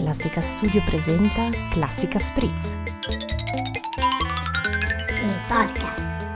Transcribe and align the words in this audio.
Classica 0.00 0.40
Studio 0.40 0.82
presenta 0.82 1.50
Classica 1.68 2.18
Spritz. 2.18 2.74
Il 5.20 5.40
podcast. 5.46 6.26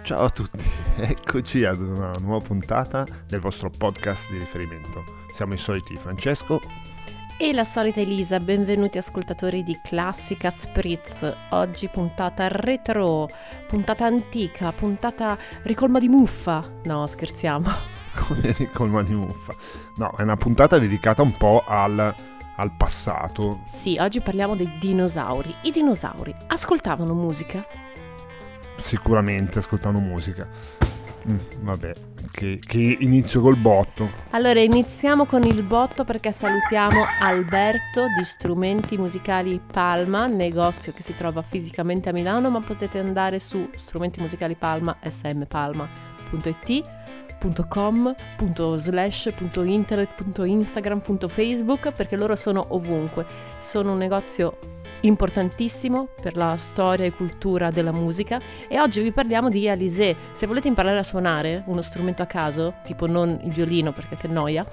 Ciao 0.00 0.24
a 0.24 0.30
tutti, 0.30 0.64
eccoci 0.96 1.64
ad 1.64 1.78
una 1.78 2.12
nuova 2.22 2.42
puntata 2.42 3.04
del 3.26 3.40
vostro 3.40 3.68
podcast 3.68 4.30
di 4.30 4.38
riferimento. 4.38 5.04
Siamo 5.30 5.52
i 5.52 5.58
soliti 5.58 5.96
Francesco 5.96 6.62
E 7.36 7.52
la 7.52 7.64
solita 7.64 8.00
Elisa, 8.00 8.38
benvenuti 8.38 8.96
ascoltatori 8.96 9.62
di 9.62 9.78
Classica 9.82 10.48
Spritz. 10.48 11.30
Oggi 11.50 11.88
puntata 11.88 12.48
retro, 12.48 13.28
puntata 13.68 14.06
antica, 14.06 14.72
puntata 14.72 15.36
ricolma 15.64 15.98
di 15.98 16.08
muffa. 16.08 16.66
No, 16.84 17.06
scherziamo. 17.06 17.95
Come 18.16 18.70
con 18.72 18.90
mani 18.92 19.14
muffa. 19.14 19.54
No, 19.96 20.12
è 20.16 20.22
una 20.22 20.36
puntata 20.36 20.78
dedicata 20.78 21.22
un 21.22 21.32
po' 21.32 21.62
al, 21.66 22.14
al 22.56 22.72
passato. 22.76 23.62
Sì, 23.70 23.96
oggi 24.00 24.20
parliamo 24.20 24.56
dei 24.56 24.70
dinosauri. 24.78 25.54
I 25.62 25.70
dinosauri 25.70 26.34
ascoltavano 26.48 27.14
musica? 27.14 27.64
Sicuramente 28.74 29.58
ascoltando 29.58 30.00
musica. 30.00 30.48
Mm, 31.28 31.38
vabbè, 31.60 31.92
che, 32.30 32.60
che 32.64 32.96
inizio 33.00 33.40
col 33.40 33.56
botto. 33.56 34.10
Allora 34.30 34.60
iniziamo 34.60 35.26
con 35.26 35.42
il 35.42 35.62
botto 35.62 36.04
perché 36.04 36.30
salutiamo 36.30 37.04
Alberto 37.20 38.04
di 38.16 38.24
Strumenti 38.24 38.96
Musicali 38.96 39.60
Palma, 39.72 40.26
negozio 40.26 40.92
che 40.92 41.02
si 41.02 41.14
trova 41.16 41.42
fisicamente 41.42 42.10
a 42.10 42.12
Milano, 42.12 42.48
ma 42.50 42.60
potete 42.60 43.00
andare 43.00 43.40
su 43.40 43.68
strumenti 43.74 44.20
musicali 47.40 47.66
Palma, 47.66 47.66
smpalma.it 47.66 47.68
.com, 47.68 48.14
.slash, 48.76 49.32
.internet, 49.64 50.08
.instagram, 50.38 51.00
.facebook 51.28 51.92
perché 51.92 52.16
loro 52.16 52.36
sono 52.36 52.64
ovunque. 52.70 53.26
Sono 53.60 53.92
un 53.92 53.98
negozio 53.98 54.58
importantissimo 55.00 56.08
per 56.20 56.36
la 56.36 56.56
storia 56.56 57.04
e 57.04 57.12
cultura 57.12 57.70
della 57.70 57.92
musica 57.92 58.40
e 58.66 58.80
oggi 58.80 59.00
vi 59.00 59.12
parliamo 59.12 59.48
di 59.48 59.68
Alizé. 59.68 60.16
Se 60.32 60.46
volete 60.46 60.68
imparare 60.68 60.98
a 60.98 61.02
suonare 61.02 61.62
uno 61.66 61.80
strumento 61.80 62.22
a 62.22 62.26
caso, 62.26 62.74
tipo 62.82 63.06
non 63.06 63.38
il 63.42 63.52
violino 63.52 63.92
perché 63.92 64.16
che 64.16 64.28
noia, 64.28 64.64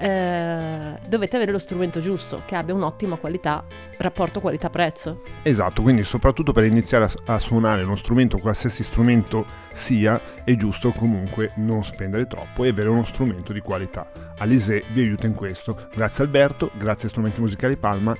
eh, 0.00 0.98
dovete 1.06 1.36
avere 1.36 1.52
lo 1.52 1.58
strumento 1.58 2.00
giusto, 2.00 2.42
che 2.46 2.56
abbia 2.56 2.72
un'ottima 2.72 3.16
qualità, 3.16 3.62
rapporto 3.98 4.40
qualità-prezzo. 4.40 5.22
Esatto, 5.42 5.82
quindi 5.82 6.04
soprattutto 6.04 6.52
per 6.52 6.64
iniziare 6.64 7.04
a, 7.04 7.34
a, 7.34 7.38
suonare 7.38 7.82
uno 7.82 7.96
strumento, 7.96 8.38
qualsiasi 8.38 8.82
strumento 8.82 9.44
sia, 9.72 10.18
è 10.42 10.54
giusto 10.56 10.92
comunque 10.92 11.52
non 11.56 11.84
spendere 11.84 12.26
troppo 12.26 12.64
e 12.64 12.68
avere 12.68 12.88
uno 12.88 13.04
strumento 13.04 13.52
di 13.52 13.60
qualità. 13.60 14.10
Alizé 14.38 14.82
vi 14.92 15.02
aiuta 15.02 15.26
in 15.26 15.34
questo. 15.34 15.88
Grazie 15.92 16.24
Alberto, 16.24 16.70
grazie 16.78 17.08
a 17.08 17.10
Strumenti 17.10 17.40
Musicali 17.40 17.76
Palma 17.76 18.16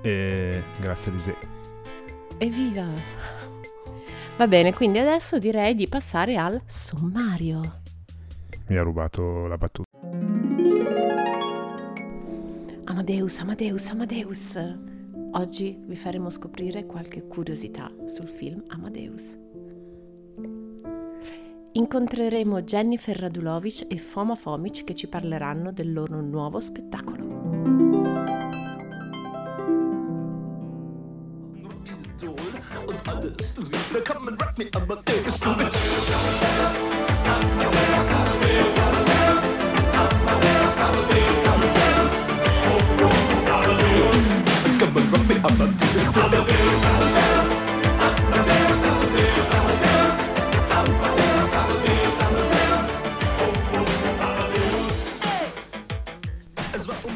e 0.00 0.62
grazie 0.80 1.10
Alizé. 1.10 1.36
Evviva! 2.38 2.86
Va 4.36 4.48
bene, 4.48 4.72
quindi 4.72 4.98
adesso 4.98 5.38
direi 5.38 5.74
di 5.74 5.86
passare 5.86 6.36
al 6.36 6.62
sommario. 6.64 7.82
Mi 8.68 8.76
ha 8.76 8.82
rubato 8.82 9.46
la 9.46 9.58
battuta. 9.58 10.33
Amadeus, 12.94 13.40
Amadeus, 13.40 13.90
Amadeus. 13.90 14.56
Oggi 15.32 15.76
vi 15.84 15.96
faremo 15.96 16.30
scoprire 16.30 16.86
qualche 16.86 17.26
curiosità 17.26 17.90
sul 18.04 18.28
film 18.28 18.62
Amadeus. 18.68 19.36
Incontreremo 21.72 22.62
Jennifer 22.62 23.18
Radulovic 23.18 23.86
e 23.88 23.98
Foma 23.98 24.36
Fomic 24.36 24.84
che 24.84 24.94
ci 24.94 25.08
parleranno 25.08 25.72
del 25.72 25.92
loro 25.92 26.20
nuovo 26.20 26.60
spettacolo. 26.60 27.24
Amadeus. 34.70 35.34
Amadeus, 35.34 35.78
Amadeus, 38.78 39.48
Amadeus, 40.78 41.83
Amadeus, 45.46 46.08
Amadeus, 46.08 46.84
Amadeus. 46.84 47.50
Amadeus. 48.00 48.80
Amadeus, 48.82 49.50
Amadeus, 49.52 50.18
Amadeus, 50.70 51.52
Amadeus, 51.52 52.20
Amadeus. 52.24 52.88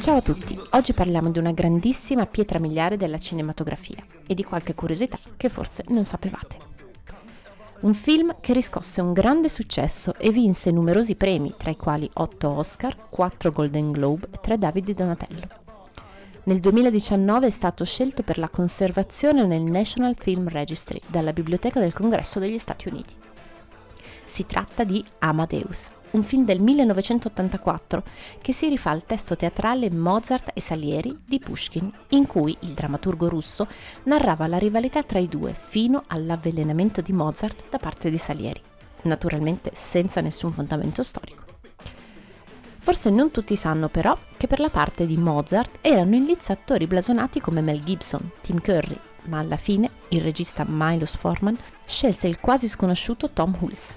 Ciao 0.03 0.16
a 0.16 0.21
tutti, 0.21 0.61
oggi 0.72 0.93
parliamo 0.93 1.31
di 1.31 1.39
una 1.39 1.53
grandissima 1.53 2.27
pietra 2.27 2.59
miliare 2.59 2.99
della 2.99 3.16
cinematografia 3.16 4.05
e 4.27 4.34
di 4.34 4.45
qualche 4.45 4.75
curiosità 4.75 5.19
che 5.39 5.49
forse 5.49 5.84
non 5.89 6.05
sapevate. 6.05 6.59
Un 7.81 7.95
film 7.95 8.37
che 8.41 8.53
riscosse 8.53 9.00
un 9.00 9.15
grande 9.15 9.49
successo 9.49 10.15
e 10.19 10.31
vinse 10.31 10.71
numerosi 10.71 11.15
premi, 11.15 11.55
tra 11.56 11.71
i 11.71 11.77
quali 11.77 12.06
8 12.12 12.47
Oscar, 12.50 12.95
4 13.09 13.53
Golden 13.53 13.91
Globe 13.91 14.28
e 14.33 14.39
3 14.39 14.59
David 14.59 14.95
Donatello. 14.95 15.66
Nel 16.48 16.60
2019 16.60 17.48
è 17.48 17.50
stato 17.50 17.84
scelto 17.84 18.22
per 18.22 18.38
la 18.38 18.48
conservazione 18.48 19.44
nel 19.44 19.60
National 19.64 20.16
Film 20.19 20.48
Registry 20.48 20.98
dalla 21.06 21.34
Biblioteca 21.34 21.78
del 21.78 21.92
Congresso 21.92 22.38
degli 22.38 22.56
Stati 22.56 22.88
Uniti. 22.88 23.14
Si 24.25 24.47
tratta 24.47 24.82
di 24.84 25.04
Amadeus, 25.19 25.91
un 26.12 26.22
film 26.22 26.47
del 26.47 26.62
1984 26.62 28.03
che 28.41 28.54
si 28.54 28.66
rifà 28.70 28.92
al 28.92 29.04
testo 29.04 29.36
teatrale 29.36 29.91
Mozart 29.91 30.53
e 30.54 30.62
Salieri 30.62 31.19
di 31.22 31.38
Pushkin, 31.38 31.92
in 32.09 32.26
cui 32.26 32.56
il 32.60 32.72
drammaturgo 32.72 33.28
russo 33.28 33.69
narrava 34.04 34.47
la 34.47 34.56
rivalità 34.56 35.03
tra 35.03 35.19
i 35.19 35.28
due 35.28 35.53
fino 35.53 36.03
all'avvelenamento 36.06 37.03
di 37.03 37.12
Mozart 37.12 37.65
da 37.69 37.76
parte 37.76 38.09
di 38.09 38.16
Salieri, 38.16 38.62
naturalmente 39.03 39.72
senza 39.75 40.22
nessun 40.22 40.54
fondamento 40.54 41.03
storico. 41.03 41.47
Forse 42.88 43.10
non 43.10 43.31
tutti 43.31 43.54
sanno 43.54 43.91
però 43.91 44.16
che 44.38 44.47
per 44.47 44.60
la 44.60 44.71
parte 44.71 45.04
di 45.04 45.19
Mozart 45.19 45.81
erano 45.82 46.15
in 46.15 46.25
lizza 46.25 46.54
attori 46.54 46.87
blasonati 46.87 47.38
come 47.38 47.60
Mel 47.60 47.84
Gibson, 47.84 48.31
Tim 48.41 48.62
Curry, 48.62 48.99
ma 49.25 49.41
alla 49.41 49.59
fine 49.59 49.91
il 50.09 50.22
regista 50.22 50.65
Milos 50.66 51.15
Forman 51.15 51.54
scelse 51.84 52.28
il 52.28 52.41
quasi 52.41 52.66
sconosciuto 52.66 53.28
Tom 53.28 53.54
Hulce. 53.60 53.94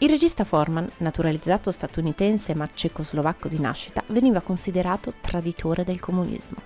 Il 0.00 0.10
regista 0.10 0.44
Forman, 0.44 0.86
naturalizzato 0.98 1.70
statunitense 1.70 2.54
ma 2.54 2.68
cecoslovacco 2.70 3.48
di 3.48 3.58
nascita, 3.58 4.04
veniva 4.08 4.42
considerato 4.42 5.14
traditore 5.22 5.82
del 5.82 5.98
comunismo. 5.98 6.58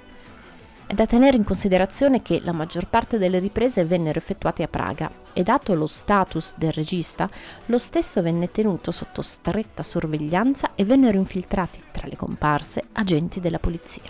È 0.89 0.93
da 0.93 1.07
tenere 1.07 1.37
in 1.37 1.45
considerazione 1.45 2.21
che 2.21 2.41
la 2.41 2.51
maggior 2.51 2.89
parte 2.89 3.17
delle 3.17 3.39
riprese 3.39 3.85
vennero 3.85 4.19
effettuate 4.19 4.65
a 4.65 4.69
Praga 4.69 5.09
e 5.35 5.43
dato 5.43 5.75
lo 5.75 5.87
status 5.87 6.55
del 6.57 6.73
regista, 6.73 7.29
lo 7.67 7.77
stesso 7.77 8.23
venne 8.23 8.51
tenuto 8.51 8.91
sotto 8.91 9.21
stretta 9.21 9.83
sorveglianza 9.83 10.71
e 10.75 10.85
vennero 10.87 11.19
infiltrati 11.19 11.83
tra 11.93 12.07
le 12.09 12.17
comparse 12.17 12.85
agenti 12.93 13.41
della 13.41 13.59
polizia. 13.59 14.05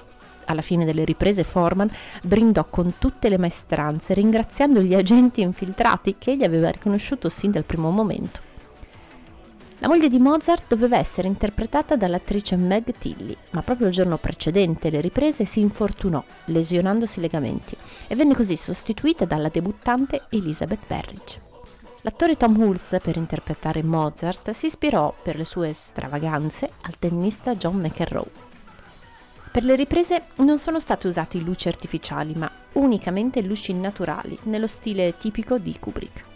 Alla 0.47 0.63
fine 0.63 0.85
delle 0.85 1.05
riprese 1.05 1.43
Forman 1.43 1.91
brindò 2.23 2.67
con 2.69 2.95
tutte 2.99 3.29
le 3.29 3.39
maestranze 3.39 4.15
ringraziando 4.15 4.81
gli 4.81 4.95
agenti 4.95 5.41
infiltrati 5.41 6.17
che 6.19 6.33
egli 6.33 6.45
aveva 6.45 6.69
riconosciuto 6.71 7.29
sin 7.29 7.51
dal 7.51 7.65
primo 7.65 7.91
momento. 7.91 8.53
La 9.85 9.91
moglie 9.91 10.09
di 10.09 10.19
Mozart 10.19 10.65
doveva 10.69 10.97
essere 10.97 11.29
interpretata 11.29 11.95
dall'attrice 11.95 12.57
Meg 12.57 12.95
Tilly, 12.97 13.37
ma 13.51 13.61
proprio 13.61 13.89
il 13.89 13.93
giorno 13.93 14.17
precedente 14.17 14.89
le 14.89 15.03
riprese 15.03 15.45
si 15.45 15.61
infortunò, 15.61 16.25
lesionandosi 16.47 17.19
i 17.19 17.21
legamenti, 17.21 17.77
e 18.07 18.17
venne 18.17 18.35
così 18.35 18.57
sostituita 18.57 19.27
dalla 19.27 19.51
debuttante 19.51 20.23
Elizabeth 20.31 20.87
Berridge. 20.87 21.39
L'attore 22.01 22.39
Tom 22.39 22.59
Hulce, 22.59 22.99
per 22.99 23.19
interpretare 23.19 23.83
Mozart, 23.83 24.53
si 24.53 24.67
ispirò 24.67 25.15
per 25.23 25.37
le 25.37 25.45
sue 25.45 25.75
stravaganze 25.75 26.71
al 26.81 26.99
tennista 26.99 27.55
John 27.55 27.77
McEnroe. 27.77 28.31
Per 29.51 29.65
le 29.65 29.77
riprese 29.77 30.29
non 30.37 30.57
sono 30.57 30.81
state 30.81 31.09
usate 31.09 31.37
luci 31.41 31.69
artificiali, 31.69 32.33
ma 32.35 32.51
unicamente 32.73 33.43
luci 33.43 33.75
naturali, 33.75 34.39
nello 34.45 34.67
stile 34.67 35.19
tipico 35.19 35.59
di 35.59 35.77
Kubrick. 35.79 36.33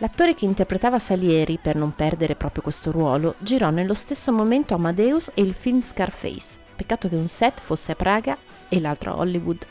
L'attore 0.00 0.34
che 0.34 0.44
interpretava 0.44 1.00
Salieri, 1.00 1.58
per 1.60 1.74
non 1.74 1.92
perdere 1.92 2.36
proprio 2.36 2.62
questo 2.62 2.92
ruolo, 2.92 3.34
girò 3.38 3.70
nello 3.70 3.94
stesso 3.94 4.32
momento 4.32 4.74
Amadeus 4.74 5.32
e 5.34 5.42
il 5.42 5.54
film 5.54 5.80
Scarface. 5.80 6.58
Peccato 6.76 7.08
che 7.08 7.16
un 7.16 7.26
set 7.26 7.58
fosse 7.58 7.92
a 7.92 7.96
Praga 7.96 8.38
e 8.68 8.78
l'altro 8.78 9.12
a 9.12 9.16
Hollywood. 9.16 9.66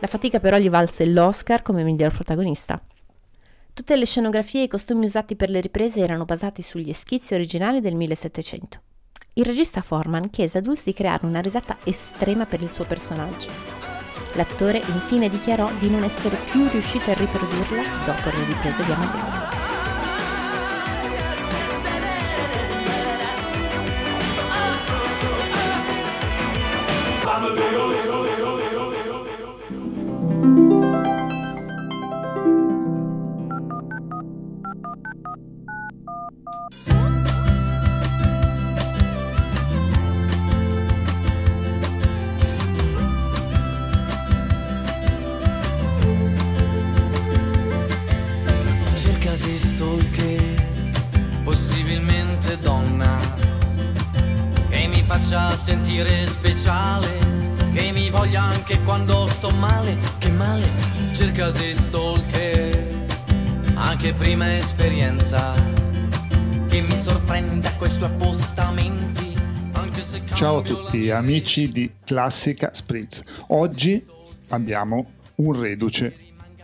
La 0.00 0.08
fatica 0.08 0.40
però 0.40 0.56
gli 0.56 0.68
valse 0.68 1.06
l'Oscar 1.06 1.62
come 1.62 1.84
miglior 1.84 2.12
protagonista. 2.12 2.82
Tutte 3.72 3.96
le 3.96 4.06
scenografie 4.06 4.62
e 4.62 4.64
i 4.64 4.68
costumi 4.68 5.04
usati 5.04 5.36
per 5.36 5.50
le 5.50 5.60
riprese 5.60 6.00
erano 6.00 6.24
basati 6.24 6.60
sugli 6.60 6.92
schizzi 6.92 7.34
originali 7.34 7.80
del 7.80 7.94
1700. 7.94 8.80
Il 9.34 9.44
regista 9.44 9.82
Forman 9.82 10.30
chiese 10.30 10.58
ad 10.58 10.66
Hulse 10.66 10.82
di 10.86 10.92
creare 10.92 11.24
una 11.24 11.40
risata 11.40 11.78
estrema 11.84 12.44
per 12.44 12.60
il 12.60 12.72
suo 12.72 12.84
personaggio. 12.86 13.87
L'attore 14.38 14.80
infine 14.86 15.28
dichiarò 15.28 15.68
di 15.80 15.90
non 15.90 16.04
essere 16.04 16.36
più 16.52 16.68
riuscito 16.68 17.10
a 17.10 17.14
riprodurla 17.14 17.82
dopo 18.04 18.30
le 18.30 18.44
riprese 18.44 18.84
di 18.84 18.92
Amadeo. 18.92 19.57
Male, 59.58 59.96
che 60.18 60.30
male, 60.30 60.66
cercasi 61.14 61.74
stalker, 61.74 63.06
anche 63.74 64.12
prima 64.12 64.56
esperienza, 64.56 65.54
che 66.68 66.80
mi 66.80 66.96
sorprenda 66.96 67.70
coi 67.76 67.90
suoi 67.90 68.08
appostamenti. 68.08 69.36
Anche 69.72 70.02
se 70.02 70.22
Ciao 70.34 70.58
a 70.58 70.62
tutti 70.62 71.10
amici 71.10 71.70
di 71.70 71.90
Classica 72.04 72.70
Spritz. 72.72 73.22
Oggi 73.48 74.04
abbiamo 74.48 75.10
un 75.36 75.60
reduce, 75.60 76.16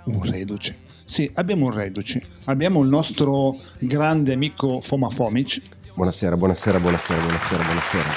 un 0.04 0.22
reduce. 0.22 0.82
Sì, 1.04 1.30
abbiamo 1.34 1.66
un 1.66 1.74
reduce. 1.74 2.26
Abbiamo 2.44 2.80
il 2.82 2.88
nostro 2.88 3.58
grande 3.78 4.32
amico 4.32 4.80
Foma 4.80 5.10
Fomic. 5.10 5.60
Buonasera, 5.94 6.36
buonasera, 6.36 6.80
buonasera, 6.80 7.20
buonasera, 7.20 7.62
buonasera. 7.62 8.08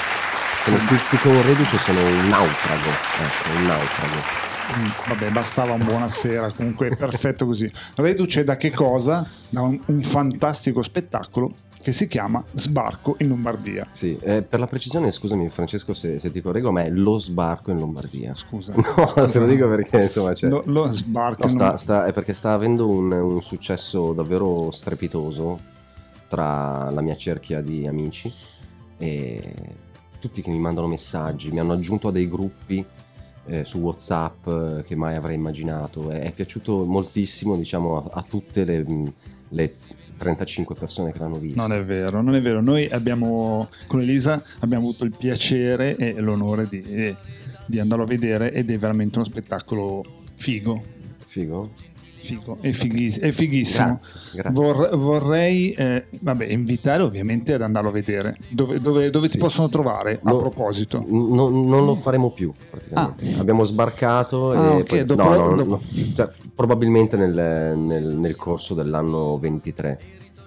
Sono 0.64 0.76
più, 0.86 0.96
più 1.08 1.18
che 1.18 1.28
un 1.28 1.42
reduce, 1.42 1.78
sono 1.78 2.00
un 2.00 2.28
naufrago. 2.28 2.90
Ecco, 2.90 3.58
un 3.58 3.66
naufrago. 3.66 4.47
Mm, 4.70 4.86
Vabbè, 5.08 5.30
bastava 5.30 5.72
un 5.72 5.84
buonasera, 5.84 6.52
comunque 6.52 6.88
è 6.88 6.96
perfetto 6.96 7.46
così. 7.46 7.70
Reduce 7.96 8.44
da 8.44 8.56
che 8.56 8.70
cosa? 8.70 9.26
Da 9.48 9.62
un, 9.62 9.80
un 9.86 10.02
fantastico 10.02 10.82
spettacolo 10.82 11.50
che 11.80 11.92
si 11.92 12.06
chiama 12.06 12.44
Sbarco 12.52 13.16
in 13.20 13.28
Lombardia. 13.28 13.86
Sì, 13.92 14.18
eh, 14.20 14.42
per 14.42 14.60
la 14.60 14.66
precisione, 14.66 15.10
scusami 15.10 15.48
Francesco 15.48 15.94
se, 15.94 16.18
se 16.18 16.30
ti 16.30 16.42
correggo, 16.42 16.70
ma 16.70 16.82
è 16.82 16.90
lo 16.90 17.16
sbarco 17.18 17.70
in 17.70 17.78
Lombardia. 17.78 18.34
Scusa. 18.34 18.74
No, 19.16 19.26
te 19.28 19.38
lo 19.38 19.46
dico 19.46 19.68
perché 19.68 20.02
insomma 20.02 20.32
c'è... 20.34 20.48
Lo, 20.48 20.62
lo 20.66 20.90
sbarco 20.92 21.42
No, 21.44 21.48
sta, 21.48 21.56
Lombardia. 21.58 21.76
sta- 21.78 22.06
è 22.06 22.12
perché 22.12 22.32
sta 22.34 22.52
avendo 22.52 22.88
un, 22.88 23.10
un 23.10 23.40
successo 23.40 24.12
davvero 24.12 24.70
strepitoso 24.70 25.58
tra 26.28 26.90
la 26.90 27.00
mia 27.00 27.16
cerchia 27.16 27.62
di 27.62 27.86
amici 27.86 28.30
e 28.98 29.54
tutti 30.20 30.42
che 30.42 30.50
mi 30.50 30.58
mandano 30.58 30.88
messaggi, 30.88 31.50
mi 31.52 31.60
hanno 31.60 31.72
aggiunto 31.72 32.08
a 32.08 32.12
dei 32.12 32.28
gruppi 32.28 32.84
eh, 33.48 33.64
su 33.64 33.78
WhatsApp 33.78 34.46
eh, 34.46 34.84
che 34.86 34.94
mai 34.94 35.16
avrei 35.16 35.34
immaginato. 35.34 36.10
È, 36.10 36.20
è 36.20 36.32
piaciuto 36.32 36.84
moltissimo, 36.84 37.56
diciamo, 37.56 37.98
a, 37.98 38.18
a 38.18 38.24
tutte 38.28 38.64
le, 38.64 38.84
le 39.48 39.72
35 40.16 40.74
persone 40.74 41.12
che 41.12 41.18
l'hanno 41.18 41.38
visto. 41.38 41.60
Non 41.60 41.72
è 41.72 41.82
vero, 41.82 42.20
non 42.20 42.34
è 42.34 42.42
vero. 42.42 42.60
Noi 42.60 42.88
abbiamo, 42.88 43.68
con 43.86 44.00
Elisa, 44.00 44.42
abbiamo 44.60 44.84
avuto 44.84 45.04
il 45.04 45.14
piacere 45.16 45.96
e 45.96 46.20
l'onore 46.20 46.66
di, 46.68 47.14
di 47.66 47.78
andarlo 47.80 48.04
a 48.04 48.06
vedere 48.06 48.52
ed 48.52 48.70
è 48.70 48.78
veramente 48.78 49.18
uno 49.18 49.26
spettacolo 49.26 50.04
figo. 50.34 50.82
Figo? 51.26 51.70
Figo, 52.18 52.58
è, 52.60 52.70
fighiss- 52.72 53.20
è 53.20 53.30
fighissimo. 53.30 53.86
Grazie, 53.86 54.20
grazie. 54.34 54.52
Vor- 54.52 54.96
vorrei 54.96 55.72
eh, 55.72 56.06
vabbè, 56.20 56.46
invitare 56.46 57.02
ovviamente 57.02 57.54
ad 57.54 57.62
andarlo 57.62 57.88
a 57.90 57.92
vedere. 57.92 58.36
Dove, 58.48 58.80
dove- 58.80 59.08
dove 59.10 59.26
ti 59.28 59.34
Sì. 59.34 59.38
possono 59.38 59.68
trovare? 59.68 60.18
A 60.22 60.30
No. 60.30 60.38
proposito. 60.38 60.98
N- 61.06 61.34
non- 61.34 61.84
lo 61.84 61.94
faremo 61.94 62.30
più 62.30 62.52
praticamente. 62.70 63.34
Abbiamo 63.38 63.64
sbarcato 63.64 64.50
Ah, 64.50 64.74
e 64.74 64.80
ok, 64.80 64.84
poi- 64.84 65.04
dopo- 65.04 65.22
no, 65.22 65.30
no, 65.36 65.50
no, 65.50 65.56
dopo- 65.56 65.70
no. 65.70 65.80
Cioè, 66.14 66.28
probabilmente 66.54 67.16
nel, 67.16 67.76
nel- 67.78 68.16
nel 68.16 68.36
corso 68.36 68.74
dell'anno 68.74 69.38
23, 69.38 70.00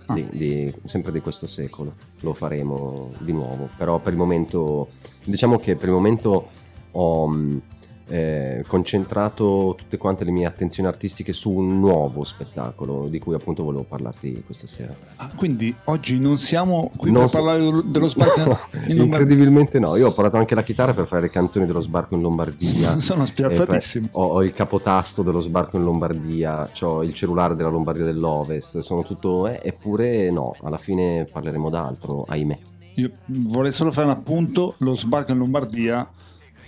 Ah. 0.07 0.13
di- 0.13 0.27
di- 0.31 0.73
sempre 0.85 1.11
di 1.13 1.21
questo 1.21 1.47
secolo, 1.47 1.93
lo 2.19 2.33
faremo 2.33 3.11
di 3.19 3.31
nuovo. 3.31 3.69
Però 3.77 3.97
per 3.99 4.11
il 4.11 4.19
momento, 4.19 4.89
diciamo 5.23 5.57
che 5.57 5.75
per 5.77 5.87
il 5.87 5.95
momento 5.95 6.47
ho 6.91 7.33
eh, 8.11 8.63
concentrato 8.67 9.73
tutte 9.77 9.97
quante 9.97 10.23
le 10.25 10.31
mie 10.31 10.45
attenzioni 10.45 10.87
artistiche 10.89 11.31
su 11.31 11.49
un 11.51 11.79
nuovo 11.79 12.23
spettacolo 12.25 13.07
di 13.07 13.19
cui 13.19 13.33
appunto 13.33 13.63
volevo 13.63 13.83
parlarti 13.83 14.43
questa 14.45 14.67
sera. 14.67 14.93
Ah, 15.15 15.31
quindi 15.35 15.73
oggi 15.85 16.19
non 16.19 16.37
siamo 16.37 16.91
qui 16.97 17.09
Non 17.09 17.21
per 17.21 17.29
so- 17.29 17.37
parlare 17.37 17.59
dello- 17.85 18.07
sbarco 18.09 18.39
No, 18.39 18.43
in 18.43 18.49
Lombardia. 18.49 19.03
incredibilmente 19.03 19.79
no. 19.79 19.95
Io 19.95 20.07
ho 20.09 20.11
portato 20.13 20.37
anche 20.37 20.55
la 20.55 20.63
chitarra 20.63 20.93
per 20.93 21.05
fare 21.07 21.21
le 21.21 21.29
canzoni 21.29 21.65
dello 21.65 21.79
sbarco 21.81 22.15
in 22.15 22.21
Lombardia. 22.21 22.99
Sono 23.01 23.25
spiazzatissimo. 23.25 24.07
E 24.07 24.09
poi 24.09 24.21
Ho, 24.23 24.27
ho 24.33 24.43
il 24.43 24.53
capotasto 24.53 25.23
dello 25.23 25.39
sbarco 25.39 25.77
in 25.77 25.83
Lombardia, 25.83 26.69
ho 26.81 27.03
il 27.03 27.13
cellulare 27.13 27.55
della 27.55 27.69
Lombardia 27.69 28.03
dell'Ovest, 28.03 28.79
sono 28.79 29.03
tutto... 29.03 29.47
eh, 29.47 29.59
eppure 29.63 30.29
no, 30.31 30.55
alla 30.63 30.77
fine 30.77 31.27
parleremo 31.31 31.69
d'altro, 31.69 32.25
ahimè. 32.27 32.57
Io 32.95 33.09
vorrei 33.27 33.71
solo 33.71 33.91
fare 33.93 34.07
un 34.07 34.11
appunto, 34.13 34.75
lo 34.79 34.95
sbarco 34.95 35.31
in 35.31 35.37
Lombardia 35.37 36.05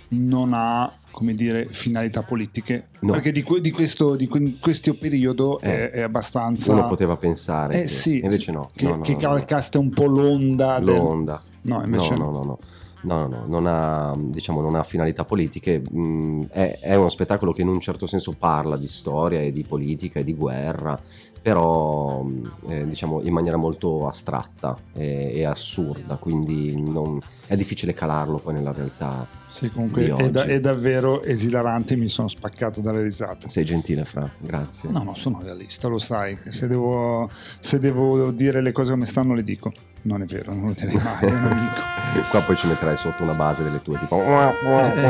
non 0.08 0.52
ha, 0.54 0.90
come 1.14 1.34
dire, 1.34 1.66
finalità 1.70 2.22
politiche, 2.22 2.88
No. 3.00 3.12
perché 3.12 3.30
di, 3.30 3.42
que- 3.42 3.60
di 3.60 3.70
questo, 3.70 4.16
di 4.16 4.26
que- 4.26 4.56
questo 4.60 4.94
periodo 4.94 5.60
è, 5.60 5.68
Eh, 5.68 5.90
è 5.92 6.00
abbastanza... 6.02 6.72
Uno 6.72 6.88
poteva 6.88 7.16
pensare, 7.16 7.76
Eh 7.78 7.82
che- 7.82 7.88
sì, 7.88 8.20
invece 8.22 8.50
no. 8.52 8.68
che, 8.74 8.84
no, 8.84 8.96
no, 8.96 9.02
che 9.02 9.16
calcaste 9.16 9.78
un 9.78 9.90
po' 9.90 10.06
l'onda. 10.06 10.80
del- 10.80 10.96
L'onda. 10.96 11.40
No, 11.62 11.82
invece 11.84 12.16
no, 12.16 12.24
no. 12.24 12.30
no, 12.30 12.38
no, 12.38 12.44
no. 12.44 12.58
No, 13.04 13.18
no, 13.18 13.28
no, 13.28 13.44
non 13.46 13.66
ha, 13.66 14.14
diciamo, 14.16 14.62
non 14.62 14.74
ha 14.76 14.82
finalità 14.82 15.24
politiche, 15.24 15.82
mh, 15.88 16.44
è, 16.50 16.78
è 16.80 16.94
uno 16.94 17.10
spettacolo 17.10 17.52
che 17.52 17.60
in 17.60 17.68
un 17.68 17.78
certo 17.78 18.06
senso 18.06 18.32
parla 18.32 18.78
di 18.78 18.88
storia 18.88 19.40
e 19.40 19.52
di 19.52 19.62
politica 19.62 20.20
e 20.20 20.24
di 20.24 20.32
guerra, 20.32 20.98
però 21.42 22.22
mh, 22.22 22.50
eh, 22.68 22.86
diciamo 22.86 23.20
in 23.20 23.32
maniera 23.34 23.58
molto 23.58 24.08
astratta 24.08 24.74
e, 24.94 25.32
e 25.34 25.44
assurda, 25.44 26.16
quindi 26.16 26.80
non- 26.80 27.20
è 27.46 27.56
difficile 27.56 27.92
calarlo 27.92 28.38
poi 28.38 28.54
nella 28.54 28.72
realtà. 28.72 29.26
Sì, 29.54 29.70
comunque 29.70 30.12
è, 30.12 30.30
da- 30.30 30.44
è 30.46 30.58
davvero 30.58 31.22
esilarante, 31.22 31.94
mi 31.94 32.08
sono 32.08 32.26
spaccato 32.26 32.80
dalle 32.80 33.02
risate. 33.02 33.48
Sei 33.48 33.64
gentile, 33.64 34.04
Fra, 34.04 34.28
grazie. 34.38 34.90
No, 34.90 35.04
no, 35.04 35.14
sono 35.14 35.38
realista, 35.40 35.86
lo 35.86 35.98
sai, 35.98 36.36
se 36.48 36.66
devo, 36.66 37.30
se 37.60 37.78
devo 37.78 38.32
dire 38.32 38.60
le 38.60 38.72
cose 38.72 38.90
come 38.90 39.06
stanno 39.06 39.32
le 39.32 39.44
dico. 39.44 39.72
Non 40.02 40.20
è 40.20 40.26
vero, 40.26 40.52
non 40.52 40.66
lo 40.66 40.72
direi 40.74 40.96
mai, 40.96 41.24
un 41.30 41.36
amico. 41.46 41.80
Qua 42.30 42.42
poi 42.42 42.56
ci 42.56 42.66
metterai 42.66 42.96
sotto 42.96 43.22
una 43.22 43.32
base 43.32 43.62
delle 43.62 43.80
tue 43.80 43.98
tipo 43.98 44.16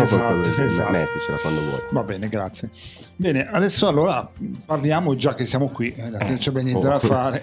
esatto, 0.02 0.62
esatto. 0.62 0.90
metticela 0.90 1.36
quando 1.38 1.60
vuoi. 1.62 1.80
Va 1.90 2.02
bene, 2.04 2.28
grazie. 2.28 2.70
Bene, 3.16 3.48
adesso 3.50 3.88
allora 3.88 4.30
parliamo, 4.66 5.16
già 5.16 5.34
che 5.34 5.46
siamo 5.46 5.68
qui, 5.68 5.90
eh, 5.90 6.10
non 6.10 6.36
c'è 6.36 6.50
ben 6.52 6.64
niente 6.64 6.86
Oh. 6.86 6.90
da 6.90 6.98
fare, 7.00 7.42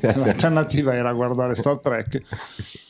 l'alternativa 0.00 0.94
era 0.94 1.12
guardare 1.12 1.54
Star 1.54 1.78
Trek, 1.78 2.20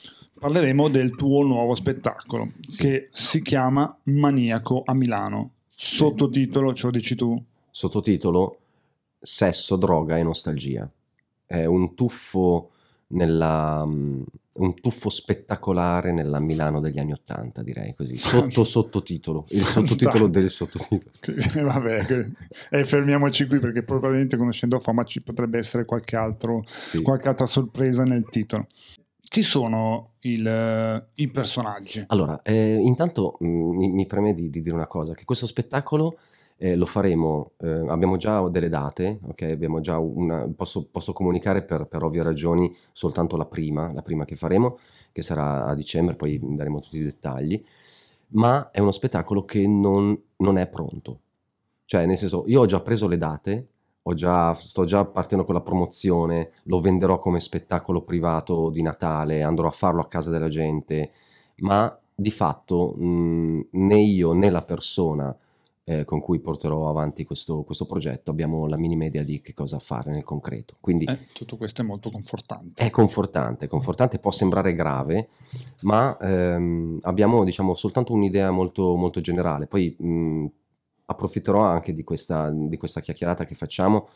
parleremo 0.48 0.88
del 0.88 1.16
tuo 1.16 1.42
nuovo 1.42 1.74
spettacolo 1.74 2.50
che 2.76 3.08
si 3.10 3.40
chiama 3.40 3.96
Maniaco 4.04 4.82
a 4.84 4.92
Milano. 4.92 5.52
Sottotitolo, 5.74 6.74
ce 6.74 6.84
lo 6.84 6.90
dici 6.92 7.14
tu? 7.14 7.42
sottotitolo 7.70 8.58
Sesso, 9.18 9.76
droga 9.76 10.18
e 10.18 10.22
nostalgia. 10.22 10.86
È 11.46 11.64
un 11.64 11.94
tuffo 11.94 12.72
nella 13.08 13.86
mm, 13.86 14.22
un 14.56 14.74
tuffo 14.74 15.08
spettacolare 15.08 16.12
nella 16.12 16.40
Milano 16.40 16.78
degli 16.80 16.98
anni 16.98 17.12
Ottanta, 17.12 17.62
direi 17.62 17.94
così. 17.94 18.18
Sotto 18.20 18.64
sottotitolo, 18.64 19.46
il 19.48 19.64
sottotitolo 19.64 20.26
del 20.26 20.50
sottotitolo. 20.50 21.10
Che- 21.20 21.62
Vabbè, 21.62 22.26
e 22.70 22.84
fermiamoci 22.84 23.46
qui 23.46 23.60
perché 23.60 23.82
probabilmente 23.82 24.36
conoscendo 24.36 24.78
Fama 24.78 25.04
ci 25.04 25.22
potrebbe 25.22 25.56
essere 25.56 25.86
qualche, 25.86 26.16
altro, 26.16 26.62
Sì. 26.66 27.00
qualche 27.00 27.28
altra 27.28 27.46
sorpresa 27.46 28.04
nel 28.04 28.28
titolo. 28.28 28.66
Chi 29.34 29.42
sono 29.42 30.12
il- 30.20 31.08
i 31.16 31.28
personaggi? 31.28 32.04
Allora, 32.06 32.40
eh, 32.42 32.76
intanto 32.76 33.36
mm, 33.42 33.76
mi, 33.76 33.90
mi 33.90 34.06
preme 34.06 34.32
di, 34.32 34.48
di 34.48 34.60
dire 34.60 34.72
una 34.76 34.86
cosa, 34.86 35.12
che 35.12 35.24
questo 35.24 35.44
spettacolo 35.46 36.18
eh, 36.56 36.76
lo 36.76 36.86
faremo, 36.86 37.50
eh, 37.58 37.84
abbiamo 37.88 38.16
già 38.16 38.48
delle 38.48 38.68
date, 38.68 39.18
ok? 39.26 39.42
Abbiamo 39.42 39.80
già 39.80 39.98
una, 39.98 40.48
posso, 40.54 40.86
posso 40.88 41.12
comunicare 41.12 41.64
per, 41.64 41.86
per 41.88 42.04
ovvie 42.04 42.22
ragioni 42.22 42.72
soltanto 42.92 43.36
la 43.36 43.46
prima, 43.46 43.92
la 43.92 44.02
prima 44.02 44.24
che 44.24 44.36
faremo, 44.36 44.78
che 45.10 45.22
sarà 45.22 45.64
a 45.64 45.74
dicembre, 45.74 46.14
poi 46.14 46.38
daremo 46.40 46.78
tutti 46.78 46.98
i 46.98 47.02
dettagli, 47.02 47.60
ma 48.34 48.70
è 48.70 48.78
uno 48.78 48.92
spettacolo 48.92 49.44
che 49.44 49.66
non, 49.66 50.16
non 50.36 50.58
è 50.58 50.68
pronto. 50.68 51.18
Cioè, 51.86 52.06
nel 52.06 52.16
senso, 52.16 52.44
io 52.46 52.60
ho 52.60 52.66
già 52.66 52.80
preso 52.82 53.08
le 53.08 53.18
date, 53.18 53.66
già- 54.12 54.52
sto 54.54 54.84
già 54.84 55.04
partendo 55.06 55.44
con 55.44 55.54
la 55.54 55.62
promozione, 55.62 56.50
lo 56.64 56.80
venderò 56.80 57.18
come 57.18 57.40
spettacolo 57.40 58.02
privato 58.02 58.68
di 58.70 58.82
Natale, 58.82 59.42
andrò 59.42 59.66
a 59.68 59.70
farlo 59.70 60.02
a 60.02 60.08
casa 60.08 60.30
della 60.30 60.48
gente, 60.48 61.12
ma 61.58 61.96
di 62.14 62.30
fatto 62.30 62.94
mh, 62.96 63.68
né 63.72 63.98
io 64.00 64.32
né 64.32 64.50
la 64.50 64.62
persona 64.62 65.34
eh, 65.84 66.04
con 66.04 66.20
cui 66.20 66.38
porterò 66.40 66.88
avanti 66.88 67.24
questo, 67.24 67.62
questo 67.62 67.86
progetto 67.86 68.30
abbiamo 68.30 68.66
la 68.66 68.76
minima 68.76 69.04
idea 69.04 69.22
di 69.22 69.40
che 69.40 69.54
cosa 69.54 69.78
fare 69.78 70.10
nel 70.12 70.24
concreto. 70.24 70.76
Quindi 70.80 71.04
Eh, 71.06 71.18
tutto 71.32 71.56
questo 71.56 71.80
è 71.82 71.84
molto 71.84 72.10
confortante. 72.10 72.82
è 72.82 72.90
confortante, 72.90 73.68
confortante, 73.68 74.18
può 74.18 74.30
sembrare 74.32 74.74
grave, 74.74 75.28
ma 75.82 76.16
ehm, 76.18 76.98
abbiamo 77.02 77.44
diciamo 77.44 77.74
soltanto 77.74 78.12
un'idea 78.12 78.50
molto, 78.50 78.94
molto 78.96 79.20
generale. 79.20 79.66
Poi 79.66 79.94
mh, 79.98 80.46
approfitterò 81.06 81.60
anche 81.62 81.94
di 81.94 82.02
questa, 82.04 82.50
di 82.50 82.76
questa 82.76 83.00
chiacchierata 83.00 83.44
che 83.44 83.54
facciamo 83.54 84.08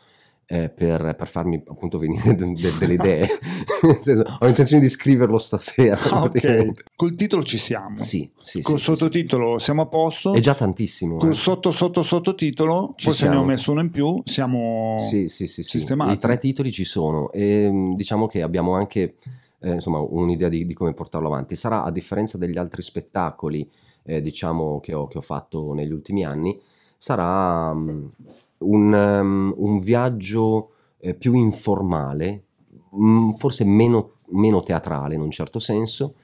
eh, 0.45 0.69
per, 0.69 1.15
per 1.15 1.27
farmi 1.27 1.61
appunto 1.67 1.99
venire 1.99 2.33
de- 2.35 2.53
de- 2.55 2.77
delle 2.77 2.93
idee. 2.93 3.27
Senso, 3.99 4.23
ho 4.39 4.47
intenzione 4.47 4.81
di 4.81 4.89
scriverlo 4.89 5.37
stasera. 5.37 5.95
Ah, 6.09 6.23
ok, 6.23 6.31
praticamente. 6.31 6.83
col 6.95 7.15
titolo 7.15 7.43
ci 7.43 7.57
siamo. 7.59 8.03
Sì, 8.03 8.31
sì, 8.41 8.61
Col 8.61 8.79
sì, 8.79 8.79
sì, 8.79 8.83
sottotitolo 8.85 9.59
siamo 9.59 9.83
a 9.83 9.87
posto. 9.87 10.31
sì. 10.31 10.37
È 10.37 10.41
già 10.41 10.55
tantissimo. 10.55 11.17
Col 11.17 11.31
eh. 11.31 11.35
sotto 11.35 11.71
sotto 11.71 12.01
sottotitolo, 12.01 12.93
Ci 12.95 13.05
forse 13.05 13.27
ne 13.27 13.29
ho 13.29 13.33
siamo. 13.33 13.45
messo 13.45 13.71
uno 13.71 13.81
in 13.81 13.91
più, 13.91 14.21
siamo 14.25 14.97
Sì, 15.09 15.29
sì, 15.29 15.45
sì, 15.47 15.61
sì. 15.61 15.77
sistemati. 15.77 16.13
I 16.13 16.17
tre 16.17 16.37
titoli 16.39 16.71
ci 16.71 16.83
sono 16.83 17.31
e 17.31 17.69
mh, 17.71 17.95
diciamo 17.95 18.25
che 18.27 18.41
abbiamo 18.41 18.73
anche 18.73 19.15
eh, 19.59 19.71
insomma 19.73 19.99
un'idea 19.99 20.49
di, 20.49 20.65
di 20.65 20.73
come 20.73 20.93
portarlo 20.93 21.27
avanti. 21.27 21.55
Sarà 21.55 21.83
a 21.83 21.91
differenza 21.91 22.37
degli 22.37 22.57
altri 22.57 22.81
spettacoli, 22.81 23.69
eh, 24.03 24.21
diciamo, 24.21 24.79
che 24.79 24.93
ho, 24.93 25.07
che 25.07 25.17
ho 25.19 25.21
fatto 25.21 25.73
negli 25.73 25.91
ultimi 25.91 26.23
anni, 26.25 26.59
sarà 26.99 27.71
um, 27.71 28.11
un, 28.57 28.93
um, 28.93 29.53
un 29.55 29.79
viaggio 29.79 30.71
eh, 30.99 31.13
più 31.13 31.33
informale, 31.33 32.43
mh, 32.91 33.31
forse 33.35 33.63
meno, 33.63 34.15
meno, 34.31 34.61
teatrale 34.61 35.15
in 35.15 35.21
un 35.21 35.31
certo 35.31 35.59
senso, 35.59 36.15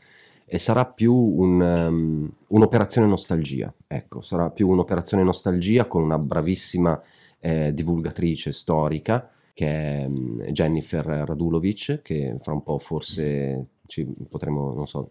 e 0.46 0.60
sarà 0.60 0.86
più 0.86 1.14
un, 1.14 1.62
um, 1.62 2.32
un'operazione 2.48 3.08
nostalgia. 3.08 3.74
Ecco, 3.88 4.22
sarà 4.22 4.50
più 4.50 4.68
un'operazione 4.70 5.24
nostalgia 5.24 5.86
con 5.86 6.04
una 6.04 6.20
bravissima 6.20 7.02
eh, 7.40 7.74
divulgatrice 7.74 8.52
storica 8.52 9.30
che 9.54 9.68
è 9.68 10.08
Jennifer 10.52 11.06
Radulovic, 11.06 12.02
che 12.02 12.36
fra 12.42 12.52
un 12.52 12.62
po' 12.62 12.78
forse 12.78 13.68
ci 13.88 14.06
potremo, 14.30 14.74
non 14.74 14.86
so, 14.86 15.10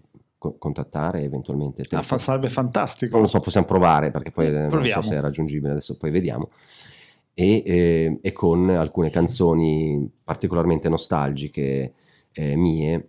contattare 0.58 1.22
eventualmente. 1.22 1.84
Ah, 1.90 2.02
fa, 2.02 2.18
sarebbe 2.18 2.48
fantastico. 2.48 3.12
Non 3.12 3.22
lo 3.22 3.28
so, 3.28 3.40
possiamo 3.40 3.66
provare 3.66 4.10
perché 4.10 4.30
poi 4.30 4.46
Proviamo. 4.46 4.74
non 4.74 4.88
so 4.88 5.02
se 5.02 5.16
è 5.16 5.20
raggiungibile, 5.20 5.72
adesso 5.72 5.96
poi 5.96 6.10
vediamo 6.10 6.48
e, 7.34 7.62
eh, 7.66 8.18
e 8.22 8.32
con 8.32 8.70
alcune 8.70 9.10
canzoni 9.10 10.08
particolarmente 10.22 10.88
nostalgiche 10.88 11.94
eh, 12.32 12.56
mie 12.56 13.08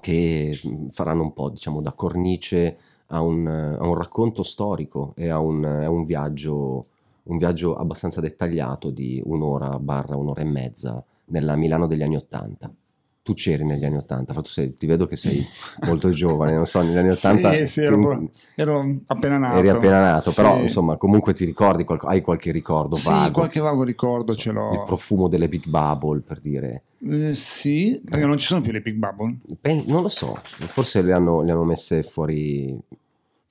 che 0.00 0.58
faranno 0.90 1.22
un 1.22 1.32
po' 1.34 1.50
diciamo 1.50 1.82
da 1.82 1.92
cornice 1.92 2.78
a 3.08 3.20
un, 3.20 3.46
a 3.46 3.86
un 3.86 3.94
racconto 3.94 4.42
storico 4.42 5.12
e 5.16 5.28
a 5.28 5.40
un, 5.40 5.64
a 5.64 5.90
un, 5.90 6.04
viaggio, 6.04 6.86
un 7.24 7.36
viaggio 7.36 7.76
abbastanza 7.76 8.20
dettagliato 8.20 8.90
di 8.90 9.20
un'ora 9.24 9.78
barra 9.78 10.16
un'ora 10.16 10.40
e 10.40 10.44
mezza 10.44 11.04
nella 11.26 11.56
Milano 11.56 11.86
degli 11.86 12.02
anni 12.02 12.16
Ottanta 12.16 12.72
tu 13.22 13.34
c'eri 13.34 13.64
negli 13.64 13.84
anni 13.84 13.96
80, 13.96 14.32
tu 14.34 14.48
sei, 14.48 14.76
ti 14.76 14.86
vedo 14.86 15.06
che 15.06 15.16
sei 15.16 15.44
molto 15.86 16.10
giovane, 16.10 16.54
non 16.54 16.66
so, 16.66 16.80
negli 16.82 16.96
anni 16.96 17.10
80... 17.10 17.52
sì, 17.52 17.66
sì, 17.66 17.80
ero, 17.82 18.30
ero, 18.54 18.96
appena 19.06 19.38
nato. 19.38 19.58
Eri 19.58 19.68
appena 19.68 20.00
nato, 20.00 20.30
sì. 20.30 20.36
però 20.36 20.60
insomma 20.60 20.96
comunque 20.96 21.34
ti 21.34 21.44
ricordi, 21.44 21.84
hai 22.04 22.22
qualche 22.22 22.50
ricordo 22.50 22.96
sì, 22.96 23.08
vago? 23.08 23.32
qualche 23.32 23.60
vago 23.60 23.82
ricordo 23.84 24.34
ce 24.34 24.52
l'ho. 24.52 24.72
Il 24.72 24.84
profumo 24.86 25.28
delle 25.28 25.48
Big 25.48 25.66
Bubble, 25.66 26.20
per 26.20 26.40
dire. 26.40 26.84
Eh, 27.02 27.34
sì, 27.34 28.00
perché 28.04 28.24
non 28.24 28.38
ci 28.38 28.46
sono 28.46 28.60
più 28.60 28.72
le 28.72 28.80
Big 28.80 28.96
Bubble? 28.96 29.38
Beh, 29.60 29.84
non 29.86 30.02
lo 30.02 30.08
so, 30.08 30.38
forse 30.42 31.02
le 31.02 31.12
hanno, 31.12 31.42
le 31.42 31.52
hanno 31.52 31.64
messe 31.64 32.02
fuori 32.02 32.78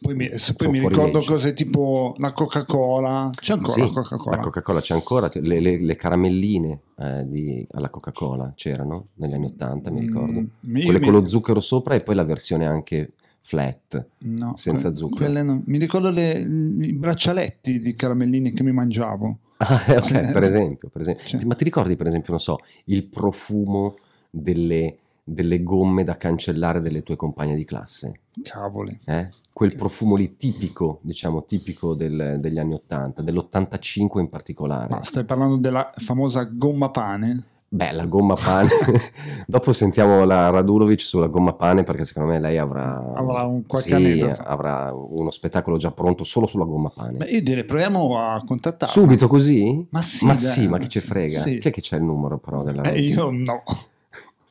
poi 0.02 0.16
mi, 0.16 0.30
poi 0.56 0.70
mi 0.70 0.80
ricordo 0.80 1.22
cose 1.22 1.54
tipo 1.54 2.16
la 2.20 2.32
Coca-Cola, 2.32 3.32
c'è 3.36 3.54
ancora 3.54 3.74
sì, 3.74 3.82
la 3.82 3.90
Coca-Cola? 3.90 4.36
La 4.38 4.42
Coca-Cola 4.42 4.80
c'è 4.80 4.94
ancora, 4.94 5.30
le, 5.34 5.60
le, 5.60 5.78
le 5.78 5.96
caramelline 5.98 6.80
eh, 6.98 7.28
di, 7.28 7.68
alla 7.72 7.90
Coca-Cola 7.90 8.54
c'erano 8.56 9.08
negli 9.16 9.34
anni 9.34 9.48
80, 9.48 9.92
mi 9.92 10.00
ricordo. 10.00 10.40
Mm, 10.40 10.82
Quelle 10.84 11.00
mi... 11.00 11.06
con 11.06 11.14
lo 11.14 11.28
zucchero 11.28 11.60
sopra 11.60 11.96
e 11.96 12.00
poi 12.00 12.16
la 12.16 12.24
versione 12.24 12.66
anche 12.66 13.12
flat, 13.42 14.08
no, 14.20 14.56
senza 14.56 14.94
zucchero. 14.94 15.44
No. 15.44 15.64
Mi 15.66 15.78
ricordo 15.78 16.12
le, 16.12 16.32
i 16.32 16.94
braccialetti 16.94 17.82
di 17.82 17.94
caramelline 17.94 18.54
che 18.54 18.64
mi 18.64 18.72
mangiavo. 18.72 19.40
Ah, 19.62 19.84
okay, 19.90 20.32
per 20.32 20.44
esempio, 20.44 20.88
per 20.88 21.02
esempio. 21.02 21.26
Cioè. 21.26 21.44
Ma 21.44 21.54
ti 21.54 21.66
ricordi 21.66 21.98
per 21.98 22.08
esempio, 22.08 22.32
non 22.32 22.40
so, 22.40 22.60
il 22.86 23.04
profumo 23.04 23.98
delle 24.30 24.96
delle 25.30 25.64
gomme 25.64 26.04
da 26.04 26.18
cancellare 26.18 26.82
delle 26.82 27.04
tue 27.04 27.16
compagne 27.16 27.56
di 27.56 27.66
classe. 27.66 28.22
Cavoli. 28.42 28.98
Eh? 29.06 29.30
Quel 29.52 29.76
profumo 29.76 30.16
lì 30.16 30.38
tipico, 30.38 31.00
diciamo, 31.02 31.46
tipico 31.46 31.94
del, 31.94 32.38
degli 32.40 32.60
anni 32.60 32.74
80, 32.74 33.22
dell'85 33.22 34.20
in 34.20 34.28
particolare. 34.28 34.90
Ma 34.90 35.04
stai 35.04 35.26
parlando 35.26 35.58
della 35.58 35.92
famosa 35.96 36.44
gomma 36.44 36.90
pane? 36.90 37.44
Beh, 37.72 37.92
la 37.92 38.06
gomma 38.06 38.34
pane. 38.34 38.70
Dopo 39.46 39.74
sentiamo 39.74 40.26
la 40.26 40.50
Radulovic 40.50 41.02
sulla 41.02 41.28
gomma 41.28 41.54
pane 41.54 41.84
perché 41.84 42.04
secondo 42.04 42.32
me 42.32 42.40
lei 42.40 42.58
avrà, 42.58 43.12
avrà 43.14 43.44
un 43.44 43.64
qualche 43.68 43.96
sì, 43.96 44.22
avrà 44.22 44.92
uno 44.92 45.30
spettacolo 45.30 45.78
già 45.78 45.92
pronto 45.92 46.24
solo 46.24 46.48
sulla 46.48 46.66
gomma 46.66 46.90
pane. 46.90 47.18
Beh, 47.18 47.26
io 47.26 47.44
direi 47.44 47.66
proviamo 47.66 48.18
a 48.18 48.44
contattarla. 48.44 48.92
Subito 48.92 49.28
così? 49.28 49.86
Ma 49.92 50.02
sì, 50.02 50.26
ma, 50.26 50.34
dai, 50.34 50.52
sì, 50.52 50.68
ma 50.68 50.80
chi 50.80 50.90
ci 50.90 51.00
frega? 51.00 51.40
Sì. 51.42 51.60
Chi 51.60 51.68
è 51.68 51.72
che 51.72 51.82
c'è 51.82 51.98
il 51.98 52.04
numero 52.04 52.40
però 52.40 52.64
della 52.64 52.82
eh, 52.82 53.02
Io 53.02 53.30
no. 53.30 53.62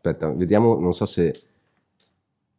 Aspetta, 0.09 0.33
vediamo, 0.33 0.79
non 0.81 0.95
so 0.95 1.05
se... 1.05 1.43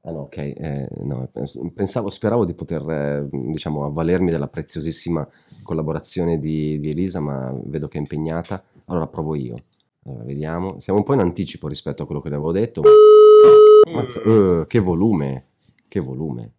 Ah 0.01 0.11
no, 0.11 0.19
ok, 0.21 0.37
eh, 0.37 0.87
no, 1.01 1.29
pensavo, 1.73 2.09
speravo 2.09 2.45
di 2.45 2.53
poter, 2.53 2.89
eh, 2.89 3.27
diciamo, 3.29 3.85
avvalermi 3.85 4.29
della 4.29 4.47
preziosissima 4.47 5.27
collaborazione 5.63 6.39
di, 6.39 6.79
di, 6.79 6.91
Elisa, 6.91 7.19
ma 7.19 7.51
vedo 7.65 7.87
che 7.87 7.97
è 7.97 8.01
impegnata, 8.01 8.63
allora 8.85 9.07
provo 9.07 9.35
io. 9.35 9.57
Allora, 10.05 10.23
vediamo, 10.23 10.79
siamo 10.79 10.99
un 10.99 11.05
po' 11.05 11.15
in 11.15 11.19
anticipo 11.19 11.67
rispetto 11.67 12.03
a 12.03 12.05
quello 12.05 12.21
che 12.21 12.29
le 12.29 12.35
avevo 12.35 12.51
detto. 12.51 12.81
Ma... 12.81 13.93
Mazza, 13.93 14.19
uh, 14.21 14.67
che 14.67 14.79
volume, 14.79 15.47
che 15.87 15.99
volume. 15.99 16.53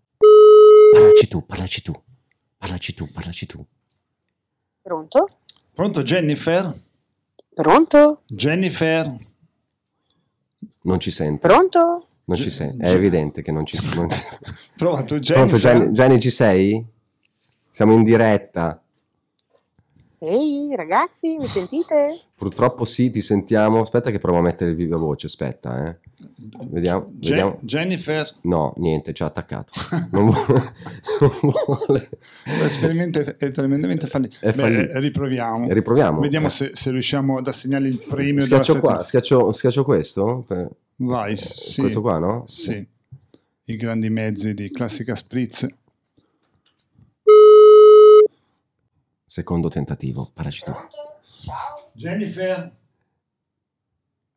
Parlaci 0.93 1.29
tu, 1.29 1.47
parlaci 1.47 1.83
tu, 1.83 1.93
parlaci 2.59 2.95
tu, 2.95 3.09
parlaci 3.11 3.47
tu. 3.47 3.65
Pronto? 4.83 5.29
Pronto 5.73 6.03
Jennifer? 6.03 6.75
Pronto? 7.55 8.23
Jennifer? 8.27 9.29
Non 10.83 10.99
ci 10.99 11.11
sente. 11.11 11.47
Pronto? 11.47 12.07
Non 12.25 12.37
ci 12.37 12.51
sente. 12.51 12.85
È 12.85 12.91
evidente 12.91 13.43
che 13.43 13.53
non 13.53 13.67
ci 13.67 13.77
sente. 13.77 14.17
Pronto, 14.77 15.19
Jenny. 15.19 15.49
Pronto, 15.49 15.57
Jenny, 15.57 15.91
Jenny, 15.93 16.19
ci 16.21 16.31
sei? 16.31 16.85
Siamo 17.71 17.93
in 17.93 18.05
diretta. 18.05 18.81
Ehi, 20.19 20.75
ragazzi, 20.77 21.37
mi 21.37 21.47
sentite? 21.47 22.21
Purtroppo 22.35 22.85
sì, 22.85 23.11
ti 23.11 23.21
sentiamo. 23.21 23.81
Aspetta 23.81 24.11
che 24.11 24.19
provo 24.19 24.39
a 24.39 24.43
mettere 24.43 24.71
il 24.71 24.77
viva 24.77 24.97
voce, 24.97 25.27
aspetta, 25.27 25.89
eh. 25.89 25.99
Vediamo, 26.71 27.05
Gen- 27.07 27.19
vediamo. 27.19 27.59
Jennifer? 27.63 28.37
No, 28.43 28.73
niente, 28.77 29.13
ci 29.13 29.23
ha 29.23 29.27
attaccato. 29.27 29.73
non 30.13 30.31
vuole. 30.31 30.75
Non 31.21 31.53
vuole. 31.67 32.09
L'esperimento 32.45 33.21
è 33.21 33.51
tremendamente 33.51 34.07
fallito. 34.07 34.37
È 34.41 34.53
fallito. 34.53 34.93
Beh, 34.93 35.01
riproviamo. 35.01 35.73
riproviamo. 35.73 36.21
Vediamo 36.21 36.49
eh. 36.49 36.51
se, 36.51 36.71
se, 36.73 36.91
riusciamo 36.91 37.39
ad 37.39 37.47
assegnare 37.47 37.89
il 37.89 37.99
premio. 37.99 38.43
Schiaccio 38.43 38.81
qua, 38.81 39.03
schiaccio, 39.05 39.53
schiaccio, 39.53 39.85
questo? 39.85 40.45
Per... 40.47 40.71
Vai, 40.97 41.37
sì. 41.37 41.81
Questo 41.81 42.01
qua, 42.01 42.19
no? 42.19 42.45
Sì. 42.47 42.87
I 43.65 43.77
grandi 43.77 44.11
mezzi 44.11 44.55
di 44.55 44.71
Classica 44.71 45.15
Spritz. 45.15 45.67
Secondo 49.25 49.69
tentativo, 49.69 50.31
paraci 50.35 50.65
tu. 50.65 50.73
Ciao. 50.73 51.91
Jennifer. 51.93 52.73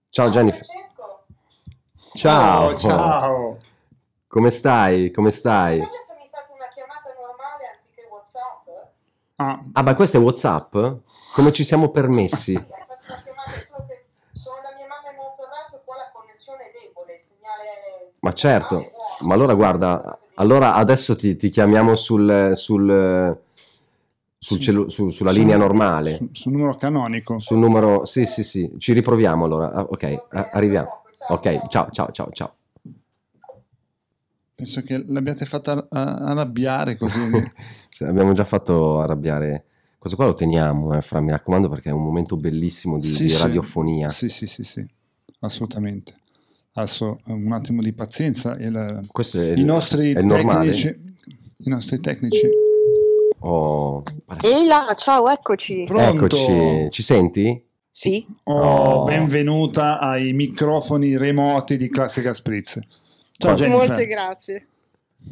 Ciao 0.09 0.29
Jennifer. 0.29 0.61
Ciao. 2.15 2.67
Oh, 2.69 2.77
ciao. 2.77 3.57
Come 4.27 4.49
stai? 4.51 5.11
Come 5.11 5.31
stai? 5.31 5.77
Se 5.77 5.81
mi 5.81 6.27
fate 6.29 6.51
una 6.53 6.69
chiamata 6.73 7.09
normale 7.19 7.63
anziché 7.71 8.07
WhatsApp. 8.09 8.67
Ah, 9.37 9.59
ah 9.73 9.81
ma 9.81 9.95
questo 9.95 10.17
è 10.17 10.19
WhatsApp? 10.19 10.75
Come 11.33 11.51
ci 11.51 11.63
siamo 11.63 11.89
permessi? 11.89 12.35
Sì, 12.35 12.55
faccio 12.55 13.11
una 13.13 13.21
chiamata 13.21 13.51
solo 13.65 13.85
che 13.87 14.05
sono 14.33 14.55
da 14.61 14.69
mia 14.75 14.87
mamma 14.87 15.09
in 15.09 15.17
Monferrato 15.17 15.75
e 15.75 15.81
qua 15.83 15.95
la 15.95 16.11
connessione 16.13 16.59
è 16.59 16.69
debole, 16.87 17.13
il 17.13 17.19
segnale 17.19 18.11
Ma 18.19 18.33
certo. 18.33 18.91
Ma 19.21 19.33
allora 19.33 19.53
guarda, 19.55 20.17
allora 20.35 20.73
adesso 20.75 21.15
ti, 21.15 21.35
ti 21.35 21.49
chiamiamo 21.49 21.95
sul, 21.95 22.51
sul 22.55 23.41
sul 24.37 24.59
celu- 24.59 24.89
su, 24.89 25.09
sulla 25.09 25.31
su, 25.31 25.37
linea 25.39 25.55
normale. 25.55 26.15
Su, 26.15 26.29
sul 26.33 26.51
numero 26.51 26.75
canonico. 26.75 27.39
Sul 27.39 27.57
numero, 27.57 28.05
sì, 28.05 28.25
sì, 28.25 28.43
sì. 28.43 28.73
Ci 28.77 28.91
riproviamo 28.91 29.45
allora. 29.45 29.71
Ah, 29.71 29.81
ok, 29.89 30.23
a- 30.31 30.49
arriviamo. 30.51 31.02
Ok, 31.29 31.67
ciao, 31.67 31.89
ciao, 31.91 32.11
ciao, 32.11 32.29
ciao. 32.31 32.55
Penso 34.55 34.81
che 34.81 35.03
l'abbiate 35.07 35.45
fatta 35.45 35.87
arrabbiare 35.89 36.95
così. 36.95 37.19
sì, 37.89 38.03
abbiamo 38.03 38.33
già 38.33 38.45
fatto 38.45 38.99
arrabbiare. 38.99 39.65
Questo 39.97 40.17
qua 40.17 40.27
lo 40.27 40.35
teniamo, 40.35 40.95
eh, 40.95 41.01
Fra, 41.01 41.21
mi 41.21 41.31
raccomando, 41.31 41.69
perché 41.69 41.89
è 41.89 41.93
un 41.93 42.03
momento 42.03 42.35
bellissimo 42.35 42.99
di, 42.99 43.07
sì, 43.07 43.25
di 43.25 43.35
radiofonia. 43.35 44.09
Sì, 44.09 44.29
sì, 44.29 44.47
sì, 44.47 44.63
sì, 44.63 44.85
assolutamente. 45.39 46.13
Adesso 46.73 47.19
un 47.25 47.51
attimo 47.51 47.81
di 47.81 47.93
pazienza. 47.93 48.55
Il, 48.57 49.07
Questo 49.11 49.39
è, 49.39 49.53
i, 49.53 49.63
nostri 49.63 50.13
tecnici, 50.13 50.87
I 51.57 51.69
nostri 51.69 51.99
tecnici 51.99 52.49
Oh, 53.45 54.01
Ehi 54.41 54.65
là, 54.65 54.93
ciao, 54.95 55.29
eccoci. 55.29 55.83
Pronto? 55.85 56.25
Eccoci, 56.25 56.91
ci 56.91 57.03
senti? 57.03 57.61
Sì. 57.95 58.25
Oh, 58.45 58.53
oh. 58.55 59.03
benvenuta 59.03 59.99
ai 59.99 60.33
microfoni 60.33 61.15
remoti 61.15 61.77
di 61.77 61.91
Classica 61.91 62.33
Spritz. 62.33 62.79
Ciao 63.37 63.53
Jennifer. 63.53 63.87
Molte 63.87 64.07
grazie. 64.07 64.67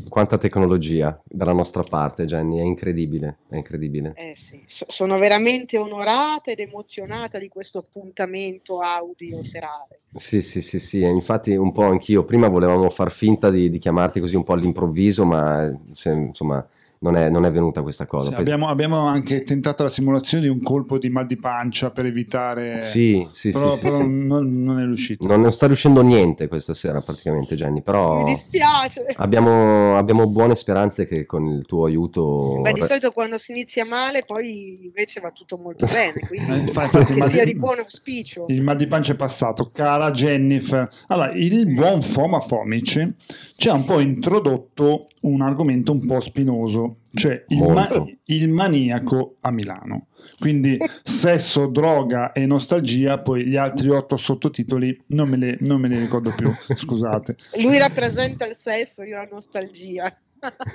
Quanta 0.07 0.37
tecnologia 0.37 1.19
dalla 1.25 1.53
nostra 1.53 1.81
parte, 1.81 2.25
Jenny, 2.25 2.59
è 2.59 2.61
incredibile, 2.61 3.39
è 3.49 3.55
incredibile. 3.55 4.13
Eh 4.15 4.35
sì, 4.35 4.61
so- 4.67 4.85
sono 4.89 5.17
veramente 5.17 5.79
onorata 5.79 6.51
ed 6.51 6.59
emozionata 6.59 7.39
di 7.39 7.47
questo 7.47 7.79
appuntamento 7.79 8.79
audio 8.79 9.43
serale. 9.43 10.01
Sì, 10.13 10.43
sì, 10.43 10.61
sì, 10.61 10.77
sì, 10.77 11.01
infatti 11.01 11.55
un 11.55 11.71
po' 11.71 11.85
anch'io, 11.87 12.25
prima 12.25 12.47
volevamo 12.47 12.91
far 12.91 13.09
finta 13.09 13.49
di, 13.49 13.71
di 13.71 13.79
chiamarti 13.79 14.19
così 14.19 14.35
un 14.35 14.43
po' 14.43 14.53
all'improvviso, 14.53 15.25
ma 15.25 15.75
se, 15.93 16.11
insomma 16.11 16.63
non 17.03 17.17
è, 17.17 17.29
non 17.29 17.45
è 17.45 17.51
venuta 17.51 17.81
questa 17.81 18.05
cosa. 18.05 18.29
Sì, 18.29 18.35
abbiamo, 18.35 18.67
abbiamo, 18.67 19.07
anche 19.07 19.43
tentato 19.43 19.81
la 19.81 19.89
simulazione 19.89 20.43
di 20.43 20.49
un 20.49 20.61
colpo 20.61 20.99
di 20.99 21.09
mal 21.09 21.25
di 21.25 21.35
pancia 21.35 21.89
per 21.89 22.05
evitare... 22.05 22.83
Sì, 22.83 23.27
sì, 23.31 23.49
però, 23.51 23.71
sì, 23.71 23.81
però 23.81 23.97
sì, 23.97 24.03
non, 24.07 24.63
non, 24.63 24.79
è 24.79 24.85
riuscito. 24.85 25.25
Non, 25.25 25.41
non, 25.41 25.51
sta 25.51 25.65
riuscendo 25.65 26.03
niente 26.03 26.47
questa 26.47 26.75
sera 26.75 27.01
praticamente 27.01 27.55
Jenny, 27.55 27.81
però... 27.81 28.19
Mi 28.19 28.25
dispiace. 28.25 29.05
Abbiamo, 29.15 29.97
abbiamo 29.97 30.27
buone 30.27 30.55
speranze 30.55 31.07
che 31.07 31.25
con 31.25 31.45
il 31.45 31.65
tuo 31.65 31.85
aiuto... 31.85 32.59
Beh, 32.61 32.73
di 32.73 32.83
solito 32.83 33.09
quando 33.11 33.39
si 33.39 33.51
inizia 33.51 33.83
male 33.83 34.23
poi 34.23 34.85
invece 34.85 35.21
va 35.21 35.31
tutto 35.31 35.57
molto 35.57 35.87
bene, 35.91 36.19
quindi 36.27 36.67
infatti, 36.67 37.03
che 37.15 37.21
sia 37.23 37.45
di 37.45 37.55
buon 37.55 37.79
auspicio. 37.79 38.45
Il 38.49 38.61
mal 38.61 38.77
di 38.77 38.85
pancia 38.85 39.13
è 39.13 39.15
passato. 39.15 39.71
Cara 39.73 40.11
Jennifer, 40.11 40.87
allora, 41.07 41.31
il 41.31 41.73
buon 41.73 42.03
Foma 42.03 42.41
Fomic 42.41 43.15
ci 43.55 43.69
ha 43.69 43.73
un 43.73 43.85
po' 43.85 43.99
introdotto 43.99 45.07
un 45.21 45.41
argomento 45.41 45.91
un 45.91 46.05
po' 46.05 46.19
spinoso, 46.19 46.90
cioè 47.13 47.43
il, 47.47 47.61
ma- 47.61 47.89
il 48.25 48.47
maniaco 48.49 49.37
a 49.41 49.51
Milano. 49.51 50.07
Quindi 50.39 50.77
sesso, 51.03 51.67
droga 51.67 52.31
e 52.31 52.45
nostalgia, 52.45 53.19
poi 53.19 53.45
gli 53.45 53.55
altri 53.55 53.89
otto 53.89 54.17
sottotitoli 54.17 54.99
non 55.07 55.29
me, 55.29 55.37
le, 55.37 55.57
non 55.61 55.79
me 55.79 55.87
ne 55.87 55.99
ricordo 55.99 56.33
più, 56.35 56.51
scusate. 56.73 57.35
Lui 57.61 57.77
rappresenta 57.77 58.45
il 58.45 58.55
sesso, 58.55 59.03
io 59.03 59.15
la 59.15 59.27
nostalgia. 59.31 60.15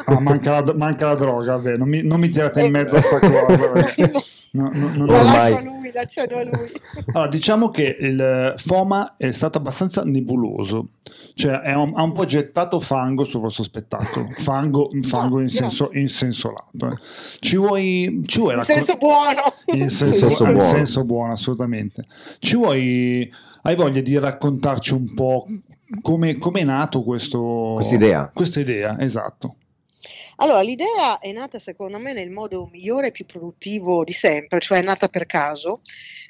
Ah, 0.05 0.21
manca, 0.21 0.61
la, 0.61 0.75
manca 0.75 1.07
la 1.07 1.15
droga, 1.15 1.57
vabbè, 1.57 1.77
non 1.77 1.89
mi, 1.89 2.03
non 2.03 2.21
mi 2.21 2.29
tirate 2.29 2.63
in 2.63 2.71
mezzo 2.71 2.97
a 2.97 3.03
sta 3.03 3.19
cosa. 3.19 3.95
No, 4.57 4.71
no, 4.73 4.89
no, 4.95 5.05
lo 5.05 5.23
lascio 5.23 5.57
a 5.57 5.61
lui, 5.61 5.91
lascialo 5.93 6.39
a 6.39 6.43
lui. 6.45 6.73
Allora, 7.13 7.29
diciamo 7.29 7.69
che 7.69 7.95
il 8.01 8.55
FOMA 8.57 9.17
è 9.19 9.31
stato 9.31 9.59
abbastanza 9.59 10.03
nebuloso, 10.03 10.89
cioè 11.35 11.75
un, 11.75 11.93
ha 11.95 12.03
un 12.03 12.13
po' 12.13 12.25
gettato 12.25 12.81
fango 12.81 13.25
sul 13.25 13.41
vostro 13.41 13.65
spettacolo, 13.65 14.29
fango, 14.31 14.89
fango 15.03 15.41
in, 15.41 15.51
senso, 15.51 15.91
in 15.93 16.09
senso 16.09 16.53
lato. 16.53 16.95
Eh. 16.95 16.99
Ci 17.39 17.57
vuoi... 17.57 18.23
Ci 18.25 18.39
vuoi 18.39 18.55
in 18.55 18.63
senso 18.63 18.97
buono. 18.97 19.43
In 19.67 19.91
senso, 19.91 20.29
senso, 20.29 20.45
buono. 20.45 20.61
senso 20.61 21.05
buono, 21.05 21.33
assolutamente. 21.33 22.07
Ci 22.39 22.57
vuoi... 22.57 23.31
Hai 23.61 23.75
voglia 23.75 24.01
di 24.01 24.17
raccontarci 24.17 24.95
un 24.95 25.13
po' 25.13 25.47
come 26.39 26.61
è 26.61 26.65
nato 26.65 27.03
questo... 27.03 27.75
Questa 27.77 27.95
idea. 27.95 28.31
Questa 28.33 28.61
idea, 28.61 28.99
esatto. 28.99 29.57
Allora, 30.39 30.61
l'idea 30.61 31.19
è 31.19 31.33
nata 31.33 31.59
secondo 31.59 31.99
me 31.99 32.13
nel 32.13 32.31
modo 32.31 32.69
migliore 32.71 33.07
e 33.07 33.11
più 33.11 33.25
produttivo 33.25 34.05
di 34.05 34.13
sempre, 34.13 34.61
cioè 34.61 34.81
è 34.81 34.83
nata 34.83 35.09
per 35.09 35.25
caso, 35.25 35.81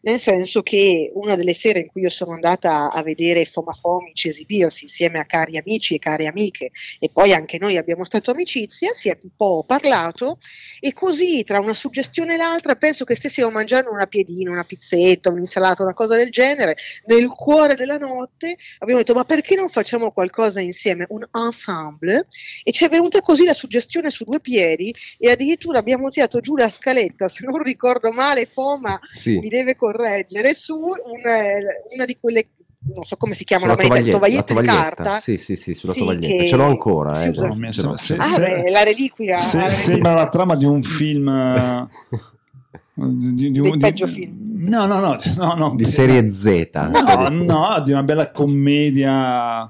nel 0.02 0.20
senso 0.20 0.62
che 0.62 1.10
una 1.14 1.34
delle 1.34 1.54
sere 1.54 1.80
in 1.80 1.88
cui 1.88 2.02
io 2.02 2.08
sono 2.08 2.32
andata 2.32 2.92
a 2.92 3.02
vedere 3.02 3.44
Foma 3.46 3.72
Fomici 3.72 4.28
esibirsi 4.28 4.84
insieme 4.84 5.18
a 5.18 5.24
cari 5.24 5.56
amici 5.56 5.96
e 5.96 5.98
care 5.98 6.26
amiche 6.26 6.70
e 7.00 7.10
poi 7.12 7.32
anche 7.32 7.58
noi 7.58 7.76
abbiamo 7.76 8.04
stretto 8.04 8.30
amicizia, 8.30 8.94
si 8.94 9.08
è 9.08 9.18
un 9.20 9.30
po' 9.34 9.64
parlato 9.66 10.38
e 10.78 10.92
così 10.92 11.42
tra 11.42 11.58
una 11.58 11.74
suggestione 11.74 12.34
e 12.34 12.36
l'altra 12.36 12.76
penso 12.76 13.04
che 13.04 13.16
stessimo 13.16 13.50
mangiando 13.50 13.90
una 13.90 14.06
piedina, 14.06 14.52
una 14.52 14.62
pizzetta, 14.62 15.30
un'insalata, 15.30 15.82
una 15.82 15.94
cosa 15.94 16.14
del 16.14 16.30
genere, 16.30 16.76
nel 17.06 17.26
cuore 17.26 17.74
della 17.74 17.98
notte 17.98 18.56
abbiamo 18.78 19.00
detto 19.00 19.14
ma 19.14 19.24
perché 19.24 19.56
non 19.56 19.68
facciamo 19.68 20.12
qualcosa 20.12 20.60
insieme, 20.60 21.06
un 21.08 21.26
ensemble 21.32 22.28
e 22.62 22.70
ci 22.70 22.84
è 22.84 22.88
venuta 22.88 23.20
così 23.20 23.44
la 23.44 23.52
suggestione 23.52 23.94
lezione 23.96 24.10
su 24.10 24.24
due 24.24 24.40
piedi 24.40 24.94
e 25.18 25.30
addirittura 25.30 25.78
abbiamo 25.78 26.08
tirato 26.08 26.40
giù 26.40 26.56
la 26.56 26.68
scaletta, 26.68 27.28
se 27.28 27.44
non 27.46 27.62
ricordo 27.62 28.10
male, 28.10 28.46
Foma 28.46 28.98
sì. 29.12 29.38
mi 29.38 29.48
deve 29.48 29.74
correggere, 29.74 30.54
su 30.54 30.76
una, 30.76 31.38
una 31.94 32.04
di 32.04 32.16
quelle 32.20 32.48
non 32.94 33.02
so 33.02 33.16
come 33.16 33.34
si 33.34 33.42
chiamano, 33.42 33.74
ma 33.74 33.82
tovaglietta, 33.82 34.10
tovagliette 34.10 34.54
di 34.54 34.66
carta. 34.66 35.18
Sì, 35.18 35.36
sì, 35.36 35.56
sì, 35.56 35.74
sulla 35.74 35.92
sì, 35.92 35.98
tovaglietta. 35.98 36.44
Ce 36.44 36.54
l'ho 36.54 36.66
ancora. 36.66 37.20
Eh, 37.20 37.30
usa... 37.30 37.52
messo, 37.54 37.96
se, 37.96 38.14
ah, 38.14 38.28
se, 38.28 38.38
beh, 38.38 38.70
la 38.70 38.84
reliquia. 38.84 39.40
Se, 39.40 39.56
la 39.56 39.70
sembra 39.70 40.14
la 40.14 40.28
trama 40.28 40.54
di 40.54 40.66
un 40.66 40.84
film. 40.84 41.26
Eh, 41.26 41.88
di, 42.94 43.50
di, 43.50 43.58
un 43.58 43.76
peggio 43.78 44.06
film. 44.06 44.68
No, 44.68 44.86
no, 44.86 45.00
no, 45.00 45.18
no, 45.36 45.54
no 45.54 45.74
di 45.74 45.84
serie 45.84 46.30
Z. 46.30 46.70
No, 46.74 47.28
no, 47.28 47.80
di 47.84 47.90
una 47.90 48.04
bella 48.04 48.30
commedia 48.30 49.68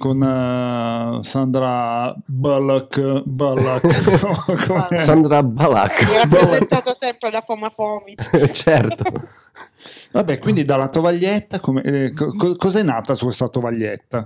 con 0.00 0.18
uh, 0.18 1.22
Sandra 1.22 2.14
Bullock, 2.24 3.22
Bullock. 3.26 4.96
Sandra 5.04 5.42
Bullock 5.42 6.16
rappresentata 6.22 6.94
sempre 6.94 7.30
da 7.30 7.42
Foma 7.42 7.68
Fomi 7.68 8.14
certo 8.52 9.04
vabbè 10.12 10.38
quindi 10.38 10.64
dalla 10.64 10.88
tovaglietta 10.88 11.60
come, 11.60 11.82
eh, 11.82 12.12
co- 12.14 12.54
cos'è 12.56 12.82
nata 12.82 13.14
su 13.14 13.26
questa 13.26 13.48
tovaglietta? 13.48 14.24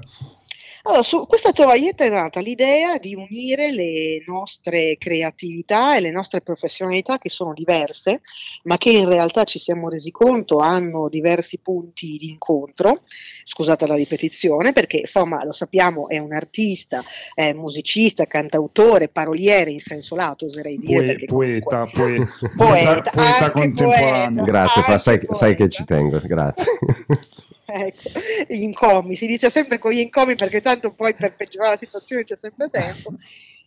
Allora, 0.86 1.02
su 1.02 1.26
questa 1.26 1.50
tovaglietta 1.50 2.04
è 2.04 2.10
nata 2.10 2.40
l'idea 2.40 2.98
di 2.98 3.14
unire 3.14 3.72
le 3.72 4.22
nostre 4.26 4.96
creatività 4.98 5.96
e 5.96 6.00
le 6.00 6.10
nostre 6.10 6.42
professionalità 6.42 7.16
che 7.16 7.30
sono 7.30 7.54
diverse, 7.54 8.20
ma 8.64 8.76
che 8.76 8.90
in 8.90 9.08
realtà 9.08 9.44
ci 9.44 9.58
siamo 9.58 9.88
resi 9.88 10.10
conto 10.10 10.58
hanno 10.58 11.08
diversi 11.08 11.58
punti 11.60 12.18
di 12.18 12.28
incontro. 12.28 13.00
Scusate 13.44 13.86
la 13.86 13.94
ripetizione, 13.94 14.72
perché 14.72 15.04
Foma, 15.06 15.42
lo 15.42 15.52
sappiamo, 15.52 16.06
è 16.10 16.18
un 16.18 16.34
artista, 16.34 17.02
è 17.32 17.54
musicista, 17.54 18.26
cantautore, 18.26 19.08
paroliere 19.08 19.70
in 19.70 19.80
senso 19.80 20.14
lato, 20.14 20.44
oserei 20.44 20.78
dire. 20.78 21.16
Poe- 21.24 21.60
poeta, 21.62 21.88
comunque... 21.90 22.28
poeta, 22.56 23.10
poeta, 23.10 23.10
poeta 23.10 23.50
contemporaneo. 23.50 24.44
Poeta, 24.44 24.50
grazie, 24.50 24.98
sai, 24.98 25.26
sai 25.30 25.56
che 25.56 25.70
ci 25.70 25.82
tengo, 25.84 26.20
grazie. 26.22 26.66
ecco, 27.64 28.10
gli 28.48 28.62
incomi, 28.62 29.14
si 29.14 29.26
dice 29.26 29.50
sempre 29.50 29.78
con 29.78 29.92
gli 29.92 29.98
incomi 29.98 30.34
perché 30.36 30.60
tanto 30.60 30.92
poi 30.92 31.14
per 31.14 31.34
peggiorare 31.34 31.72
la 31.72 31.76
situazione 31.76 32.24
c'è 32.24 32.36
sempre 32.36 32.68
tempo. 32.70 33.14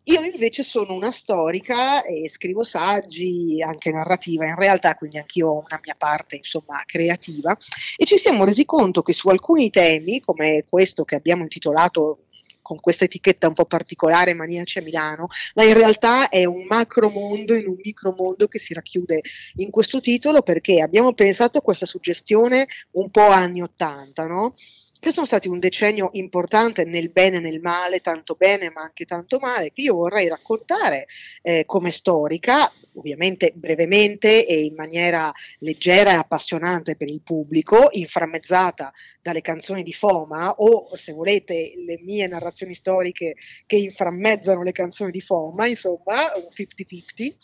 Io 0.09 0.21
invece 0.21 0.63
sono 0.63 0.93
una 0.93 1.11
storica 1.11 2.01
e 2.03 2.29
scrivo 2.29 2.63
saggi, 2.63 3.61
anche 3.61 3.91
narrativa 3.91 4.45
in 4.45 4.55
realtà, 4.55 4.95
quindi 4.95 5.17
anch'io 5.17 5.49
ho 5.49 5.65
una 5.65 5.81
mia 5.83 5.95
parte 5.97 6.37
insomma 6.37 6.81
creativa 6.85 7.57
e 7.97 8.05
ci 8.05 8.17
siamo 8.17 8.45
resi 8.45 8.63
conto 8.63 9.01
che 9.01 9.11
su 9.11 9.27
alcuni 9.27 9.69
temi, 9.69 10.21
come 10.21 10.63
questo 10.65 11.03
che 11.03 11.15
abbiamo 11.15 11.41
intitolato 11.41 12.26
con 12.67 12.81
questa 12.81 13.05
etichetta 13.05 13.47
un 13.47 13.53
po' 13.53 13.63
particolare 13.63 14.33
Maniaci 14.33 14.79
a 14.79 14.81
Milano, 14.81 15.27
ma 15.55 15.63
in 15.63 15.73
realtà 15.73 16.27
è 16.27 16.43
un 16.43 16.65
macro 16.67 17.09
mondo 17.09 17.55
in 17.55 17.65
un 17.65 17.77
micro 17.81 18.13
mondo 18.13 18.49
che 18.49 18.59
si 18.59 18.73
racchiude 18.73 19.21
in 19.55 19.69
questo 19.69 20.01
titolo 20.01 20.41
perché 20.41 20.81
abbiamo 20.81 21.13
pensato 21.13 21.59
a 21.59 21.61
questa 21.61 21.85
suggestione 21.85 22.67
un 22.91 23.09
po' 23.09 23.29
anni 23.29 23.61
80, 23.61 24.27
no? 24.27 24.53
Che 24.99 25.11
sono 25.11 25.25
stati 25.25 25.47
un 25.47 25.59
decennio 25.59 26.09
importante 26.13 26.85
nel 26.85 27.11
bene 27.11 27.37
e 27.37 27.39
nel 27.39 27.59
male, 27.61 27.99
tanto 27.99 28.35
bene 28.35 28.71
ma 28.71 28.81
anche 28.81 29.05
tanto 29.05 29.39
male, 29.39 29.71
che 29.71 29.81
io 29.81 29.95
vorrei 29.95 30.27
raccontare 30.27 31.05
eh, 31.41 31.63
come 31.65 31.91
storica, 31.91 32.71
ovviamente 32.95 33.53
brevemente 33.55 34.45
e 34.45 34.63
in 34.63 34.75
maniera 34.75 35.31
leggera 35.59 36.11
e 36.11 36.15
appassionante 36.15 36.95
per 36.95 37.09
il 37.09 37.21
pubblico, 37.21 37.89
inframmezzata 37.91 38.91
dalle 39.21 39.41
canzoni 39.41 39.83
di 39.83 39.93
Foma 39.93 40.51
o 40.51 40.95
se 40.95 41.13
volete 41.13 41.73
le 41.85 41.99
mie 42.01 42.27
narrazioni 42.27 42.73
storiche 42.73 43.35
che 43.65 43.75
inframmezzano 43.75 44.63
le 44.63 44.71
canzoni 44.71 45.11
di 45.11 45.21
Foma, 45.21 45.67
insomma 45.67 46.15
un 46.35 46.47
50-50, 46.49 47.35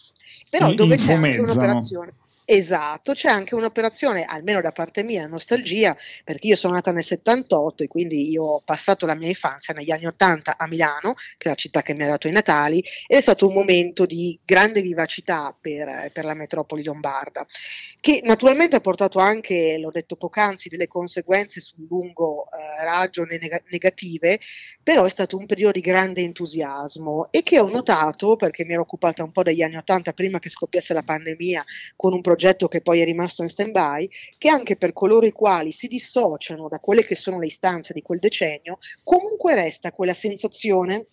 però 0.50 0.74
dove 0.74 0.98
c'è 0.98 1.14
anche 1.14 1.40
un'operazione 1.40 2.14
Esatto, 2.46 3.14
c'è 3.14 3.30
anche 3.30 3.56
un'operazione, 3.56 4.26
almeno 4.26 4.60
da 4.60 4.74
parte 4.74 5.02
mia, 5.02 5.28
nostalgia, 5.28 5.96
perché 6.26 6.48
io 6.48 6.58
sono 6.58 6.74
nata 6.74 6.92
nel 6.92 7.04
78 7.04 7.84
e 7.84 7.88
quindi 7.88 8.30
io 8.32 8.44
ho 8.44 8.62
passato 8.64 9.06
la 9.06 9.16
mia 9.16 9.30
infanzia 9.30 9.74
negli 9.74 9.92
anni 9.92 10.08
80 10.08 10.58
a 10.58 10.68
Milano, 10.68 11.14
che 11.14 11.46
è 11.46 11.48
la 11.48 11.56
città 11.56 11.82
che 11.82 11.94
mi 11.94 12.04
ha 12.04 12.08
dato 12.08 12.28
i 12.28 12.32
Natali, 12.32 12.80
ed 13.08 13.18
è 13.18 13.22
stato 13.22 13.48
un 13.48 13.54
momento 13.54 14.06
di 14.06 14.38
grande 14.44 14.82
vivacità 14.82 15.56
per, 15.60 16.12
per 16.12 16.26
la 16.26 16.34
metropoli 16.34 16.84
lombarda, 16.84 17.46
che 18.02 18.20
naturalmente 18.26 18.76
ha 18.76 18.82
portato 18.82 19.20
anche, 19.20 19.78
l'ho 19.80 19.92
detto 19.92 20.18
poc'anzi, 20.18 20.68
delle 20.68 20.90
conseguenze 20.90 21.62
sul 21.62 21.88
lungo 21.88 22.48
eh, 22.52 22.84
raggio 22.84 23.24
neg- 23.24 23.64
negative, 23.70 24.38
però 24.84 25.06
è 25.06 25.10
stato 25.10 25.38
un 25.38 25.46
periodo 25.46 25.72
di 25.72 25.82
grande 25.82 26.20
entusiasmo 26.22 27.28
e 27.32 27.42
che 27.42 27.60
ho 27.62 27.70
notato, 27.70 28.36
perché 28.36 28.66
mi 28.66 28.74
ero 28.74 28.82
occupata 28.82 29.24
un 29.24 29.32
po' 29.32 29.44
degli 29.44 29.62
anni 29.62 29.78
80 29.78 30.12
prima 30.12 30.40
che 30.40 30.50
scoppiasse 30.50 30.94
la 30.94 31.04
pandemia, 31.04 31.64
con 31.96 32.12
un 32.12 32.20
progetto 32.20 32.32
progetto 32.34 32.68
che 32.68 32.82
poi 32.82 33.00
è 33.00 33.06
rimasto 33.06 33.44
in 33.44 33.50
stand-by, 33.50 34.10
che 34.40 34.50
anche 34.50 34.76
per 34.76 34.92
coloro 34.92 35.28
i 35.28 35.32
quali 35.32 35.72
si 35.72 35.86
dissociano 35.86 36.68
da 36.68 36.80
quelle 36.80 37.06
che 37.06 37.16
sono 37.16 37.38
le 37.38 37.46
istanze 37.46 37.94
di 37.94 38.02
quel 38.02 38.18
decennio, 38.18 38.80
comunque 39.04 39.54
resta 39.54 39.92
quella 39.92 40.14
sensazione 40.14 41.06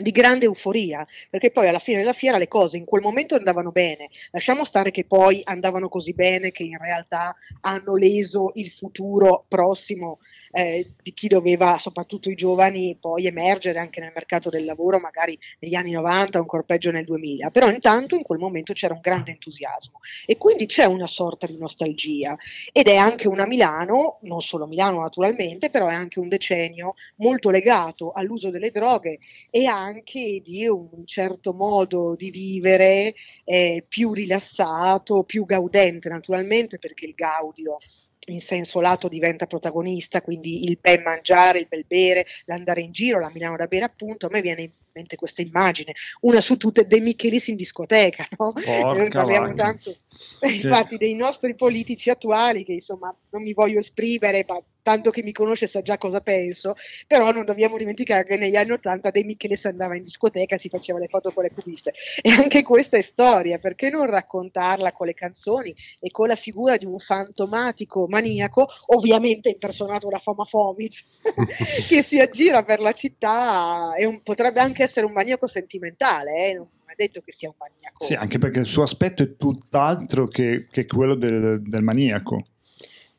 di 0.00 0.10
grande 0.10 0.46
euforia, 0.46 1.06
perché 1.28 1.50
poi 1.50 1.68
alla 1.68 1.78
fine 1.78 1.98
della 1.98 2.12
fiera 2.12 2.38
le 2.38 2.48
cose 2.48 2.76
in 2.76 2.84
quel 2.84 3.02
momento 3.02 3.34
andavano 3.34 3.70
bene, 3.70 4.08
lasciamo 4.30 4.64
stare 4.64 4.90
che 4.90 5.04
poi 5.04 5.40
andavano 5.44 5.88
così 5.88 6.14
bene 6.14 6.50
che 6.50 6.62
in 6.62 6.78
realtà 6.78 7.36
hanno 7.62 7.94
leso 7.94 8.50
il 8.54 8.70
futuro 8.70 9.44
prossimo 9.48 10.18
eh, 10.52 10.94
di 11.02 11.12
chi 11.12 11.28
doveva, 11.28 11.78
soprattutto 11.78 12.30
i 12.30 12.34
giovani, 12.34 12.96
poi 12.98 13.26
emergere 13.26 13.78
anche 13.78 14.00
nel 14.00 14.12
mercato 14.14 14.48
del 14.50 14.64
lavoro, 14.64 14.98
magari 14.98 15.38
negli 15.60 15.74
anni 15.74 15.92
90, 15.92 16.38
ancora 16.38 16.62
peggio 16.62 16.90
nel 16.90 17.04
2000, 17.04 17.50
però 17.50 17.68
intanto 17.68 18.14
in 18.14 18.22
quel 18.22 18.38
momento 18.38 18.72
c'era 18.72 18.94
un 18.94 19.00
grande 19.00 19.32
entusiasmo 19.32 19.98
e 20.26 20.36
quindi 20.36 20.66
c'è 20.66 20.84
una 20.84 21.06
sorta 21.06 21.46
di 21.46 21.58
nostalgia. 21.58 22.36
Ed 22.72 22.86
è 22.86 22.96
anche 22.96 23.28
una 23.28 23.46
Milano, 23.46 24.18
non 24.22 24.40
solo 24.40 24.66
Milano 24.66 25.00
naturalmente, 25.00 25.70
però 25.70 25.88
è 25.88 25.94
anche 25.94 26.18
un 26.20 26.28
decennio 26.28 26.94
molto 27.16 27.50
legato 27.50 28.12
all'uso 28.12 28.50
delle 28.50 28.70
droghe 28.70 29.18
e 29.50 29.66
anche 29.70 30.40
di 30.42 30.66
un 30.66 31.04
certo 31.04 31.52
modo 31.52 32.14
di 32.16 32.30
vivere 32.30 33.14
eh, 33.44 33.84
più 33.88 34.12
rilassato, 34.12 35.24
più 35.24 35.44
gaudente 35.44 36.08
naturalmente 36.08 36.78
perché 36.78 37.06
il 37.06 37.14
gaudio 37.14 37.78
in 38.26 38.40
senso 38.40 38.80
lato 38.80 39.08
diventa 39.08 39.46
protagonista, 39.46 40.22
quindi 40.22 40.64
il 40.64 40.78
ben 40.80 41.02
mangiare, 41.02 41.58
il 41.58 41.66
bel 41.68 41.84
bere, 41.86 42.26
l'andare 42.44 42.80
in 42.80 42.92
giro, 42.92 43.18
la 43.18 43.30
Milano 43.32 43.56
da 43.56 43.66
bere 43.66 43.84
appunto, 43.84 44.26
a 44.26 44.30
me 44.30 44.40
viene 44.40 44.62
in 44.62 44.70
mente 44.92 45.16
questa 45.16 45.42
immagine, 45.42 45.94
una 46.20 46.40
su 46.40 46.56
tutte 46.56 46.86
De 46.86 47.00
Michelis 47.00 47.48
in 47.48 47.56
discoteca, 47.56 48.26
no? 48.38 48.50
Noi 48.94 49.08
parliamo 49.08 49.46
vacca. 49.46 49.62
tanto 49.62 49.96
infatti 50.42 50.96
dei 50.96 51.14
nostri 51.14 51.54
politici 51.54 52.10
attuali 52.10 52.64
che 52.64 52.72
insomma 52.72 53.14
non 53.30 53.42
mi 53.42 53.52
voglio 53.52 53.78
esprimere, 53.78 54.44
ma 54.46 54.62
tanto 54.82 55.10
che 55.10 55.22
mi 55.22 55.32
conosce 55.32 55.66
sa 55.66 55.82
già 55.82 55.98
cosa 55.98 56.20
penso, 56.20 56.74
però 57.06 57.30
non 57.32 57.44
dobbiamo 57.44 57.76
dimenticare 57.76 58.24
che 58.24 58.36
negli 58.36 58.56
anni 58.56 58.72
Ottanta 58.72 59.10
De 59.10 59.24
Michelis 59.24 59.64
andava 59.66 59.96
in 59.96 60.04
discoteca 60.04 60.54
e 60.54 60.58
si 60.58 60.68
faceva 60.68 60.98
le 60.98 61.08
foto 61.08 61.30
con 61.30 61.44
le 61.44 61.50
cubiste 61.50 61.92
e 62.22 62.30
anche 62.30 62.62
questa 62.62 62.96
è 62.96 63.00
storia, 63.00 63.58
perché 63.58 63.90
non 63.90 64.06
raccontarla 64.06 64.92
con 64.92 65.06
le 65.06 65.14
canzoni 65.14 65.74
e 66.00 66.10
con 66.10 66.28
la 66.28 66.36
figura 66.36 66.76
di 66.76 66.86
un 66.86 66.98
fantomatico 66.98 68.06
maniaco, 68.08 68.66
ovviamente 68.86 69.48
impersonato 69.48 70.08
da 70.08 70.18
Foma 70.18 70.44
Fomic, 70.44 71.04
che 71.88 72.02
si 72.02 72.20
aggira 72.20 72.62
per 72.62 72.80
la 72.80 72.92
città 72.92 73.94
e 73.94 74.04
un, 74.04 74.20
potrebbe 74.22 74.60
anche 74.60 74.82
essere 74.82 75.06
un 75.06 75.12
maniaco 75.12 75.46
sentimentale, 75.46 76.48
eh? 76.48 76.54
non 76.54 76.68
è 76.86 76.94
detto 76.96 77.20
che 77.20 77.32
sia 77.32 77.48
un 77.48 77.54
maniaco. 77.58 78.04
Sì, 78.04 78.14
anche 78.14 78.38
perché 78.38 78.60
il 78.60 78.66
suo 78.66 78.82
aspetto 78.82 79.22
è 79.22 79.36
tutt'altro 79.36 80.26
che, 80.28 80.66
che 80.70 80.86
quello 80.86 81.14
del, 81.14 81.62
del 81.62 81.82
maniaco. 81.82 82.42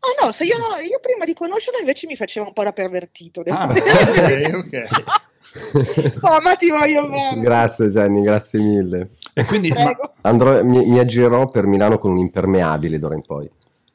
Ah 0.03 0.25
no, 0.25 0.31
se 0.31 0.45
io, 0.45 0.55
io, 0.55 0.99
prima 0.99 1.25
di 1.25 1.33
conoscerlo 1.35 1.79
invece 1.79 2.07
mi 2.07 2.15
faceva 2.15 2.47
un 2.47 2.53
po' 2.53 2.63
da 2.63 2.71
pervertito. 2.71 3.43
Ah, 3.47 3.69
ok, 3.69 4.51
ok. 4.53 5.19
oh, 6.21 6.41
ma 6.41 6.55
ti 6.55 6.71
voglio 6.71 7.07
bene. 7.07 7.41
Grazie 7.41 7.87
Jenny, 7.87 8.23
grazie 8.23 8.59
mille. 8.59 9.11
E 9.33 9.45
quindi 9.45 9.69
ma... 9.69 9.91
Andrò, 10.21 10.63
mi, 10.63 10.85
mi 10.85 10.97
aggirerò 10.97 11.49
per 11.49 11.67
Milano 11.67 11.99
con 11.99 12.11
un 12.11 12.17
impermeabile 12.17 12.97
d'ora 12.97 13.15
in 13.15 13.21
poi. 13.21 13.49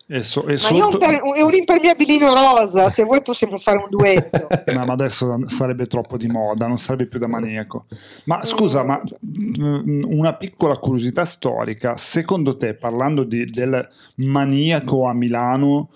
E 0.08 0.22
so, 0.22 0.46
e 0.46 0.56
ma 0.62 0.68
io 0.68 0.88
un, 0.88 0.98
per, 0.98 1.20
un, 1.20 1.52
impermeabilino 1.52 2.32
rosa, 2.32 2.88
se 2.88 3.02
vuoi 3.02 3.22
possiamo 3.22 3.58
fare 3.58 3.78
un 3.78 3.88
duetto. 3.90 4.46
no, 4.72 4.84
ma 4.84 4.92
adesso 4.92 5.36
sarebbe 5.46 5.88
troppo 5.88 6.16
di 6.16 6.28
moda, 6.28 6.68
non 6.68 6.78
sarebbe 6.78 7.06
più 7.06 7.18
da 7.18 7.26
maniaco. 7.26 7.86
Ma 8.26 8.44
scusa, 8.44 8.84
ma 8.84 9.02
mm, 9.02 10.04
una 10.06 10.34
piccola 10.34 10.76
curiosità 10.76 11.24
storica, 11.24 11.96
secondo 11.96 12.56
te, 12.56 12.74
parlando 12.74 13.24
di, 13.24 13.44
del 13.46 13.88
maniaco 14.16 15.06
a 15.06 15.12
Milano, 15.12 15.90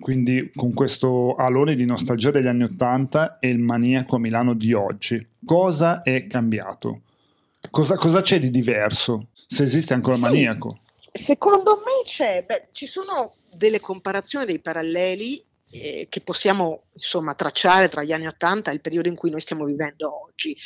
quindi 0.00 0.50
con 0.54 0.74
questo 0.74 1.34
alone 1.34 1.76
di 1.76 1.86
nostalgia 1.86 2.30
degli 2.30 2.48
anni 2.48 2.64
Ottanta 2.64 3.38
e 3.38 3.48
il 3.48 3.58
maniaco 3.58 4.16
a 4.16 4.18
Milano 4.18 4.52
di 4.52 4.74
oggi, 4.74 5.26
cosa 5.46 6.02
è 6.02 6.26
cambiato? 6.26 7.00
Cosa, 7.70 7.96
cosa 7.96 8.20
c'è 8.20 8.38
di 8.38 8.50
diverso? 8.50 9.28
Se 9.32 9.62
esiste 9.62 9.94
ancora 9.94 10.16
il 10.16 10.22
sì. 10.22 10.28
maniaco? 10.28 10.80
Secondo 11.16 11.76
me 11.76 12.04
c'è, 12.04 12.44
beh, 12.46 12.68
ci 12.72 12.86
sono 12.86 13.32
delle 13.56 13.80
comparazioni, 13.80 14.46
dei 14.46 14.60
paralleli 14.60 15.44
eh, 15.70 16.06
che 16.08 16.20
possiamo 16.20 16.84
insomma 16.94 17.34
tracciare 17.34 17.88
tra 17.88 18.04
gli 18.04 18.12
anni 18.12 18.26
80 18.26 18.70
e 18.70 18.74
il 18.74 18.80
periodo 18.80 19.08
in 19.08 19.16
cui 19.16 19.30
noi 19.30 19.40
stiamo 19.40 19.64
vivendo 19.64 20.26
oggi. 20.26 20.56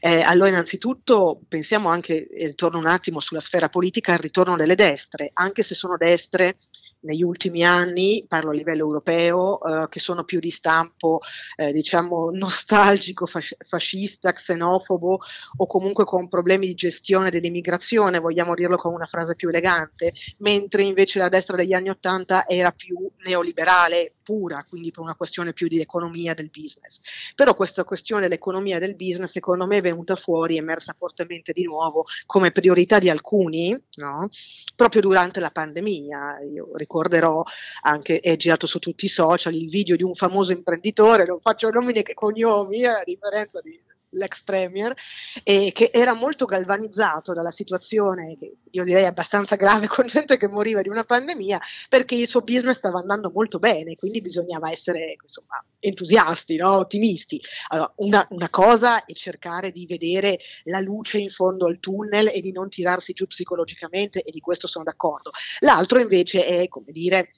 Eh, 0.00 0.20
allora 0.20 0.50
innanzitutto 0.50 1.40
pensiamo 1.48 1.88
anche, 1.88 2.28
e 2.28 2.54
torno 2.54 2.78
un 2.78 2.86
attimo 2.86 3.20
sulla 3.20 3.40
sfera 3.40 3.68
politica, 3.68 4.12
al 4.12 4.18
ritorno 4.18 4.56
delle 4.56 4.74
destre, 4.74 5.30
anche 5.34 5.62
se 5.62 5.74
sono 5.74 5.96
destre 5.96 6.56
negli 7.04 7.22
ultimi 7.22 7.64
anni, 7.64 8.24
parlo 8.26 8.50
a 8.50 8.54
livello 8.54 8.82
europeo, 8.82 9.60
eh, 9.62 9.88
che 9.88 10.00
sono 10.00 10.24
più 10.24 10.40
di 10.40 10.50
stampo 10.50 11.20
eh, 11.56 11.72
diciamo 11.72 12.30
nostalgico, 12.34 13.26
fas- 13.26 13.56
fascista, 13.60 14.32
xenofobo 14.32 15.20
o 15.56 15.66
comunque 15.66 16.04
con 16.04 16.28
problemi 16.28 16.66
di 16.66 16.74
gestione 16.74 17.30
dell'immigrazione, 17.30 18.18
vogliamo 18.18 18.54
dirlo 18.54 18.76
con 18.76 18.92
una 18.92 19.06
frase 19.06 19.34
più 19.34 19.48
elegante, 19.48 20.12
mentre 20.38 20.82
invece 20.82 21.18
la 21.18 21.28
destra 21.28 21.56
degli 21.56 21.72
anni 21.72 21.90
Ottanta 21.90 22.46
era 22.46 22.72
più 22.72 22.96
neoliberale 23.24 24.14
pura, 24.22 24.64
quindi 24.66 24.90
per 24.90 25.02
una 25.02 25.14
questione 25.14 25.52
più 25.52 25.68
di 25.68 25.80
economia 25.80 26.32
del 26.32 26.50
business. 26.50 27.32
Però 27.34 27.54
questa 27.54 27.84
questione 27.84 28.22
dell'economia 28.22 28.78
del 28.78 28.96
business 28.96 29.32
secondo 29.32 29.66
me 29.66 29.78
è 29.78 29.82
venuta 29.82 30.16
fuori, 30.16 30.56
è 30.56 30.60
emersa 30.60 30.94
fortemente 30.96 31.52
di 31.52 31.64
nuovo 31.64 32.06
come 32.24 32.50
priorità 32.50 32.98
di 32.98 33.10
alcuni, 33.10 33.78
no? 33.96 34.28
proprio 34.74 35.02
durante 35.02 35.40
la 35.40 35.50
pandemia. 35.50 36.40
Io 36.50 36.70
ricordo 36.74 36.93
ricorderò 36.94 37.42
anche, 37.82 38.20
è 38.20 38.36
girato 38.36 38.66
su 38.66 38.78
tutti 38.78 39.06
i 39.06 39.08
social, 39.08 39.54
il 39.54 39.68
video 39.68 39.96
di 39.96 40.04
un 40.04 40.14
famoso 40.14 40.52
imprenditore, 40.52 41.26
non 41.26 41.40
faccio 41.40 41.68
nomi 41.70 41.92
né 41.92 42.02
cognomi, 42.14 42.82
eh, 42.82 42.86
a 42.86 43.02
differenza 43.04 43.60
di 43.60 43.78
l'ex 44.14 44.42
premier, 44.42 44.94
e 45.42 45.70
che 45.72 45.90
era 45.92 46.14
molto 46.14 46.44
galvanizzato 46.44 47.32
dalla 47.32 47.50
situazione, 47.50 48.36
che 48.36 48.56
io 48.70 48.84
direi 48.84 49.06
abbastanza 49.06 49.56
grave, 49.56 49.86
con 49.86 50.06
gente 50.06 50.36
che 50.36 50.48
moriva 50.48 50.82
di 50.82 50.88
una 50.88 51.04
pandemia, 51.04 51.60
perché 51.88 52.14
il 52.14 52.26
suo 52.26 52.40
business 52.40 52.76
stava 52.76 52.98
andando 52.98 53.30
molto 53.32 53.58
bene, 53.58 53.96
quindi 53.96 54.20
bisognava 54.20 54.70
essere 54.70 55.16
insomma, 55.22 55.64
entusiasti, 55.78 56.56
no? 56.56 56.78
ottimisti. 56.78 57.40
Allora, 57.68 57.92
una, 57.96 58.26
una 58.30 58.48
cosa 58.48 59.04
è 59.04 59.12
cercare 59.12 59.70
di 59.70 59.86
vedere 59.86 60.38
la 60.64 60.80
luce 60.80 61.18
in 61.18 61.28
fondo 61.30 61.66
al 61.66 61.78
tunnel 61.78 62.30
e 62.32 62.40
di 62.40 62.52
non 62.52 62.68
tirarsi 62.68 63.12
giù 63.12 63.26
psicologicamente, 63.26 64.22
e 64.22 64.30
di 64.30 64.40
questo 64.40 64.66
sono 64.66 64.84
d'accordo. 64.84 65.30
L'altro 65.60 66.00
invece 66.00 66.44
è, 66.44 66.68
come 66.68 66.90
dire, 66.90 67.30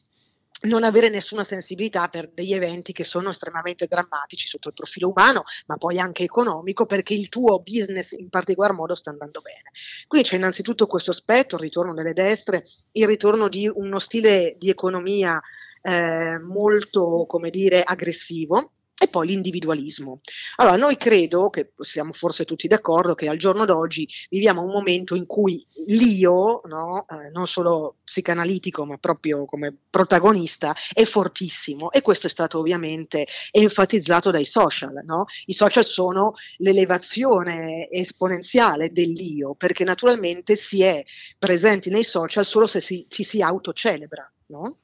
non 0.62 0.84
avere 0.84 1.08
nessuna 1.08 1.44
sensibilità 1.44 2.08
per 2.08 2.30
degli 2.32 2.52
eventi 2.52 2.92
che 2.92 3.04
sono 3.04 3.30
estremamente 3.30 3.86
drammatici 3.86 4.48
sotto 4.48 4.68
il 4.68 4.74
profilo 4.74 5.08
umano, 5.08 5.44
ma 5.66 5.76
poi 5.76 5.98
anche 5.98 6.24
economico, 6.24 6.86
perché 6.86 7.14
il 7.14 7.28
tuo 7.28 7.60
business 7.60 8.12
in 8.12 8.28
particolar 8.28 8.72
modo 8.72 8.94
sta 8.94 9.10
andando 9.10 9.40
bene. 9.40 9.70
Qui 10.06 10.22
c'è 10.22 10.36
innanzitutto 10.36 10.86
questo 10.86 11.10
aspetto, 11.10 11.56
il 11.56 11.62
ritorno 11.62 11.94
delle 11.94 12.12
destre, 12.12 12.64
il 12.92 13.06
ritorno 13.06 13.48
di 13.48 13.70
uno 13.72 13.98
stile 13.98 14.54
di 14.58 14.70
economia 14.70 15.40
eh, 15.82 16.38
molto, 16.38 17.26
come 17.26 17.50
dire, 17.50 17.82
aggressivo, 17.82 18.72
e 18.98 19.08
poi 19.08 19.26
l'individualismo. 19.26 20.20
Allora, 20.56 20.76
noi 20.76 20.96
credo 20.96 21.50
che 21.50 21.72
siamo 21.78 22.12
forse 22.12 22.44
tutti 22.44 22.66
d'accordo 22.66 23.14
che 23.14 23.28
al 23.28 23.36
giorno 23.36 23.64
d'oggi 23.66 24.08
viviamo 24.30 24.62
un 24.62 24.70
momento 24.70 25.14
in 25.14 25.26
cui 25.26 25.64
l'io, 25.86 26.62
no, 26.64 27.04
eh, 27.08 27.30
non 27.30 27.46
solo 27.46 27.96
psicanalitico, 28.02 28.86
ma 28.86 28.96
proprio 28.96 29.44
come 29.44 29.76
protagonista, 29.90 30.74
è 30.92 31.04
fortissimo 31.04 31.90
e 31.90 32.00
questo 32.00 32.26
è 32.26 32.30
stato 32.30 32.58
ovviamente 32.58 33.26
enfatizzato 33.50 34.30
dai 34.30 34.46
social. 34.46 35.02
No? 35.04 35.26
I 35.46 35.52
social 35.52 35.84
sono 35.84 36.34
l'elevazione 36.58 37.88
esponenziale 37.90 38.90
dell'io, 38.92 39.54
perché 39.54 39.84
naturalmente 39.84 40.56
si 40.56 40.82
è 40.82 41.04
presenti 41.38 41.90
nei 41.90 42.04
social 42.04 42.46
solo 42.46 42.66
se 42.66 42.80
si, 42.80 43.04
ci 43.08 43.24
si 43.24 43.42
autocelebra. 43.42 44.30
No? 44.48 44.78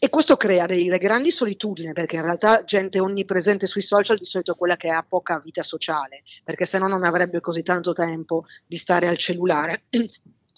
E 0.00 0.10
questo 0.10 0.36
crea 0.36 0.66
delle 0.66 0.98
grandi 0.98 1.32
solitudini, 1.32 1.92
perché 1.92 2.16
in 2.16 2.22
realtà 2.22 2.62
gente 2.62 3.00
onnipresente 3.00 3.66
sui 3.66 3.82
social 3.82 4.16
di 4.16 4.24
solito 4.24 4.52
è 4.52 4.56
quella 4.56 4.76
che 4.76 4.90
ha 4.90 5.04
poca 5.06 5.40
vita 5.40 5.62
sociale, 5.62 6.22
perché 6.44 6.66
se 6.66 6.78
no 6.78 6.86
non 6.86 7.02
avrebbe 7.02 7.40
così 7.40 7.62
tanto 7.62 7.92
tempo 7.92 8.44
di 8.66 8.76
stare 8.76 9.08
al 9.08 9.16
cellulare 9.16 9.84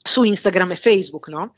su 0.03 0.25
Instagram 0.25 0.73
e 0.73 0.77
Facebook, 0.77 1.29
no? 1.29 1.55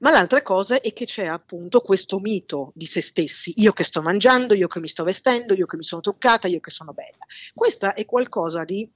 Ma 0.00 0.10
l'altra 0.10 0.42
cosa 0.42 0.80
è 0.80 0.92
che 0.92 1.04
c'è 1.04 1.26
appunto 1.26 1.80
questo 1.80 2.18
mito 2.18 2.72
di 2.74 2.86
se 2.86 3.00
stessi, 3.00 3.52
io 3.56 3.72
che 3.72 3.84
sto 3.84 4.00
mangiando, 4.00 4.54
io 4.54 4.68
che 4.68 4.80
mi 4.80 4.88
sto 4.88 5.04
vestendo, 5.04 5.54
io 5.54 5.66
che 5.66 5.76
mi 5.76 5.82
sono 5.82 6.00
truccata, 6.00 6.48
io 6.48 6.60
che 6.60 6.70
sono 6.70 6.92
bella. 6.92 7.26
Questa 7.52 7.94
è 7.94 8.04
qualcosa 8.04 8.64
di 8.64 8.88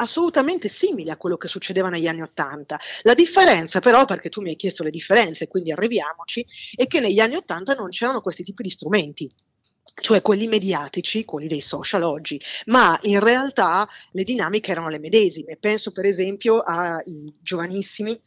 assolutamente 0.00 0.68
simile 0.68 1.12
a 1.12 1.16
quello 1.16 1.36
che 1.36 1.48
succedeva 1.48 1.88
negli 1.88 2.06
anni 2.06 2.22
Ottanta. 2.22 2.78
La 3.02 3.14
differenza 3.14 3.80
però, 3.80 4.04
perché 4.04 4.28
tu 4.28 4.40
mi 4.40 4.50
hai 4.50 4.56
chiesto 4.56 4.82
le 4.82 4.90
differenze, 4.90 5.48
quindi 5.48 5.72
arriviamoci, 5.72 6.44
è 6.74 6.86
che 6.86 7.00
negli 7.00 7.20
anni 7.20 7.36
Ottanta 7.36 7.74
non 7.74 7.88
c'erano 7.88 8.20
questi 8.20 8.42
tipi 8.42 8.62
di 8.62 8.70
strumenti 8.70 9.30
cioè 10.00 10.22
quelli 10.22 10.46
mediatici, 10.46 11.24
quelli 11.24 11.48
dei 11.48 11.60
social 11.60 12.02
oggi, 12.02 12.40
ma 12.66 12.96
in 13.02 13.20
realtà 13.20 13.88
le 14.12 14.22
dinamiche 14.22 14.70
erano 14.70 14.88
le 14.88 14.98
medesime. 14.98 15.56
Penso 15.56 15.92
per 15.92 16.04
esempio 16.04 16.60
ai 16.60 17.32
giovanissimi 17.40 18.18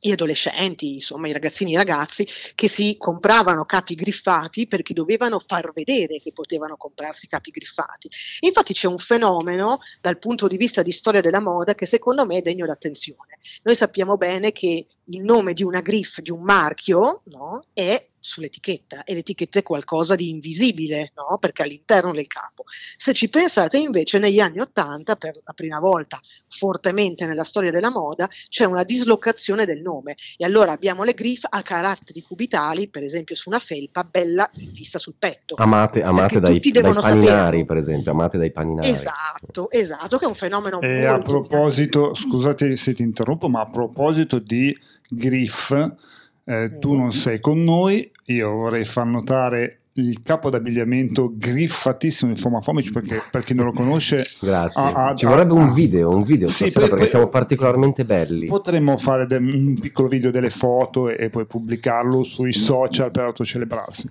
gli 0.00 0.10
adolescenti, 0.10 0.94
insomma 0.94 1.28
i 1.28 1.32
ragazzini 1.32 1.70
e 1.70 1.74
i 1.74 1.76
ragazzi 1.76 2.26
che 2.54 2.68
si 2.68 2.96
compravano 2.96 3.64
capi 3.64 3.94
griffati 3.94 4.66
perché 4.66 4.94
dovevano 4.94 5.38
far 5.38 5.72
vedere 5.72 6.20
che 6.20 6.32
potevano 6.32 6.76
comprarsi 6.76 7.26
capi 7.26 7.50
griffati. 7.50 8.08
Infatti 8.40 8.72
c'è 8.72 8.86
un 8.86 8.98
fenomeno 8.98 9.80
dal 10.00 10.18
punto 10.18 10.46
di 10.46 10.56
vista 10.56 10.82
di 10.82 10.92
storia 10.92 11.20
della 11.20 11.40
moda 11.40 11.74
che 11.74 11.86
secondo 11.86 12.26
me 12.26 12.38
è 12.38 12.42
degno 12.42 12.66
d'attenzione. 12.66 13.38
Noi 13.62 13.74
sappiamo 13.74 14.16
bene 14.16 14.52
che 14.52 14.86
il 15.08 15.22
nome 15.22 15.52
di 15.52 15.62
una 15.62 15.80
griffe, 15.80 16.22
di 16.22 16.30
un 16.30 16.42
marchio, 16.42 17.22
no? 17.24 17.60
è 17.72 18.08
sull'etichetta 18.20 19.04
e 19.04 19.14
l'etichetta 19.14 19.60
è 19.60 19.62
qualcosa 19.62 20.14
di 20.14 20.30
invisibile, 20.30 21.12
no? 21.14 21.38
perché 21.38 21.62
all'interno 21.62 22.12
del 22.12 22.26
capo. 22.26 22.64
Se 22.66 23.12
ci 23.14 23.28
pensate 23.28 23.78
invece 23.78 24.18
negli 24.18 24.40
anni 24.40 24.60
Ottanta, 24.60 25.16
per 25.16 25.38
la 25.44 25.52
prima 25.52 25.78
volta 25.78 26.20
fortemente 26.48 27.26
nella 27.26 27.44
storia 27.44 27.70
della 27.70 27.90
moda, 27.90 28.28
c'è 28.48 28.64
una 28.64 28.84
dislocazione 28.84 29.64
del 29.64 29.80
nome 29.80 30.16
e 30.36 30.44
allora 30.44 30.72
abbiamo 30.72 31.04
le 31.04 31.12
griffe 31.12 31.46
a 31.48 31.62
caratteri 31.62 32.20
cubitali, 32.22 32.88
per 32.88 33.02
esempio 33.02 33.34
su 33.34 33.48
una 33.48 33.58
felpa, 33.58 34.04
bella 34.04 34.48
vista 34.72 34.98
sul 34.98 35.14
petto. 35.18 35.54
Amate, 35.58 36.02
amate 36.02 36.40
dai, 36.40 36.58
dai 36.58 36.82
paninari, 36.82 37.64
per 37.64 37.76
esempio, 37.76 38.10
amate 38.10 38.38
dai 38.38 38.52
paninari. 38.52 38.88
Esatto, 38.88 39.70
esatto, 39.70 40.18
che 40.18 40.24
è 40.24 40.28
un 40.28 40.34
fenomeno 40.34 40.80
e 40.80 41.06
molto 41.06 41.12
a 41.14 41.22
proposito, 41.22 42.14
scusate 42.14 42.76
se 42.76 42.92
ti 42.94 43.02
interrompo, 43.02 43.48
ma 43.48 43.60
a 43.60 43.70
proposito 43.70 44.38
di 44.38 44.76
griff, 45.08 45.72
eh, 46.44 46.78
tu 46.78 46.94
non 46.94 47.12
sei 47.12 47.40
con 47.40 47.62
noi, 47.62 48.10
io 48.26 48.50
vorrei 48.50 48.84
far 48.84 49.06
notare 49.06 49.78
il 49.98 50.22
capo 50.22 50.48
d'abbigliamento 50.48 51.32
griffatissimo 51.34 52.32
di 52.32 52.38
Foma 52.38 52.60
Fomic 52.60 52.92
perché 52.92 53.20
per 53.30 53.42
chi 53.42 53.54
non 53.54 53.66
lo 53.66 53.72
conosce 53.72 54.24
grazie. 54.40 54.80
ha, 54.80 55.08
ha, 55.08 55.14
ci 55.14 55.26
vorrebbe 55.26 55.52
un 55.54 55.72
video 55.72 56.10
un 56.10 56.22
video 56.22 56.46
sì, 56.46 56.68
stasera 56.68 56.88
perché 56.88 57.06
siamo 57.06 57.26
particolarmente 57.28 58.04
belli. 58.04 58.46
Potremmo 58.46 58.96
fare 58.96 59.26
de- 59.26 59.36
un 59.36 59.78
piccolo 59.80 60.08
video 60.08 60.30
delle 60.30 60.50
foto 60.50 61.08
e, 61.08 61.16
e 61.18 61.28
poi 61.30 61.46
pubblicarlo 61.46 62.22
sui 62.22 62.52
social 62.52 63.10
per 63.10 63.24
autocelebrarsi 63.24 64.08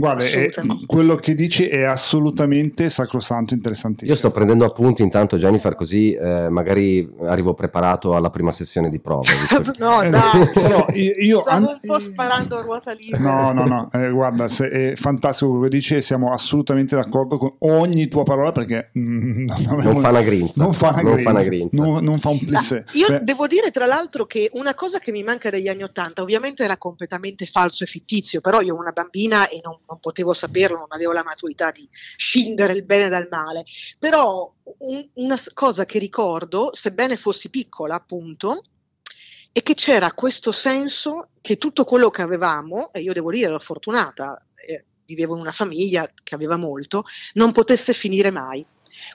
Guarda, 0.00 0.24
è, 0.24 0.50
quello 0.86 1.16
che 1.16 1.34
dici 1.34 1.66
è 1.66 1.82
assolutamente 1.82 2.90
sacrosanto, 2.90 3.54
interessantissimo. 3.54 4.10
Io 4.10 4.16
sto 4.16 4.30
prendendo 4.30 4.64
appunti 4.64 5.02
intanto, 5.02 5.36
Jennifer, 5.36 5.74
così 5.74 6.12
eh, 6.12 6.48
magari 6.48 7.08
arrivo 7.20 7.54
preparato 7.54 8.14
alla 8.14 8.30
prima 8.30 8.52
sessione 8.52 8.88
di 8.88 8.98
prova. 8.98 9.22
no, 9.78 10.08
dai, 10.08 10.48
Però 10.52 10.86
io, 10.92 11.12
io 11.18 11.40
Stavo 11.40 11.68
an- 11.70 11.78
un 11.82 11.88
po' 11.88 11.98
sparando 11.98 12.58
a 12.58 12.62
ruota 12.62 12.92
libera. 12.92 13.22
No, 13.22 13.52
no, 13.52 13.66
no, 13.66 13.90
eh, 13.92 14.10
guarda, 14.10 14.48
se, 14.48 14.68
è 14.68 14.94
fantastico 14.96 15.50
quello 15.50 15.64
che 15.64 15.70
dici 15.70 15.96
e 15.96 16.02
siamo 16.02 16.32
assolutamente 16.32 16.96
d'accordo 16.96 17.36
con 17.36 17.50
ogni 17.60 18.08
tua 18.08 18.24
parola 18.24 18.52
perché 18.52 18.90
mm, 18.98 19.46
non, 19.68 19.78
non, 19.82 20.00
fa 20.00 20.08
una 20.08 20.22
grinza. 20.22 20.62
Non 20.62 20.72
fa 20.72 20.88
una 20.88 21.02
non 21.02 21.12
grinza. 21.12 21.30
Fa 21.30 21.36
una 21.36 21.44
grinza. 21.44 21.82
Non, 21.82 22.04
non, 22.04 22.18
fa 22.18 22.28
un 22.30 22.38
plissé. 22.38 22.84
Io 22.92 23.08
Beh. 23.08 23.20
devo 23.22 23.46
dire 23.46 23.70
tra 23.70 23.86
l'altro 23.86 24.26
che 24.26 24.50
una 24.54 24.74
cosa 24.74 24.98
che 24.98 25.12
mi 25.12 25.22
manca 25.22 25.50
degli 25.50 25.68
anni 25.68 25.82
Ottanta, 25.82 26.22
ovviamente 26.22 26.64
era 26.64 26.76
completamente 26.76 27.46
falso 27.46 27.84
e 27.84 27.86
fittizio, 27.86 28.40
però 28.40 28.60
io 28.60 28.76
una 28.76 28.92
bambina 28.92 29.48
e 29.48 29.60
non 29.62 29.78
non 29.90 29.98
potevo 30.00 30.32
saperlo, 30.32 30.78
non 30.78 30.86
avevo 30.90 31.12
la 31.12 31.24
maturità 31.24 31.70
di 31.70 31.86
scindere 31.90 32.72
il 32.72 32.84
bene 32.84 33.08
dal 33.08 33.26
male, 33.28 33.64
però 33.98 34.52
un, 34.78 35.10
una 35.14 35.36
cosa 35.52 35.84
che 35.84 35.98
ricordo, 35.98 36.70
sebbene 36.72 37.16
fossi 37.16 37.50
piccola 37.50 37.96
appunto, 37.96 38.64
è 39.52 39.62
che 39.62 39.74
c'era 39.74 40.12
questo 40.12 40.52
senso 40.52 41.30
che 41.40 41.58
tutto 41.58 41.84
quello 41.84 42.08
che 42.08 42.22
avevamo, 42.22 42.92
e 42.92 43.00
io 43.00 43.12
devo 43.12 43.32
dire 43.32 43.46
ero 43.46 43.58
fortunata, 43.58 44.40
eh, 44.54 44.84
vivevo 45.04 45.34
in 45.34 45.40
una 45.40 45.52
famiglia 45.52 46.08
che 46.22 46.34
aveva 46.36 46.56
molto, 46.56 47.04
non 47.34 47.50
potesse 47.50 47.92
finire 47.92 48.30
mai. 48.30 48.64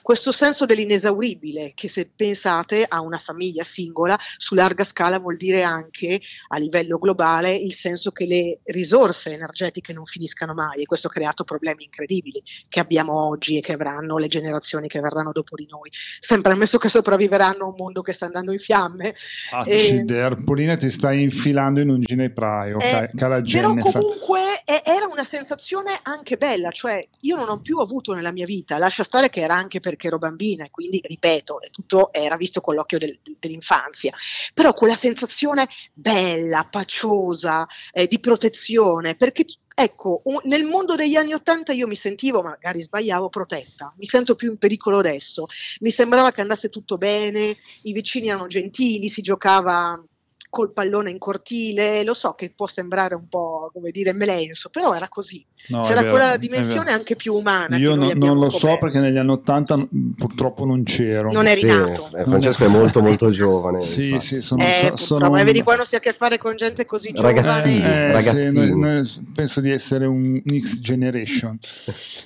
Questo 0.02 0.32
senso 0.32 0.66
dell'inesauribile, 0.66 1.72
che 1.74 1.88
se 1.88 2.10
pensate 2.14 2.84
a 2.86 3.00
una 3.00 3.18
famiglia 3.18 3.64
singola, 3.64 4.18
su 4.36 4.54
larga 4.54 4.84
scala 4.84 5.18
vuol 5.18 5.36
dire 5.36 5.62
anche 5.62 6.20
a 6.48 6.58
livello 6.58 6.98
globale 6.98 7.54
il 7.54 7.72
senso 7.72 8.10
che 8.10 8.26
le 8.26 8.60
risorse 8.64 9.32
energetiche 9.32 9.92
non 9.92 10.04
finiscano 10.04 10.54
mai 10.54 10.82
e 10.82 10.86
questo 10.86 11.08
ha 11.08 11.10
creato 11.10 11.44
problemi 11.44 11.84
incredibili 11.84 12.42
che 12.68 12.80
abbiamo 12.80 13.26
oggi 13.26 13.56
e 13.58 13.60
che 13.60 13.72
avranno 13.72 14.16
le 14.16 14.28
generazioni 14.28 14.88
che 14.88 15.00
verranno 15.00 15.32
dopo 15.32 15.56
di 15.56 15.66
noi. 15.68 15.90
Sempre 15.92 16.52
ammesso 16.52 16.78
che 16.78 16.88
sopravviveranno 16.88 17.64
a 17.64 17.68
un 17.68 17.74
mondo 17.76 18.02
che 18.02 18.12
sta 18.12 18.26
andando 18.26 18.52
in 18.52 18.58
fiamme. 18.58 19.14
Accide, 19.52 20.16
e... 20.16 20.20
Arpolina 20.20 20.76
ti 20.76 20.90
stai 20.90 21.22
infilando 21.22 21.80
in 21.80 21.90
un 21.90 22.00
ginepraio, 22.00 22.78
eh, 22.78 23.10
cara 23.16 23.40
Però 23.40 23.74
comunque 23.74 24.40
era 24.64 25.06
una 25.06 25.24
sensazione 25.24 25.98
anche 26.02 26.36
bella, 26.36 26.70
cioè 26.70 27.04
io 27.20 27.36
non 27.36 27.48
ho 27.48 27.60
più 27.60 27.78
avuto 27.78 28.14
nella 28.14 28.32
mia 28.32 28.46
vita, 28.46 28.78
lascia 28.78 29.02
stare 29.02 29.30
che 29.30 29.40
era 29.40 29.54
anche 29.54 29.65
anche 29.66 29.80
perché 29.80 30.06
ero 30.06 30.18
bambina 30.18 30.66
quindi, 30.70 31.00
ripeto, 31.02 31.58
tutto 31.70 32.12
era 32.12 32.36
visto 32.36 32.60
con 32.60 32.74
l'occhio 32.74 32.98
del, 32.98 33.18
dell'infanzia, 33.38 34.14
però 34.54 34.72
quella 34.72 34.94
sensazione 34.94 35.68
bella, 35.92 36.66
paciosa, 36.70 37.66
eh, 37.92 38.06
di 38.06 38.20
protezione, 38.20 39.14
perché 39.16 39.44
Ecco, 39.78 40.22
nel 40.44 40.64
mondo 40.64 40.94
degli 40.94 41.16
anni 41.16 41.34
Ottanta 41.34 41.74
io 41.74 41.86
mi 41.86 41.96
sentivo, 41.96 42.40
magari 42.40 42.80
sbagliavo, 42.80 43.28
protetta, 43.28 43.92
mi 43.98 44.06
sento 44.06 44.34
più 44.34 44.50
in 44.50 44.56
pericolo 44.56 45.00
adesso, 45.00 45.48
mi 45.80 45.90
sembrava 45.90 46.32
che 46.32 46.40
andasse 46.40 46.70
tutto 46.70 46.96
bene, 46.96 47.54
i 47.82 47.92
vicini 47.92 48.28
erano 48.28 48.46
gentili, 48.46 49.10
si 49.10 49.20
giocava 49.20 50.02
col 50.50 50.72
pallone 50.72 51.10
in 51.10 51.18
cortile, 51.18 52.04
lo 52.04 52.14
so 52.14 52.32
che 52.32 52.52
può 52.54 52.66
sembrare 52.66 53.14
un 53.14 53.28
po' 53.28 53.70
come 53.72 53.90
dire 53.90 54.12
melenso, 54.12 54.68
però 54.68 54.94
era 54.94 55.08
così. 55.08 55.44
No, 55.68 55.82
C'era 55.82 56.02
vero, 56.02 56.12
quella 56.12 56.36
dimensione 56.36 56.92
anche 56.92 57.16
più 57.16 57.34
umana. 57.34 57.76
Io 57.76 57.94
no, 57.94 58.10
non 58.14 58.38
lo 58.38 58.50
so 58.50 58.76
perché 58.78 59.00
negli 59.00 59.16
anni 59.16 59.32
Ottanta 59.32 59.76
purtroppo 60.16 60.64
non 60.64 60.84
c'ero. 60.84 61.32
Non 61.32 61.46
eri 61.46 61.60
sì, 61.60 61.66
nato. 61.66 62.10
Eh, 62.16 62.24
Francesco 62.24 62.64
è 62.64 62.68
molto 62.68 63.02
molto 63.02 63.30
giovane. 63.30 63.80
sì, 63.80 64.08
infatti. 64.08 64.26
sì, 64.26 64.40
sono, 64.40 64.62
eh, 64.62 64.92
sono 64.94 65.30
un... 65.30 65.38
E 65.38 65.44
vedi 65.44 65.62
quando 65.62 65.84
si 65.84 65.94
ha 65.94 65.98
a 65.98 66.00
che 66.00 66.12
fare 66.12 66.38
con 66.38 66.54
gente 66.56 66.84
così 66.84 67.12
ragazzini, 67.14 67.80
giovane. 67.80 67.94
Eh, 67.94 68.12
ragazzini. 68.12 68.50
Sì, 68.50 68.56
noi, 68.56 68.78
noi 68.78 69.24
penso 69.34 69.60
di 69.60 69.70
essere 69.70 70.06
un 70.06 70.40
X 70.40 70.78
generation. 70.78 71.58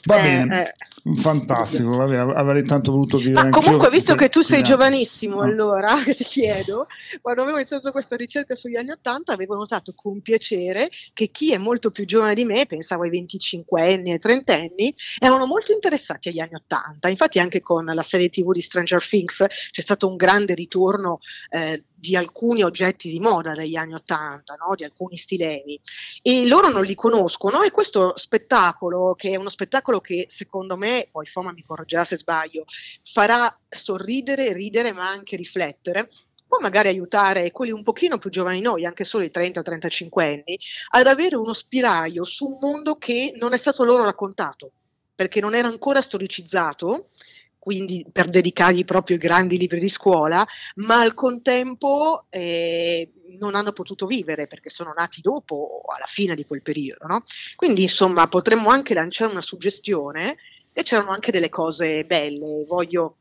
Va 0.04 0.16
eh, 0.18 0.22
bene. 0.22 0.62
Eh. 0.62 0.74
Fantastico, 1.14 1.96
vabbè, 1.96 2.16
avrei 2.18 2.62
tanto 2.64 2.92
voluto 2.92 3.16
vivere. 3.16 3.48
Ma 3.48 3.50
comunque, 3.50 3.88
visto 3.88 4.14
che 4.14 4.28
tu 4.28 4.42
sei 4.42 4.62
giovanissimo, 4.62 5.40
ah. 5.40 5.46
allora 5.46 5.94
ti 6.04 6.24
chiedo, 6.24 6.87
quando 7.22 7.42
avevo 7.42 7.56
iniziato 7.56 7.90
questa 8.11 8.16
ricerca 8.16 8.55
sugli 8.57 8.77
anni 8.77 8.90
Ottanta, 8.90 9.33
avevo 9.33 9.55
notato 9.55 9.92
con 9.94 10.20
piacere 10.20 10.88
che 11.12 11.29
chi 11.29 11.53
è 11.53 11.59
molto 11.59 11.90
più 11.90 12.05
giovane 12.05 12.35
di 12.35 12.44
me, 12.44 12.66
pensavo 12.66 13.05
ai 13.05 13.11
25 13.11 13.83
anni 13.83 14.12
e 14.12 14.18
30 14.18 14.53
anni, 14.53 14.94
erano 15.20 15.46
molto 15.46 15.73
interessati 15.73 16.29
agli 16.29 16.40
anni 16.40 16.55
Ottanta. 16.55 17.09
Infatti, 17.09 17.38
anche 17.38 17.61
con 17.61 17.85
la 17.85 18.03
serie 18.03 18.29
TV 18.29 18.53
di 18.53 18.61
Stranger 18.61 19.07
Things 19.07 19.44
c'è 19.70 19.81
stato 19.81 20.09
un 20.09 20.16
grande 20.16 20.55
ritorno 20.55 21.20
eh, 21.51 21.85
di 21.94 22.16
alcuni 22.16 22.62
oggetti 22.62 23.11
di 23.11 23.20
moda 23.20 23.55
degli 23.55 23.77
anni 23.77 23.94
Ottanta, 23.94 24.55
no? 24.55 24.75
di 24.75 24.85
alcuni 24.85 25.16
stilemi, 25.16 25.79
e 26.23 26.49
loro 26.49 26.70
non 26.70 26.83
li 26.83 26.94
conoscono 26.94 27.62
e 27.62 27.70
questo 27.70 28.16
spettacolo, 28.16 29.14
che 29.14 29.31
è 29.31 29.37
uno 29.37 29.51
spettacolo 29.51 30.01
che 30.01 30.27
secondo 30.29 30.77
me, 30.77 31.09
poi 31.12 31.27
Foma 31.27 31.53
mi 31.53 31.62
correggerà 31.62 32.05
se 32.05 32.16
sbaglio, 32.16 32.64
farà 33.03 33.55
sorridere, 33.68 34.53
ridere 34.53 34.92
ma 34.92 35.09
anche 35.09 35.37
riflettere, 35.37 36.09
può 36.51 36.59
magari 36.59 36.89
aiutare 36.89 37.53
quelli 37.53 37.71
un 37.71 37.85
pochino 37.85 38.19
più 38.19 38.29
giovani 38.29 38.59
di 38.59 38.65
noi, 38.65 38.85
anche 38.85 39.05
solo 39.05 39.23
i 39.23 39.31
30-35 39.33 40.21
anni, 40.21 40.59
ad 40.89 41.07
avere 41.07 41.37
uno 41.37 41.53
spiraglio 41.53 42.25
su 42.25 42.45
un 42.45 42.59
mondo 42.61 42.97
che 42.97 43.35
non 43.37 43.53
è 43.53 43.57
stato 43.57 43.85
loro 43.85 44.03
raccontato, 44.03 44.73
perché 45.15 45.41
non 45.41 45.55
era 45.55 45.69
ancora 45.69 46.03
storicizzato 46.03 47.07
quindi 47.61 48.05
per 48.11 48.31
dedicargli 48.31 48.87
proprio 48.87 49.17
i 49.17 49.21
grandi 49.21 49.59
libri 49.59 49.79
di 49.79 49.91
scuola, 49.91 50.45
ma 50.77 51.01
al 51.01 51.13
contempo 51.13 52.25
eh, 52.31 53.13
non 53.39 53.55
hanno 53.55 53.73
potuto 53.73 54.07
vivere 54.07 54.47
perché 54.47 54.71
sono 54.71 54.95
nati 54.97 55.21
dopo 55.21 55.55
o 55.55 55.95
alla 55.95 56.07
fine 56.07 56.35
di 56.35 56.47
quel 56.47 56.63
periodo. 56.63 57.07
No? 57.07 57.23
Quindi 57.57 57.83
insomma 57.83 58.27
potremmo 58.29 58.71
anche 58.71 58.95
lanciare 58.95 59.31
una 59.31 59.43
suggestione 59.43 60.39
e 60.73 60.83
c'erano 60.83 61.11
anche 61.11 61.31
delle 61.31 61.51
cose 61.51 62.07
belle. 62.07 62.65
Voglio 62.67 63.17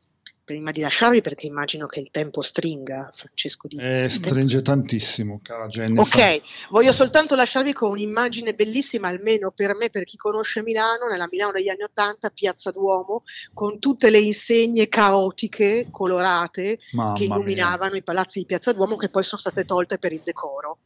prima 0.50 0.72
di 0.72 0.80
lasciarvi 0.80 1.20
perché 1.20 1.46
immagino 1.46 1.86
che 1.86 2.00
il 2.00 2.10
tempo 2.10 2.42
stringa, 2.42 3.08
Francesco 3.12 3.68
Di 3.68 3.76
eh, 3.76 4.08
stringe 4.08 4.62
tantissimo, 4.62 5.38
cara 5.40 5.68
Jennifer. 5.68 6.02
Ok, 6.02 6.40
voglio 6.70 6.90
soltanto 6.90 7.36
lasciarvi 7.36 7.72
con 7.72 7.90
un'immagine 7.90 8.54
bellissima, 8.54 9.06
almeno 9.06 9.52
per 9.52 9.76
me, 9.76 9.90
per 9.90 10.02
chi 10.02 10.16
conosce 10.16 10.64
Milano, 10.64 11.06
nella 11.08 11.28
Milano 11.30 11.52
degli 11.52 11.68
anni 11.68 11.84
Ottanta, 11.84 12.30
Piazza 12.30 12.72
Duomo, 12.72 13.22
con 13.54 13.78
tutte 13.78 14.10
le 14.10 14.18
insegne 14.18 14.88
caotiche, 14.88 15.86
colorate, 15.88 16.80
Mamma 16.94 17.14
che 17.14 17.24
illuminavano 17.24 17.92
mia. 17.92 18.00
i 18.00 18.02
palazzi 18.02 18.40
di 18.40 18.46
Piazza 18.46 18.72
Duomo, 18.72 18.96
che 18.96 19.08
poi 19.08 19.22
sono 19.22 19.40
state 19.40 19.64
tolte 19.64 19.98
per 19.98 20.12
il 20.12 20.22
decoro 20.24 20.78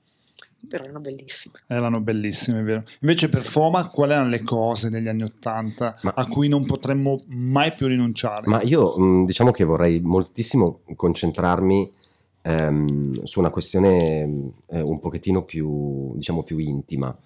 però 0.67 0.85
erano 0.85 1.01
bellissime. 1.01 1.55
Erano 1.67 2.01
bellissime, 2.01 2.61
è 2.61 2.63
vero. 2.63 2.83
Invece 3.01 3.29
per 3.29 3.41
sì. 3.41 3.49
Foma, 3.49 3.87
quali 3.87 4.13
erano 4.13 4.29
le 4.29 4.43
cose 4.43 4.89
negli 4.89 5.09
anni 5.09 5.23
Ottanta 5.23 5.99
a 6.03 6.27
cui 6.27 6.49
non 6.49 6.65
potremmo 6.65 7.23
mai 7.29 7.73
più 7.75 7.87
rinunciare? 7.87 8.49
Ma 8.49 8.63
io 8.63 9.25
diciamo 9.25 9.51
che 9.51 9.65
vorrei 9.65 10.01
moltissimo 10.01 10.81
concentrarmi 10.95 11.93
ehm, 12.43 13.23
su 13.25 13.41
una 13.41 13.51
questione 13.51 14.53
eh, 14.69 14.81
un 14.81 14.99
pochettino 15.01 15.45
più, 15.45 16.15
diciamo, 16.15 16.43
più 16.43 16.59
intima. 16.59 17.17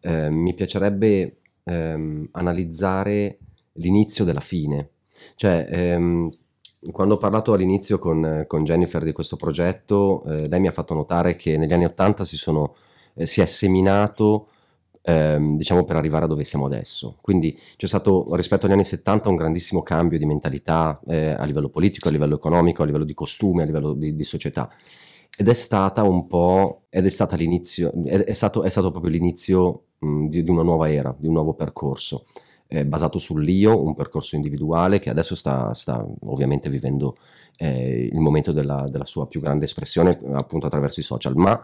Eh, 0.00 0.30
mi 0.30 0.54
piacerebbe 0.54 1.36
ehm, 1.64 2.28
analizzare 2.32 3.38
l'inizio 3.74 4.24
della 4.24 4.40
fine. 4.40 4.90
Cioè, 5.36 5.66
ehm, 5.70 6.30
quando 6.92 7.14
ho 7.14 7.18
parlato 7.18 7.52
all'inizio 7.52 7.98
con, 7.98 8.44
con 8.46 8.64
Jennifer 8.64 9.02
di 9.04 9.12
questo 9.12 9.36
progetto, 9.36 10.22
eh, 10.24 10.48
lei 10.48 10.60
mi 10.60 10.66
ha 10.66 10.72
fatto 10.72 10.94
notare 10.94 11.36
che 11.36 11.56
negli 11.56 11.72
anni 11.72 11.84
Ottanta 11.84 12.24
si, 12.24 12.36
eh, 13.14 13.26
si, 13.26 13.40
è 13.40 13.46
seminato 13.46 14.48
ehm, 15.02 15.56
diciamo 15.56 15.84
per 15.84 15.96
arrivare 15.96 16.24
a 16.24 16.28
dove 16.28 16.44
siamo 16.44 16.66
adesso. 16.66 17.18
Quindi 17.20 17.58
c'è 17.76 17.86
stato 17.86 18.34
rispetto 18.34 18.66
agli 18.66 18.72
anni 18.72 18.84
70 18.84 19.28
un 19.28 19.36
grandissimo 19.36 19.82
cambio 19.82 20.18
di 20.18 20.26
mentalità 20.26 21.00
eh, 21.06 21.30
a 21.30 21.44
livello 21.44 21.68
politico, 21.68 22.08
a 22.08 22.12
livello 22.12 22.34
economico, 22.36 22.82
a 22.82 22.86
livello 22.86 23.04
di 23.04 23.14
costume, 23.14 23.62
a 23.62 23.66
livello 23.66 23.94
di, 23.94 24.14
di 24.14 24.24
società. 24.24 24.70
ed 25.36 25.48
è 25.48 25.54
stata 25.54 26.02
un 26.02 26.26
po', 26.26 26.84
ed 26.90 27.06
è 27.06 27.08
stata 27.08 27.36
l'inizio, 27.36 27.92
è, 28.04 28.24
è 28.24 28.32
stato, 28.32 28.62
è 28.62 28.70
stato 28.70 28.90
proprio 28.90 29.10
l'inizio 29.10 29.86
mh, 29.98 30.26
di, 30.26 30.44
di 30.44 30.50
una 30.50 30.62
nuova 30.62 30.90
era, 30.90 31.14
di 31.18 31.26
un 31.26 31.32
nuovo 31.34 31.54
percorso 31.54 32.24
eh, 32.66 32.84
basato 32.84 33.18
sull'io, 33.18 33.82
un 33.82 33.94
percorso 33.94 34.36
individuale 34.36 34.98
che 34.98 35.10
adesso 35.10 35.34
sta, 35.34 35.74
sta 35.74 36.04
ovviamente 36.22 36.70
vivendo 36.70 37.16
eh, 37.58 38.08
il 38.12 38.18
momento 38.18 38.52
della, 38.52 38.86
della, 38.88 39.04
sua 39.04 39.26
più 39.26 39.40
grande 39.40 39.64
espressione 39.64 40.18
appunto 40.32 40.66
attraverso 40.66 41.00
i 41.00 41.04
social, 41.04 41.36
ma 41.36 41.62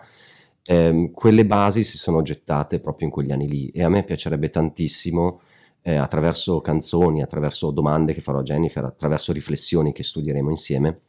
ehm, 0.64 1.10
quelle 1.10 1.46
basi 1.46 1.82
si 1.82 1.96
sono 1.96 2.22
gettate 2.22 2.80
proprio 2.80 3.06
in 3.08 3.12
quegli 3.12 3.32
anni 3.32 3.48
lì. 3.48 3.68
E 3.70 3.82
a 3.82 3.88
me 3.88 4.04
piacerebbe 4.04 4.50
tantissimo 4.50 5.40
eh, 5.82 5.96
attraverso 5.96 6.60
canzoni, 6.60 7.22
attraverso 7.22 7.70
domande 7.70 8.12
che 8.12 8.20
farò 8.20 8.38
a 8.38 8.42
Jennifer, 8.42 8.84
attraverso 8.84 9.32
riflessioni 9.32 9.92
che 9.92 10.02
studieremo 10.02 10.50
insieme, 10.50 11.00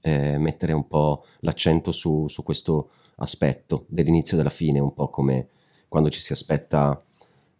eh, 0.00 0.36
mettere 0.38 0.72
un 0.72 0.86
po' 0.86 1.24
l'accento 1.40 1.92
su, 1.92 2.28
su 2.28 2.42
questo 2.42 2.90
aspetto 3.16 3.86
dell'inizio 3.88 4.34
e 4.34 4.38
della 4.38 4.50
fine, 4.50 4.80
un 4.80 4.92
po' 4.92 5.08
come 5.08 5.48
quando 5.88 6.10
ci 6.10 6.20
si 6.20 6.32
aspetta 6.32 7.02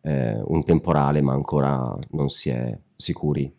eh, 0.05 0.41
un 0.45 0.65
temporale 0.65 1.21
ma 1.23 1.33
ancora 1.33 1.97
non 2.11 2.29
si 2.29 2.51
è 2.51 2.79
sicuri 2.95 3.53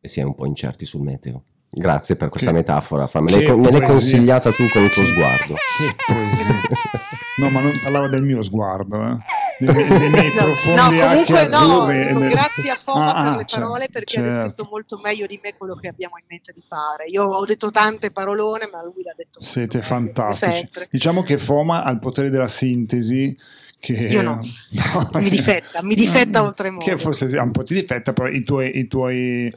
e 0.00 0.08
si 0.08 0.20
è 0.20 0.22
un 0.22 0.34
po' 0.34 0.46
incerti 0.46 0.84
sul 0.84 1.02
meteo. 1.02 1.42
Grazie 1.70 2.16
per 2.16 2.30
questa 2.30 2.50
che, 2.50 2.56
metafora, 2.56 3.06
Fa, 3.06 3.20
me, 3.20 3.30
l'hai, 3.30 3.56
me 3.56 3.70
l'hai 3.70 3.82
consigliata 3.82 4.50
tu 4.52 4.66
con 4.68 4.82
il 4.82 4.90
tuo 4.90 5.04
sguardo. 5.04 5.54
Che 5.54 5.94
poesia. 6.06 7.00
No, 7.36 7.50
ma 7.50 7.60
non 7.60 7.78
parlava 7.82 8.08
del 8.08 8.22
mio 8.22 8.42
sguardo, 8.42 9.06
eh. 9.06 9.16
dei, 9.58 9.74
miei, 9.74 9.98
dei 9.98 10.10
miei 10.10 10.30
profondi 10.32 10.96
no, 10.96 11.06
comunque 11.08 11.46
no, 11.46 11.56
azzurri. 11.56 12.12
No, 12.12 12.20
grazie 12.20 12.70
a 12.70 12.78
Foma 12.82 13.14
ah, 13.14 13.22
per 13.22 13.36
le 13.36 13.44
certo, 13.44 13.64
parole 13.64 13.88
perché 13.90 14.14
certo. 14.14 14.28
ha 14.28 14.32
descritto 14.32 14.68
molto 14.70 15.00
meglio 15.02 15.26
di 15.26 15.38
me 15.42 15.54
quello 15.58 15.74
che 15.74 15.88
abbiamo 15.88 16.16
in 16.16 16.24
mente 16.26 16.52
di 16.54 16.64
fare. 16.66 17.04
Io 17.04 17.24
ho 17.24 17.44
detto 17.44 17.70
tante 17.70 18.10
parolone, 18.10 18.68
ma 18.72 18.82
lui 18.82 19.02
l'ha 19.02 19.14
detto 19.14 19.42
Siete 19.42 19.82
fantastici. 19.82 20.50
Sempre. 20.50 20.88
Diciamo 20.90 21.22
che 21.22 21.36
Foma 21.36 21.84
ha 21.84 21.90
il 21.90 21.98
potere 21.98 22.30
della 22.30 22.48
sintesi 22.48 23.36
che, 23.80 23.92
Io 23.92 24.22
no, 24.22 24.40
no 24.70 25.10
mi 25.20 25.30
difetta, 25.30 25.82
mi 25.82 25.94
difetta 25.94 26.42
oltremodo. 26.42 26.84
Che 26.84 26.98
forse 26.98 27.26
un 27.38 27.50
po' 27.52 27.62
ti 27.62 27.74
difetta, 27.74 28.12
però 28.12 28.28
i 28.28 28.42
tuoi, 28.42 28.78
i 28.78 28.86
tuoi 28.86 29.52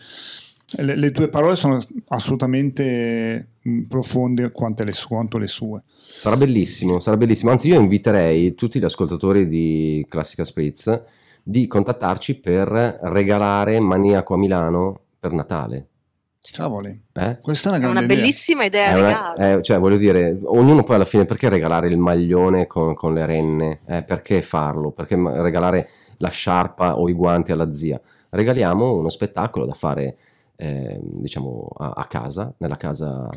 le, 0.78 0.96
le, 0.96 1.12
tue 1.12 1.28
parole 1.28 1.56
sono 1.56 1.82
assolutamente 2.10 3.48
mm, 3.68 3.84
profonde 3.84 4.52
quanto 4.52 4.84
le, 4.84 4.94
quanto 5.08 5.38
le 5.38 5.48
sue. 5.48 5.84
Sarà 5.98 6.38
bellissimo, 6.38 7.00
sarà 7.00 7.18
bellissimo. 7.18 7.52
Anzi, 7.52 7.70
io 7.70 7.80
inviterei 7.80 8.54
tutti 8.56 8.80
gli 8.80 8.86
ascoltatori 8.86 9.48
di 9.48 10.06
Classica 10.08 10.44
Spritz 10.44 11.04
di 11.44 11.68
contattarci 11.68 12.40
per 12.40 12.68
regalare 13.04 13.80
Maniaco 13.80 14.36
a 14.36 14.38
Milano 14.38 15.00
per 15.20 15.32
Natale. 15.32 15.88
Cavoli, 16.50 17.00
eh? 17.14 17.38
questa 17.40 17.70
è 17.70 17.78
una, 17.78 17.80
grande 17.80 18.00
una 18.00 18.08
bellissima 18.08 18.66
idea. 18.66 18.98
idea 18.98 19.34
una, 19.36 19.58
eh, 19.58 19.62
cioè, 19.62 19.78
voglio 19.78 19.98
dire, 19.98 20.40
ognuno 20.44 20.84
poi 20.84 20.96
alla 20.96 21.06
fine 21.06 21.26
perché 21.26 21.50
regalare 21.50 21.88
il 21.88 21.98
maglione 21.98 22.66
con, 22.66 22.96
con 22.96 23.14
le 23.14 23.26
renne? 23.28 23.82
Eh, 23.86 24.02
perché 24.02 24.42
farlo? 24.42 24.90
Perché 24.90 25.16
regalare 25.16 25.88
la 26.18 26.30
sciarpa 26.30 26.98
o 26.98 27.08
i 27.08 27.14
guanti 27.14 27.52
alla 27.52 27.72
zia? 27.72 28.02
Regaliamo 28.30 28.94
uno 28.94 29.10
spettacolo 29.10 29.68
da 29.68 29.74
fare, 29.74 30.18
eh, 30.56 31.00
diciamo, 31.02 31.70
a, 31.78 31.92
a, 31.92 32.06
casa, 32.08 32.52
nella 32.58 32.78
casa. 32.78 33.30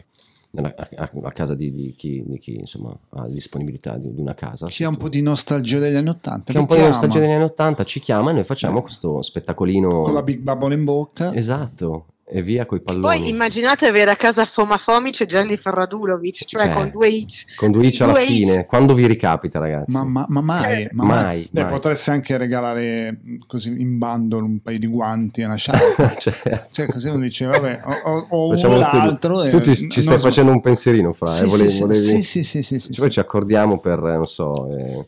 Nella, 0.51 0.73
a, 0.77 1.11
a, 1.25 1.33
casa 1.33 1.57
di, 1.57 1.73
di, 1.73 1.95
chi, 1.97 2.23
di, 2.25 2.39
chi, 2.39 2.55
insomma, 2.55 2.97
ha 3.11 3.27
disponibilità 3.27 3.99
di, 3.99 4.15
di, 4.15 4.21
una 4.21 4.35
casa. 4.35 4.67
Chi 4.69 4.85
ha 4.85 4.89
un 4.89 4.97
po' 4.97 5.09
di 5.09 5.21
nostalgia 5.21 5.81
degli 5.81 5.97
anni 5.97 6.11
Ottanta. 6.11 6.53
Chi 6.53 6.57
ha 6.57 6.61
un 6.61 6.67
po' 6.67 6.77
di 6.77 6.83
nostalgia 6.83 7.19
degli 7.19 7.33
anni 7.33 7.43
Ottanta 7.43 7.85
ci 7.85 7.99
chiama 7.99 8.31
e 8.31 8.35
noi 8.35 8.45
facciamo 8.45 8.81
questo 8.81 9.21
spettacolino. 9.21 10.03
Con 10.03 10.15
la 10.15 10.23
Big 10.23 10.41
Bubble 10.41 10.75
in 10.75 10.85
bocca. 10.85 11.35
Esatto, 11.35 12.07
e 12.27 12.43
via 12.43 12.65
coi 12.65 12.81
palloni. 12.81 13.03
Poi 13.03 13.29
immaginate 13.29 13.87
avere 13.87 14.11
a 14.11 14.17
casa 14.17 14.47
Foma 14.47 14.79
Fomic 14.79 15.21
e 15.21 15.27
Jennifer 15.27 15.73
Radulovic, 15.75 16.45
cioè, 16.45 16.65
cioè 16.65 16.73
con 16.73 16.91
due 16.91 17.09
itch. 17.09 17.55
Con 17.57 17.71
due 17.71 17.87
itch 17.87 18.01
alla 18.01 18.13
due 18.13 18.23
fine, 18.23 18.55
itch. 18.55 18.67
quando 18.67 18.95
vi 18.95 19.07
ricapita 19.07 19.59
ragazzi. 19.59 19.93
Ma, 19.93 20.05
ma, 20.05 20.25
ma 20.29 20.41
mai, 20.41 20.83
eh. 20.83 20.89
ma 20.93 21.05
mai, 21.05 21.49
Beh, 21.51 21.63
mai. 21.63 21.73
potreste 21.73 22.11
anche 22.11 22.37
regalare 22.39 23.19
così 23.47 23.69
in 23.79 23.99
bundle 23.99 24.41
un 24.41 24.59
paio 24.61 24.79
di 24.79 24.87
guanti 24.87 25.43
e 25.43 25.45
una 25.45 25.57
sciarpa. 25.57 26.15
certo. 26.17 26.67
Cioè 26.71 26.87
così 26.87 27.09
uno 27.09 27.19
dice, 27.19 27.45
vabbè, 27.45 27.83
o, 28.05 28.27
o 28.31 28.49
uno 28.49 28.77
l'altro. 28.79 29.49
Tu 29.49 29.61
ti, 29.61 29.75
ci 29.91 30.01
stai 30.01 30.15
so. 30.15 30.21
facendo 30.21 30.51
un 30.51 30.63
pensierino 30.63 31.13
fra, 31.13 31.31
sì, 31.31 31.45
eh, 31.45 31.47
volevi, 31.47 31.71
sì, 31.71 31.81
volevi... 31.81 32.07
sì, 32.07 32.23
sì, 32.23 32.43
sì, 32.43 32.63
sì, 32.63 32.79
sì, 32.79 33.01
Poi 33.01 33.11
ci 33.11 33.21
accordiamo 33.21 33.79
per, 33.79 34.01
non 34.01 34.27
so... 34.27 34.75
Eh, 34.77 35.07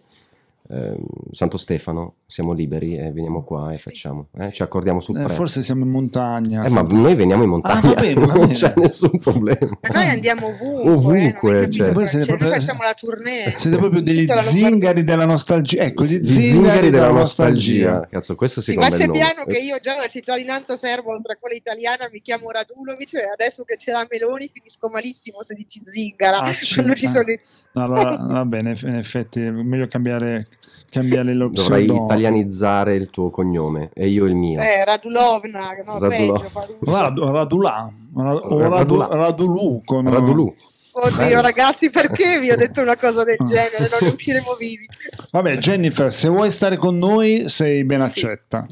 eh, 0.68 0.96
Santo 1.31 1.59
Stefano, 1.59 2.14
siamo 2.29 2.53
liberi 2.53 2.97
e 2.97 3.12
veniamo 3.12 3.45
qua 3.45 3.71
e 3.71 3.75
sì, 3.75 3.91
facciamo, 3.91 4.31
eh? 4.37 4.51
ci 4.51 4.65
accordiamo 4.65 5.01
sul 5.01 5.17
eh, 5.17 5.29
Forse 5.29 5.62
siamo 5.62 5.85
in 5.85 5.91
montagna. 5.91 6.65
Eh, 6.65 6.71
ma 6.71 6.83
noi 6.83 7.15
veniamo 7.15 7.45
in 7.45 7.51
montagna, 7.51 7.79
ah, 7.79 7.95
va 7.95 8.01
bene, 8.01 8.15
va 8.27 8.33
bene. 8.33 8.39
non 8.47 8.53
c'è 8.53 8.73
nessun 8.75 9.19
problema. 9.21 9.79
Ma 9.81 9.89
noi 9.93 10.09
andiamo 10.09 10.49
ovunque, 10.49 10.91
ovunque 10.91 11.61
eh, 11.61 11.71
cioè. 11.71 11.93
Voi 11.93 12.09
siete 12.09 12.27
proprio, 12.27 12.49
noi 12.49 12.59
facciamo 12.59 12.83
la 12.83 12.95
tournée. 12.95 13.55
Siete 13.57 13.77
proprio 13.77 14.03
degli 14.03 14.27
zingari 14.41 15.05
della 15.05 15.25
nostalgia. 15.25 15.83
Ecco, 15.83 16.03
gli 16.03 16.17
zingari, 16.27 16.51
zingari 16.51 16.91
della, 16.91 17.07
della 17.07 17.19
nostalgia. 17.19 17.91
nostalgia. 17.91 18.09
Cazzo, 18.11 18.35
questo 18.35 18.61
si 18.61 18.75
ma 18.75 18.89
c'è 18.89 19.09
piano 19.09 19.45
che 19.47 19.59
io 19.59 19.79
già 19.81 19.97
la 19.97 20.09
cittadinanza 20.09 20.77
serbo 20.77 21.12
oltre 21.12 21.35
a 21.35 21.37
quella 21.39 21.55
italiana 21.55 22.09
mi 22.11 22.19
chiamo 22.19 22.51
Radulovic 22.51 23.15
e 23.15 23.31
adesso 23.33 23.62
che 23.62 23.77
c'è 23.77 23.93
la 23.93 24.05
Meloni 24.11 24.49
finisco 24.53 24.89
malissimo 24.89 25.45
se 25.45 25.55
dici 25.55 25.81
zingara. 25.85 26.41
Ah, 26.41 26.51
ci 26.53 27.07
sono... 27.07 27.25
no, 27.73 27.85
allora, 27.85 28.17
va 28.17 28.45
bene, 28.45 28.77
in 28.83 28.97
effetti 28.97 29.43
è 29.43 29.51
meglio 29.53 29.87
cambiare 29.87 30.49
cambiare 30.90 31.35
lo 31.35 31.49
Dovrei 31.49 31.85
italianizzare 31.85 32.94
il 32.94 33.11
tuo 33.11 33.31
cognome 33.31 33.90
e 33.94 34.09
io 34.09 34.27
il 34.27 34.35
mio. 34.35 34.61
Eh, 34.61 34.85
Radulovna, 34.85 35.77
no, 35.85 35.99
Radulov. 35.99 36.79
Rad, 36.81 37.18
Radulà, 37.18 37.92
Rad, 38.14 38.40
o 38.42 38.68
Radulà. 38.68 39.09
Radulù. 39.11 39.83
Con... 39.85 40.11
Radulù. 40.11 40.55
Oddio, 40.92 41.42
ragazzi, 41.42 41.90
perché 41.90 42.40
vi 42.40 42.51
ho 42.51 42.57
detto 42.57 42.81
una 42.81 42.96
cosa 42.96 43.22
del 43.22 43.37
genere? 43.44 43.88
Non 44.01 44.12
usciremo 44.14 44.55
vivi. 44.55 44.87
Vabbè, 45.31 45.59
Jennifer, 45.59 46.12
se 46.12 46.29
vuoi 46.29 46.51
stare 46.51 46.79
con 46.79 46.96
noi, 46.96 47.49
sei 47.49 47.85
ben 47.85 48.01
accetta. 48.01 48.66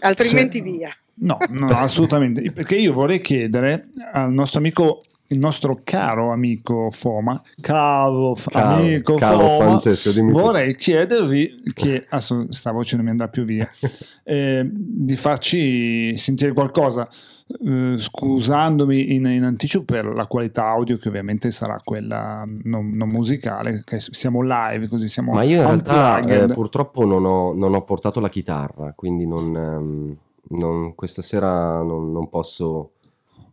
Altrimenti 0.00 0.58
se... 0.58 0.62
via. 0.62 0.96
No, 1.16 1.38
no, 1.48 1.68
assolutamente. 1.70 2.48
Perché 2.52 2.76
io 2.76 2.92
vorrei 2.92 3.20
chiedere 3.20 3.88
al 4.12 4.32
nostro 4.32 4.58
amico 4.58 5.02
il 5.34 5.40
nostro 5.40 5.78
caro 5.82 6.30
amico 6.30 6.88
Foma, 6.90 7.42
caro, 7.60 8.36
caro 8.46 8.74
amico 8.76 9.16
caro 9.16 9.38
Foma, 9.38 9.56
Francesco, 9.56 10.10
vorrei 10.30 10.76
chiedervi 10.76 11.62
che 11.74 12.04
adesso 12.08 12.52
sta 12.52 12.70
voce 12.70 12.96
non 12.96 13.04
mi 13.04 13.10
andrà 13.10 13.28
più 13.28 13.44
via, 13.44 13.68
eh, 14.22 14.66
di 14.70 15.16
farci 15.16 16.16
sentire 16.16 16.52
qualcosa. 16.52 17.08
Eh, 17.46 17.96
scusandomi 17.98 19.14
in, 19.14 19.26
in, 19.26 19.44
anticipo 19.44 19.84
per 19.84 20.06
la 20.06 20.24
qualità 20.24 20.64
audio 20.68 20.96
che 20.96 21.08
ovviamente 21.08 21.50
sarà 21.50 21.78
quella 21.84 22.42
non, 22.62 22.92
non 22.92 23.10
musicale 23.10 23.82
che 23.84 24.00
siamo 24.00 24.40
live 24.40 24.88
così 24.88 25.10
siamo 25.10 25.34
ma 25.34 25.42
io 25.42 25.60
in 25.60 25.66
realtà 25.66 26.20
eh, 26.20 26.46
purtroppo 26.46 27.04
non 27.04 27.26
ho, 27.26 27.52
non 27.52 27.74
ho, 27.74 27.84
portato 27.84 28.18
la 28.18 28.30
chitarra 28.30 28.94
quindi 28.96 29.26
non, 29.26 29.54
ehm, 29.54 30.16
non, 30.58 30.94
questa 30.94 31.20
sera 31.20 31.82
non, 31.82 32.30
posso 32.30 32.93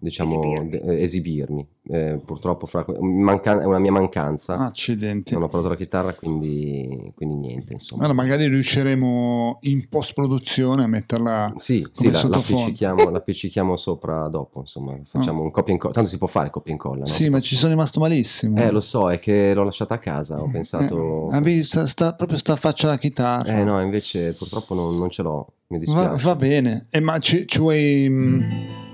diciamo, 0.01 0.41
esibirmi. 0.41 0.69
De- 0.69 1.01
esibirmi. 1.01 1.67
Eh, 1.83 2.19
purtroppo 2.25 2.65
fra- 2.65 2.85
manca- 2.99 3.61
è 3.61 3.65
una 3.65 3.77
mia 3.77 3.91
mancanza. 3.91 4.57
Accidenti. 4.57 5.33
Non 5.33 5.43
ho 5.43 5.47
portato 5.47 5.69
la 5.69 5.75
chitarra, 5.75 6.13
quindi, 6.13 7.11
quindi 7.15 7.35
niente. 7.35 7.73
Insomma. 7.73 8.03
Allora, 8.03 8.21
magari 8.21 8.47
riusciremo 8.47 9.59
in 9.61 9.87
post 9.89 10.13
produzione 10.13 10.83
a 10.83 10.87
metterla. 10.87 11.53
Sì, 11.57 11.87
sì 11.91 12.09
la, 12.09 12.23
la, 12.27 12.37
appiccichiamo, 12.37 13.09
la 13.09 13.17
appiccichiamo 13.17 13.77
sopra 13.77 14.27
dopo. 14.27 14.61
Insomma, 14.61 14.99
facciamo 15.03 15.41
ah. 15.41 15.43
un 15.43 15.51
copia 15.51 15.71
e 15.71 15.75
incolla. 15.75 15.93
Tanto 15.93 16.09
si 16.09 16.17
può 16.17 16.27
fare 16.27 16.49
copia 16.49 16.71
e 16.71 16.75
incolla. 16.75 17.01
No? 17.01 17.05
Sì, 17.05 17.29
ma 17.29 17.39
ci 17.39 17.55
sono 17.55 17.71
rimasto 17.71 17.99
malissimo. 17.99 18.57
Eh, 18.57 18.71
lo 18.71 18.81
so, 18.81 19.11
è 19.11 19.19
che 19.19 19.53
l'ho 19.53 19.63
lasciata 19.63 19.95
a 19.95 19.99
casa. 19.99 20.41
Ho 20.41 20.49
pensato. 20.51 21.29
Eh, 21.31 21.63
sta, 21.63 21.85
sta, 21.85 22.13
proprio 22.13 22.37
sta 22.37 22.55
faccia 22.55 22.87
la 22.87 22.97
chitarra. 22.97 23.55
Eh, 23.55 23.63
no, 23.63 23.79
invece 23.81 24.33
purtroppo 24.33 24.73
non, 24.73 24.97
non 24.97 25.09
ce 25.09 25.21
l'ho. 25.21 25.53
Mi 25.67 25.77
dispiace. 25.77 26.07
Va, 26.07 26.15
va 26.15 26.35
bene. 26.35 26.87
Eh, 26.89 26.99
ma 26.99 27.19
ci, 27.19 27.45
ci 27.45 27.59
vuoi. 27.59 28.07
Mm 28.09 28.89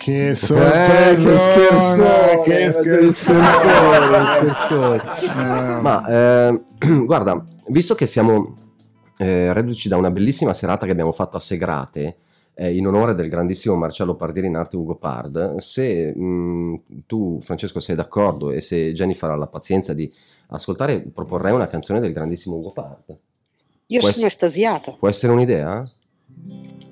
che 0.00 0.34
sorpresa! 0.34 2.32
Eh, 2.32 2.40
che 2.40 2.70
scherzone! 2.70 3.38
Che 4.08 4.26
scherzone! 4.40 5.02
Ma 5.82 6.06
eh, 6.08 6.62
guarda, 7.04 7.44
visto 7.66 7.94
che 7.94 8.06
siamo 8.06 8.56
eh, 9.18 9.52
reduci 9.52 9.88
da 9.90 9.98
una 9.98 10.10
bellissima 10.10 10.54
serata 10.54 10.86
che 10.86 10.92
abbiamo 10.92 11.12
fatto 11.12 11.36
a 11.36 11.40
Segrate, 11.40 12.16
eh, 12.54 12.74
in 12.74 12.86
onore 12.86 13.14
del 13.14 13.28
grandissimo 13.28 13.74
Marcello 13.76 14.16
Pardieri 14.16 14.48
in 14.48 14.56
arte 14.56 14.76
Ugo 14.76 14.96
Pard, 14.96 15.56
se 15.58 16.14
mh, 16.16 16.22
mm, 16.22 16.74
tu 17.06 17.38
Francesco 17.42 17.78
sei 17.78 17.94
d'accordo 17.94 18.50
e 18.52 18.62
se 18.62 18.92
Jennifer 18.92 19.28
ha 19.28 19.36
la 19.36 19.48
pazienza 19.48 19.92
di 19.92 20.10
ascoltare, 20.48 21.02
proporrei 21.12 21.52
una 21.52 21.68
canzone 21.68 22.00
del 22.00 22.14
grandissimo 22.14 22.56
Ugo 22.56 22.70
Pard. 22.70 23.18
Io 23.88 24.00
può 24.00 24.08
sono 24.08 24.24
es- 24.24 24.32
estasiata. 24.32 24.96
Può 24.98 25.08
essere 25.08 25.32
un'idea? 25.32 25.86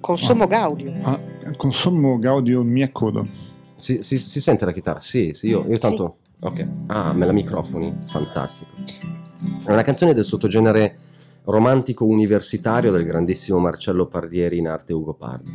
Consumo 0.01 0.44
ah, 0.44 0.46
Gaudio. 0.46 0.92
Ah, 1.03 1.20
consumo 1.57 2.16
Gaudio 2.18 2.62
mi 2.62 2.82
accodo. 2.82 3.26
Si, 3.76 4.03
si, 4.03 4.18
si, 4.18 4.40
sente 4.40 4.64
la 4.64 4.72
chitarra? 4.72 5.01
Sì, 5.01 5.32
sì, 5.32 5.49
io, 5.49 5.64
io 5.68 5.78
tanto... 5.78 6.16
Sì. 6.20 6.26
Ok. 6.46 6.68
Ah, 6.86 7.12
me 7.12 7.26
la 7.26 7.32
microfoni, 7.32 7.92
fantastico. 8.07 8.70
È 9.64 9.72
una 9.72 9.82
canzone 9.82 10.14
del 10.14 10.24
sottogenere 10.24 10.99
romantico 11.44 12.05
universitario 12.05 12.92
del 12.92 13.05
grandissimo 13.05 13.59
Marcello 13.59 14.07
Pardieri 14.07 14.59
in 14.59 14.68
arte 14.68 14.92
Ugo 14.92 15.14
Pardi. 15.14 15.53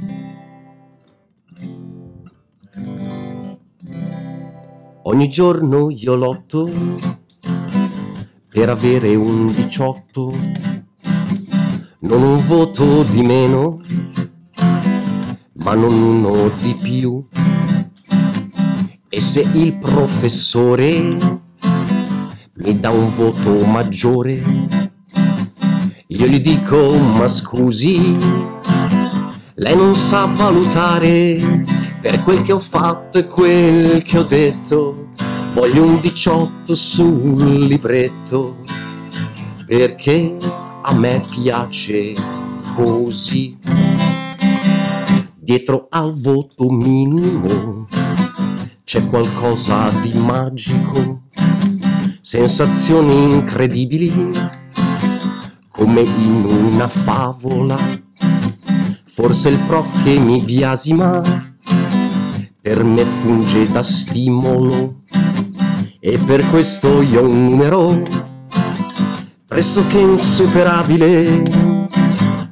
Ogni 5.03 5.29
giorno 5.29 5.89
io 5.89 6.15
lotto 6.15 6.69
per 8.49 8.69
avere 8.69 9.15
un 9.15 9.51
18, 9.51 10.33
non 12.03 12.21
un 12.21 12.45
voto 12.45 13.03
di 13.03 13.21
meno, 13.21 13.81
ma 15.53 15.73
non 15.73 15.93
uno 15.93 16.49
di 16.61 16.75
più. 16.81 17.25
E 19.07 19.21
se 19.21 19.47
il 19.53 19.77
professore 19.77 21.17
mi 22.55 22.79
dà 22.79 22.89
un 22.89 23.09
voto 23.15 23.63
maggiore, 23.63 24.43
io 26.07 26.27
gli 26.27 26.41
dico 26.41 26.93
ma 26.97 27.27
scusi, 27.29 28.17
lei 29.55 29.75
non 29.75 29.95
sa 29.95 30.25
valutare 30.25 31.63
per 32.01 32.21
quel 32.23 32.41
che 32.41 32.51
ho 32.51 32.59
fatto 32.59 33.17
e 33.19 33.27
quel 33.27 34.01
che 34.01 34.17
ho 34.17 34.23
detto. 34.23 35.07
Voglio 35.53 35.83
un 35.83 36.01
18 36.01 36.75
sul 36.75 37.65
libretto 37.65 38.57
perché 39.65 40.37
a 40.85 40.93
me 40.93 41.23
piace 41.29 42.13
così. 42.75 43.57
Dietro 45.39 45.87
al 45.89 46.13
voto 46.13 46.69
minimo 46.69 47.87
c'è 48.83 49.05
qualcosa 49.07 49.89
di 50.01 50.13
magico, 50.19 51.21
sensazioni 52.21 53.33
incredibili 53.33 54.31
come 55.69 56.01
in 56.01 56.45
una 56.45 56.89
favola. 56.89 57.77
Forse 59.05 59.49
il 59.49 59.59
prof 59.67 60.03
che 60.03 60.19
mi 60.19 60.41
biasima 60.41 61.21
per 62.61 62.83
me 62.83 63.05
funge 63.05 63.69
da 63.69 63.83
stimolo 63.83 65.03
e 65.99 66.17
per 66.17 66.45
questo 66.49 67.01
io 67.01 67.21
ho 67.21 67.27
un 67.27 67.49
numero 67.49 68.31
pressoché 69.53 69.99
insuperabile, 69.99 71.43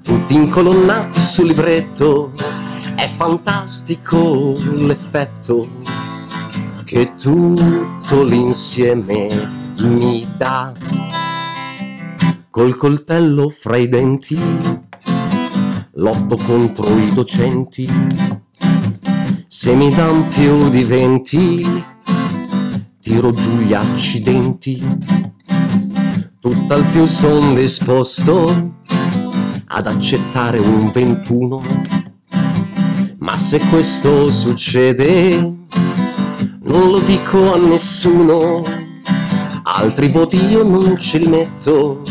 tutti 0.04 0.36
incolonnati 0.36 1.20
sul 1.20 1.47
libretto, 1.47 2.32
è 2.93 3.10
fantastico 3.10 4.56
l'effetto 4.76 5.68
che 6.84 7.16
tutto 7.20 8.22
l'insieme 8.22 9.49
mi 9.80 10.28
dà. 10.38 10.74
Col 12.52 12.76
coltello 12.76 13.49
fra 13.49 13.78
i 13.78 13.88
denti, 13.88 14.39
lotto 15.95 16.38
contro 16.45 16.95
i 16.99 17.12
docenti, 17.16 17.89
se 19.47 19.74
mi 19.74 19.89
dan 19.89 20.30
più 20.30 20.70
di 20.70 20.84
venti, 20.84 21.84
tiro 23.02 23.34
giù 23.34 23.58
gli 23.58 23.74
accidenti, 23.74 25.30
tutt'al 26.41 26.83
più 26.85 27.05
son 27.05 27.53
disposto 27.53 28.73
ad 29.67 29.85
accettare 29.85 30.57
un 30.57 30.89
21, 30.91 31.61
ma 33.19 33.37
se 33.37 33.59
questo 33.69 34.31
succede 34.31 35.35
non 36.61 36.89
lo 36.89 36.99
dico 37.01 37.53
a 37.53 37.57
nessuno, 37.57 38.63
altri 39.61 40.07
voti 40.07 40.43
io 40.43 40.63
non 40.63 40.97
ce 40.97 41.19
li 41.19 41.27
metto 41.27 42.01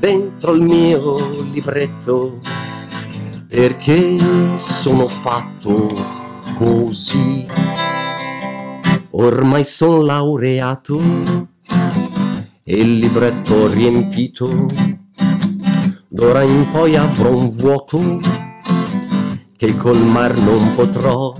dentro 0.00 0.52
il 0.54 0.62
mio 0.62 1.44
libretto, 1.52 2.40
perché 3.46 4.18
sono 4.56 5.06
fatto 5.06 5.88
così. 6.56 7.46
Ormai 9.10 9.64
son 9.64 10.04
laureato 10.04 11.48
e 12.62 12.74
il 12.74 12.98
libretto 12.98 13.68
riempito, 13.68 14.68
d'ora 16.08 16.42
in 16.42 16.66
poi 16.70 16.96
avrò 16.96 17.30
un 17.30 17.48
vuoto 17.48 18.20
che 19.56 19.74
colmar 19.76 20.36
non 20.38 20.74
potrò. 20.74 21.34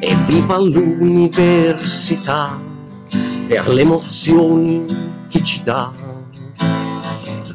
E 0.00 0.14
viva 0.26 0.58
l'università 0.58 2.58
per 3.46 3.68
le 3.68 3.82
emozioni 3.82 4.84
che 5.28 5.42
ci 5.42 5.62
dà. 5.62 5.92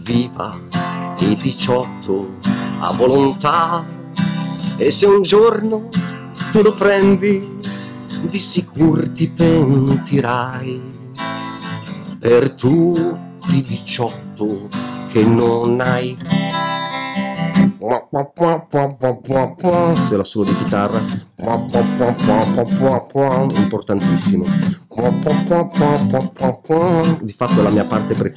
Viva 0.04 0.60
i 1.20 1.36
18 1.36 2.36
a 2.80 2.94
volontà. 2.94 3.86
E 4.78 4.92
se 4.92 5.06
un 5.06 5.24
giorno 5.24 5.90
tu 6.52 6.62
lo 6.62 6.74
prendi 6.74 7.56
di 8.22 8.40
sicuro 8.40 9.12
ti 9.12 9.28
pentirai 9.28 10.97
per 12.20 12.52
tutti 12.52 13.58
i 13.58 13.62
18 13.62 14.68
che 15.10 15.24
non 15.24 15.80
hai. 15.80 16.18
Se 20.08 20.18
la 20.18 20.24
solo 20.24 20.46
di 20.46 20.56
chitarra, 20.58 21.00
importantissimo. 23.56 24.46
Di 27.22 27.34
fatto 27.34 27.60
è 27.60 27.64
la 27.64 27.70
mia 27.70 27.86
parte 27.86 28.14
pre. 28.16 28.36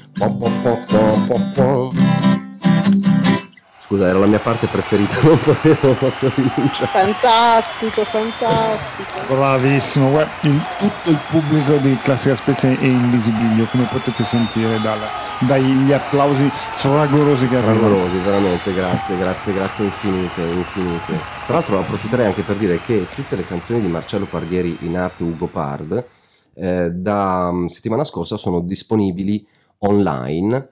Scusa, 3.90 4.06
era 4.06 4.20
la 4.20 4.26
mia 4.26 4.38
parte 4.38 4.68
preferita, 4.68 5.18
non 5.26 5.36
potevo 5.40 5.94
proprio 5.94 6.30
rinunciare. 6.36 6.86
Fantastico, 6.86 8.04
fantastico. 8.04 9.34
Bravissimo, 9.34 10.10
guarda, 10.10 10.30
il- 10.42 10.64
tutto 10.78 11.10
il 11.10 11.18
pubblico 11.28 11.76
di 11.78 11.98
Classica 12.00 12.36
Spezia 12.36 12.68
è 12.68 12.84
in 12.84 13.10
visibilio, 13.10 13.66
come 13.66 13.88
potete 13.90 14.22
sentire 14.22 14.80
dal- 14.80 15.00
dagli 15.40 15.92
applausi 15.92 16.48
fragorosi 16.74 17.48
che 17.48 17.56
arrivano. 17.56 17.78
Fragorosi, 17.80 18.16
veramente, 18.18 18.74
grazie, 18.74 19.18
grazie, 19.18 19.54
grazie 19.54 19.84
infinite, 19.86 20.40
infinite. 20.40 21.18
Tra 21.46 21.54
l'altro 21.54 21.80
approfitterei 21.80 22.26
anche 22.26 22.42
per 22.42 22.54
dire 22.54 22.78
che 22.86 23.08
tutte 23.12 23.34
le 23.34 23.44
canzoni 23.44 23.80
di 23.80 23.88
Marcello 23.88 24.26
Pardieri 24.26 24.76
in 24.82 24.96
arte 24.96 25.24
Ugo 25.24 25.46
Pard 25.48 26.06
eh, 26.54 26.90
da 26.92 27.50
mm, 27.50 27.66
settimana 27.66 28.04
scorsa 28.04 28.36
sono 28.36 28.60
disponibili 28.60 29.44
online 29.78 30.68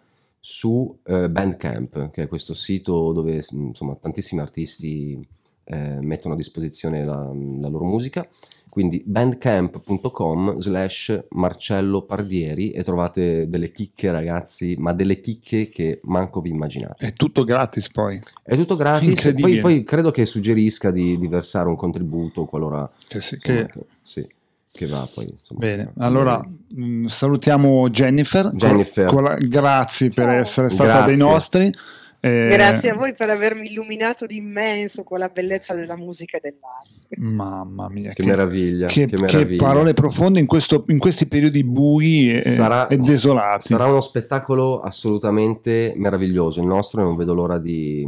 su 0.51 0.99
eh, 1.05 1.29
Bandcamp, 1.29 2.11
che 2.11 2.23
è 2.23 2.27
questo 2.27 2.55
sito 2.55 3.13
dove 3.13 3.45
mm, 3.55 3.67
insomma 3.67 3.95
tantissimi 3.97 4.41
artisti 4.41 5.29
eh, 5.65 5.99
mettono 6.01 6.33
a 6.33 6.37
disposizione 6.39 7.05
la, 7.05 7.31
la 7.61 7.69
loro 7.69 7.85
musica. 7.85 8.27
Quindi 8.71 9.03
bandcamp.com 9.05 10.59
slash 10.59 11.27
Marcello 11.31 12.03
Pardieri 12.03 12.71
e 12.71 12.83
trovate 12.83 13.49
delle 13.49 13.73
chicche 13.73 14.11
ragazzi, 14.11 14.75
ma 14.79 14.95
delle 14.95 15.21
chicche 15.21 15.69
che 15.69 16.01
manco 16.05 16.41
vi 16.41 16.51
immaginate. 16.51 17.09
È 17.09 17.13
tutto 17.13 17.45
gratis 17.45 17.91
poi. 17.91 18.19
È 18.43 18.57
tutto 18.57 18.77
gratis, 18.77 19.09
Incredibile. 19.09 19.61
poi, 19.61 19.75
poi 19.75 19.85
credo 19.85 20.11
che 20.11 20.25
suggerisca 20.25 20.91
di, 20.91 21.19
di 21.19 21.29
versare 21.29 21.69
un 21.69 21.77
contributo 21.77 22.47
qualora... 22.47 22.91
Che 23.07 23.21
sì, 23.21 23.35
insomma, 23.35 23.67
che- 23.67 23.85
sì, 24.01 24.27
che 24.73 24.87
va 24.87 25.09
poi. 25.13 25.25
insomma. 25.25 25.61
Bene, 25.61 25.93
allora 25.99 26.41
mh, 26.69 27.07
salutiamo 27.07 27.89
Jennifer. 27.91 28.51
Jennifer. 28.55 29.07
Con 29.07 29.25
la- 29.25 29.37
grazie 29.37 30.09
per 30.09 30.25
Ciao. 30.27 30.35
essere 30.39 30.69
stata 30.69 30.93
Grazie. 31.05 31.07
dei 31.07 31.17
nostri. 31.17 31.75
Eh, 32.21 32.49
Grazie 32.51 32.91
a 32.91 32.95
voi 32.97 33.15
per 33.15 33.31
avermi 33.31 33.71
illuminato 33.71 34.27
d'immenso 34.27 35.05
con 35.05 35.21
la 35.21 35.29
bellezza 35.29 35.73
della 35.75 35.97
musica 35.97 36.39
e 36.39 36.41
dell'arte. 36.43 37.17
Mamma 37.21 37.89
mia, 37.89 38.13
Che 38.13 38.25
meraviglia, 38.25 38.89
che, 38.89 39.07
che 39.07 39.15
che 39.15 39.21
meraviglia. 39.23 39.63
parole 39.63 39.95
profonde 39.95 40.41
in, 40.41 40.47
questo- 40.47 40.83
in 40.89 40.99
questi 40.99 41.27
periodi 41.27 41.63
bui 41.63 42.37
e, 42.37 42.43
Sarà- 42.43 42.89
e 42.89 42.97
desolati. 42.99 43.69
Sarà 43.69 43.87
uno 43.87 44.01
spettacolo 44.01 44.81
assolutamente 44.81 45.93
meraviglioso 45.97 46.59
il 46.61 46.67
nostro 46.67 47.01
e 47.01 47.05
non 47.05 47.15
vedo 47.15 47.35
l'ora 47.35 47.59
di, 47.61 48.05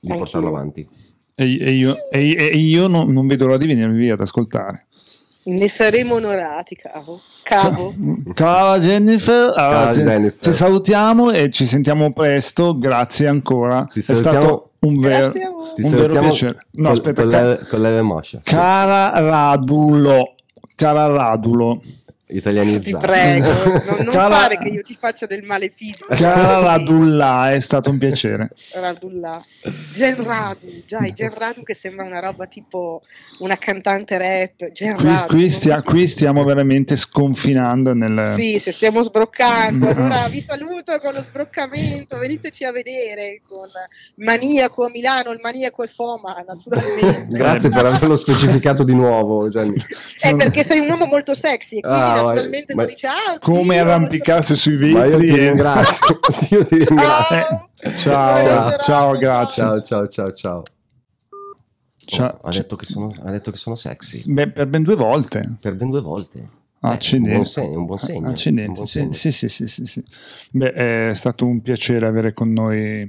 di 0.00 0.08
portarlo 0.08 0.46
avanti. 0.46 0.86
E, 1.34 1.56
e 1.60 1.70
io, 1.72 1.92
e- 2.12 2.36
e 2.52 2.56
io 2.56 2.86
non, 2.86 3.12
non 3.12 3.26
vedo 3.26 3.46
l'ora 3.46 3.58
di 3.58 3.66
venirvi 3.66 4.10
ad 4.10 4.20
ascoltare. 4.20 4.86
Ne 5.42 5.68
saremo 5.68 6.14
onorati, 6.16 6.76
cavo. 6.76 7.20
Cavo. 7.42 7.94
Ciao 8.34 8.78
Jennifer, 8.78 9.52
allora, 9.56 9.90
Jennifer. 9.92 10.38
ti 10.40 10.52
salutiamo 10.52 11.30
e 11.30 11.50
ci 11.50 11.66
sentiamo 11.66 12.12
presto. 12.12 12.78
Grazie 12.78 13.26
ancora. 13.28 13.86
Ti 13.90 13.98
È 14.00 14.02
salutiamo- 14.02 14.38
stato 14.40 14.70
un, 14.80 15.00
ver- 15.00 15.20
Grazie 15.32 15.42
a 15.44 15.50
voi. 15.50 15.68
Ti 15.74 15.82
un 15.82 15.90
vero 15.90 16.20
piacere. 16.20 16.66
No, 16.72 16.88
col- 16.88 16.96
aspetta, 16.98 17.22
con 17.22 17.30
ca- 17.30 17.42
le, 17.48 17.66
con 17.68 17.80
le 17.80 18.02
mosce. 18.02 18.40
cara 18.44 19.10
Radulo, 19.18 20.34
cara 20.76 21.06
Radulo. 21.06 21.80
Italianizzato. 22.30 22.80
Ti 22.82 22.96
prego, 22.96 23.48
non, 23.84 24.04
non 24.04 24.14
Cala- 24.14 24.34
fare 24.36 24.58
che 24.58 24.68
io 24.68 24.82
ti 24.82 24.96
faccia 24.98 25.26
del 25.26 25.42
male 25.44 25.70
fisico. 25.74 26.06
Cara 26.14 26.60
Radulla, 26.60 27.52
è 27.52 27.60
stato 27.60 27.90
un 27.90 27.98
piacere. 27.98 28.50
Radulla. 28.74 29.44
Gen 29.92 30.22
Radu, 30.24 30.82
già, 30.86 31.00
i 31.00 31.12
Gen 31.12 31.34
Radu 31.34 31.62
che 31.62 31.74
sembra 31.74 32.04
una 32.04 32.18
roba 32.20 32.46
tipo 32.46 33.02
una 33.40 33.56
cantante 33.56 34.16
rap. 34.18 34.70
Gen 34.72 34.96
Qui, 34.96 35.14
qui 35.28 35.50
stia- 35.50 35.82
qui 35.82 36.08
stiamo 36.08 36.44
veramente 36.44 36.96
sconfinando 36.96 37.92
nel... 37.94 38.26
Sì, 38.26 38.58
se 38.58 38.72
stiamo 38.72 39.02
sbroccando, 39.02 39.84
No. 39.84 39.90
allora 39.90 40.28
vi 40.28 40.40
saluto 40.40 40.98
con 41.00 41.14
lo 41.14 41.22
sbroccamento, 41.22 42.16
veniteci 42.18 42.64
a 42.64 42.72
vedere 42.72 43.40
con 43.46 43.68
Maniaco 44.16 44.84
a 44.86 44.90
Milano, 44.90 45.30
il 45.32 45.40
Maniaco 45.42 45.82
e 45.82 45.88
Foma, 45.88 46.42
naturalmente. 46.46 47.26
Grazie 47.36 47.68
per 47.68 47.86
averlo 47.86 48.16
specificato 48.16 48.84
di 48.84 48.94
nuovo, 48.94 49.48
Gianni. 49.48 49.74
È 50.20 50.34
perché 50.36 50.64
sei 50.64 50.80
un 50.80 50.88
uomo 50.90 51.06
molto 51.06 51.34
sexy 51.34 51.76
e 51.78 51.80
quindi 51.80 51.98
Ah, 52.00 52.19
naturalmente 52.22 52.74
ma- 52.74 52.82
non 52.82 52.90
dice 52.90 53.06
ah, 53.06 53.38
Come 53.40 53.78
arrampicarsi 53.78 54.56
sui 54.56 54.74
io 54.74 54.94
vetri. 55.00 55.26
ti 55.26 55.36
ringrazio. 55.36 56.20
Io 56.50 56.64
ti 56.64 56.76
ringrazio. 56.84 57.68
Ciao. 57.96 57.96
Ciao, 57.96 58.78
ciao, 58.78 59.12
grazie. 59.16 59.62
Ciao, 59.62 59.80
ciao, 59.82 60.08
ciao, 60.08 60.32
ciao. 60.32 60.62
Ciao. 62.04 62.38
Oh, 62.42 62.48
ha, 62.48 62.50
detto 62.50 62.74
che 62.76 62.84
sono, 62.86 63.14
ha 63.24 63.30
detto 63.30 63.50
che 63.52 63.56
sono 63.56 63.76
sexy 63.76 64.32
Beh, 64.32 64.50
per 64.50 64.66
ben 64.66 64.82
due 64.82 64.96
volte. 64.96 65.58
per 65.60 65.76
ben 65.76 65.90
due 65.90 66.00
volte. 66.00 66.48
Ah, 66.82 66.92
Eh, 66.92 66.94
Accidenti. 66.94 67.28
un 67.30 67.34
buon 67.36 67.46
segno, 67.46 67.78
un 67.78 67.84
buon 67.84 67.98
segno, 67.98 68.28
Accidenti, 68.28 68.68
un 68.68 68.74
buon 68.74 68.86
sì, 68.86 68.98
segno. 69.00 69.12
sì, 69.12 69.32
sì, 69.32 69.48
sì, 69.48 69.66
sì, 69.66 69.84
sì. 69.84 70.02
Beh, 70.52 70.72
è 70.72 71.12
stato 71.14 71.44
un 71.44 71.60
piacere 71.60 72.06
avere 72.06 72.32
con 72.32 72.50
noi 72.52 73.06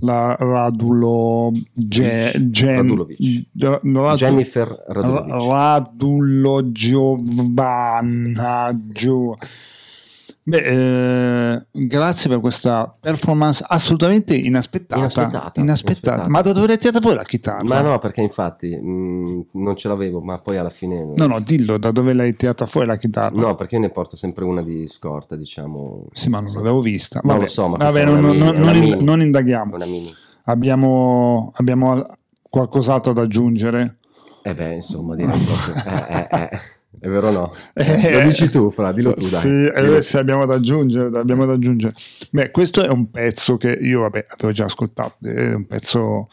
la 0.00 0.34
Radulo 0.36 1.52
Ge- 1.72 2.32
Gen- 2.50 2.76
Radulovic. 2.76 3.46
Ra- 3.60 3.80
Radu- 3.82 4.14
Jennifer 4.16 4.84
Radulovic. 4.88 5.30
Ra- 5.30 5.38
Radulo 5.38 6.72
Giovanna 6.72 8.76
Gio- 8.92 9.38
Beh, 10.44 11.52
eh, 11.52 11.66
grazie 11.70 12.28
per 12.28 12.40
questa 12.40 12.92
performance 12.98 13.64
assolutamente 13.66 14.34
inaspettata. 14.34 14.98
Inaspettata, 15.00 15.60
Inaspettata. 15.60 15.60
inaspettata. 15.60 16.28
Ma 16.28 16.40
da 16.40 16.52
dove 16.52 16.66
l'hai 16.66 16.78
tirata 16.78 16.98
voi 16.98 17.14
la 17.14 17.22
chitarra? 17.22 17.62
Ma 17.62 17.80
no, 17.80 17.98
perché 18.00 18.22
infatti 18.22 18.76
mh, 18.76 19.46
non 19.52 19.76
ce 19.76 19.86
l'avevo, 19.86 20.20
ma 20.20 20.38
poi 20.38 20.56
alla 20.56 20.70
fine... 20.70 21.12
No, 21.14 21.26
no, 21.26 21.38
dillo, 21.38 21.78
da 21.78 21.92
dove 21.92 22.12
l'hai 22.12 22.34
tirata 22.34 22.66
fuori 22.66 22.88
la 22.88 22.96
chitarra? 22.96 23.36
No, 23.40 23.54
perché 23.54 23.76
io 23.76 23.82
ne 23.82 23.90
porto 23.90 24.16
sempre 24.16 24.44
una 24.44 24.62
di 24.62 24.88
scorta, 24.88 25.36
diciamo. 25.36 26.06
Sì, 26.12 26.28
ma 26.28 26.40
non 26.40 26.52
l'avevo 26.52 26.80
vista. 26.80 27.20
Non 27.22 27.34
Vabbè, 27.34 27.44
lo 27.46 27.50
so, 27.50 27.68
ma 27.68 27.76
vabbè, 27.76 28.04
non, 28.04 28.20
mini- 28.20 28.38
non- 28.38 28.56
non 28.56 28.74
in- 28.82 28.98
non 29.04 29.20
indaghiamo. 29.20 29.76
Abbiamo, 30.46 31.52
abbiamo 31.54 32.04
qualcos'altro 32.50 33.12
da 33.12 33.22
aggiungere? 33.22 33.98
Eh 34.42 34.54
beh, 34.56 34.74
insomma, 34.74 35.14
direi 35.14 35.38
proprio... 35.38 35.74
Eh, 36.08 36.26
eh, 36.30 36.48
eh. 36.52 36.60
È 37.02 37.08
vero 37.08 37.28
o 37.28 37.30
no? 37.32 37.52
Eh, 37.74 38.12
Lo 38.12 38.28
dici 38.28 38.48
tu, 38.48 38.70
Fra, 38.70 38.92
dillo 38.92 39.12
tu, 39.14 39.28
dai. 39.28 39.40
Sì, 39.40 39.48
eh, 39.48 39.72
Dillo 39.82 39.96
tu. 39.96 40.02
sì, 40.02 40.16
abbiamo 40.18 40.46
da 40.46 40.54
aggiungere, 40.54 41.18
abbiamo 41.18 41.44
da 41.46 41.54
aggiungere. 41.54 41.94
Beh, 42.30 42.52
questo 42.52 42.80
è 42.84 42.88
un 42.90 43.10
pezzo 43.10 43.56
che 43.56 43.72
io 43.72 44.02
vabbè, 44.02 44.26
avevo 44.28 44.52
già 44.52 44.66
ascoltato, 44.66 45.16
è 45.26 45.52
un 45.52 45.66
pezzo 45.66 46.28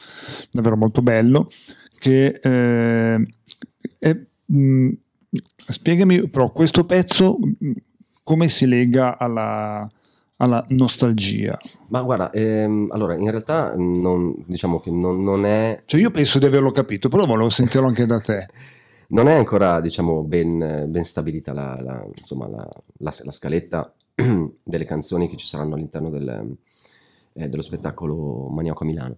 davvero 0.52 0.78
molto 0.78 1.02
bello 1.02 1.50
che 1.98 2.40
eh, 2.40 3.28
è, 3.98 4.18
mh, 4.46 4.90
spiegami 5.56 6.30
però 6.30 6.52
questo 6.52 6.86
pezzo 6.86 7.40
mh, 7.40 7.72
come 8.24 8.48
si 8.48 8.68
lega 8.68 9.18
alla, 9.18 9.90
alla 10.38 10.64
nostalgia. 10.70 11.58
Ma 11.88 12.04
guarda, 12.04 12.30
ehm, 12.30 12.90
allora, 12.92 13.16
in 13.16 13.28
realtà 13.32 13.74
non, 13.76 14.36
diciamo 14.46 14.80
che 14.80 14.92
non, 14.92 15.24
non 15.24 15.48
è... 15.48 15.82
Cioè 15.86 16.00
io 16.00 16.12
penso 16.12 16.38
di 16.38 16.46
averlo 16.46 16.70
capito, 16.70 17.10
però 17.10 17.26
volevo 17.26 17.50
sentirlo 17.50 17.88
anche 17.88 18.06
da 18.06 18.20
te. 18.20 18.46
Non 19.12 19.28
è 19.28 19.34
ancora, 19.34 19.80
diciamo, 19.82 20.24
ben, 20.24 20.86
ben 20.88 21.04
stabilita 21.04 21.52
la, 21.54 21.80
la- 21.82 22.06
insomma, 22.16 22.48
la, 22.48 22.68
la- 23.00 23.32
scaletta 23.32 23.92
delle 24.64 24.86
canzoni 24.86 25.28
che 25.28 25.36
ci 25.36 25.48
saranno 25.48 25.74
all'interno 25.74 26.10
del, 26.10 26.56
eh, 27.34 27.48
dello 27.50 27.62
spettacolo 27.64 28.48
Maniaco 28.50 28.84
a 28.84 28.88
Milano. 28.88 29.18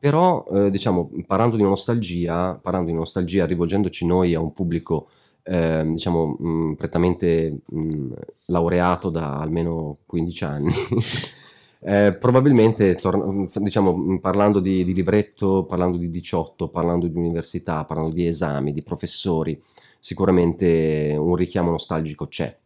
Però, 0.00 0.44
eh, 0.52 0.70
diciamo, 0.70 1.10
parlando 1.26 1.56
di 1.56 1.62
nostalgia, 1.62 2.58
parlando 2.60 2.90
di 2.90 2.96
nostalgia, 2.96 3.46
rivolgendoci 3.46 4.06
noi 4.06 4.34
a 4.34 4.40
un 4.40 4.52
pubblico, 4.52 5.08
eh, 5.42 5.84
diciamo, 5.86 6.36
mh, 6.38 6.74
prettamente 6.76 7.60
mh, 7.64 8.12
laureato 8.46 9.08
da 9.10 9.38
almeno 9.40 9.98
15 10.06 10.44
anni, 10.44 10.72
eh, 11.80 12.16
probabilmente, 12.18 12.94
tor- 12.94 13.48
diciamo, 13.60 13.96
mh, 13.96 14.18
parlando 14.20 14.60
di, 14.60 14.84
di 14.84 14.94
libretto, 14.94 15.64
parlando 15.64 15.96
di 15.96 16.10
18, 16.10 16.68
parlando 16.68 17.06
di 17.06 17.16
università, 17.16 17.84
parlando 17.84 18.12
di 18.12 18.26
esami, 18.26 18.72
di 18.72 18.82
professori, 18.82 19.60
sicuramente 20.00 21.14
un 21.18 21.36
richiamo 21.36 21.70
nostalgico 21.70 22.26
c'è. 22.26 22.56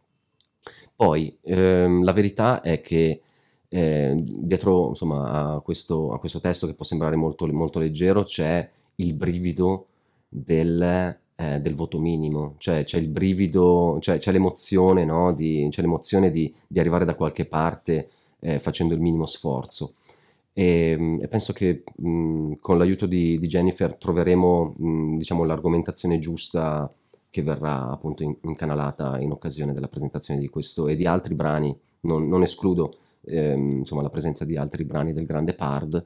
Poi, 0.95 1.37
ehm, 1.41 2.03
la 2.03 2.11
verità 2.13 2.61
è 2.61 2.81
che 2.81 3.21
eh, 3.69 4.13
dietro 4.15 4.89
insomma, 4.89 5.53
a, 5.55 5.59
questo, 5.61 6.11
a 6.13 6.19
questo 6.19 6.39
testo 6.39 6.67
che 6.67 6.73
può 6.75 6.85
sembrare 6.85 7.15
molto, 7.15 7.47
molto 7.47 7.79
leggero 7.79 8.23
c'è 8.23 8.69
il 8.95 9.13
brivido 9.13 9.87
del, 10.29 11.17
eh, 11.35 11.59
del 11.59 11.73
voto 11.75 11.99
minimo, 11.99 12.55
cioè 12.59 12.83
c'è 12.83 12.99
il 12.99 13.09
brivido, 13.09 13.97
cioè 14.01 14.19
c'è 14.19 14.31
l'emozione, 14.31 15.05
no? 15.05 15.33
di, 15.33 15.67
c'è 15.71 15.81
l'emozione 15.81 16.31
di, 16.31 16.53
di 16.67 16.79
arrivare 16.79 17.05
da 17.05 17.15
qualche 17.15 17.45
parte 17.45 18.09
eh, 18.43 18.59
facendo 18.59 18.93
il 18.93 18.99
minimo 18.99 19.25
sforzo. 19.25 19.93
E, 20.53 21.17
e 21.19 21.27
penso 21.27 21.51
che 21.53 21.83
mh, 21.95 22.53
con 22.59 22.77
l'aiuto 22.77 23.05
di, 23.07 23.39
di 23.39 23.47
Jennifer 23.47 23.95
troveremo 23.95 24.73
mh, 24.77 25.17
diciamo, 25.17 25.43
l'argomentazione 25.45 26.19
giusta 26.19 26.91
che 27.29 27.41
verrà 27.41 27.89
appunto 27.89 28.21
in- 28.21 28.35
incanalata 28.41 29.19
in 29.19 29.31
occasione 29.31 29.73
della 29.73 29.87
presentazione 29.87 30.39
di 30.39 30.49
questo 30.49 30.87
e 30.87 30.95
di 30.95 31.07
altri 31.07 31.33
brani. 31.33 31.75
Non, 32.01 32.27
non 32.27 32.43
escludo 32.43 32.97
ehm, 33.25 33.77
insomma, 33.79 34.03
la 34.03 34.09
presenza 34.11 34.45
di 34.45 34.55
altri 34.57 34.83
brani 34.83 35.13
del 35.13 35.25
grande 35.25 35.53
Pard. 35.55 36.05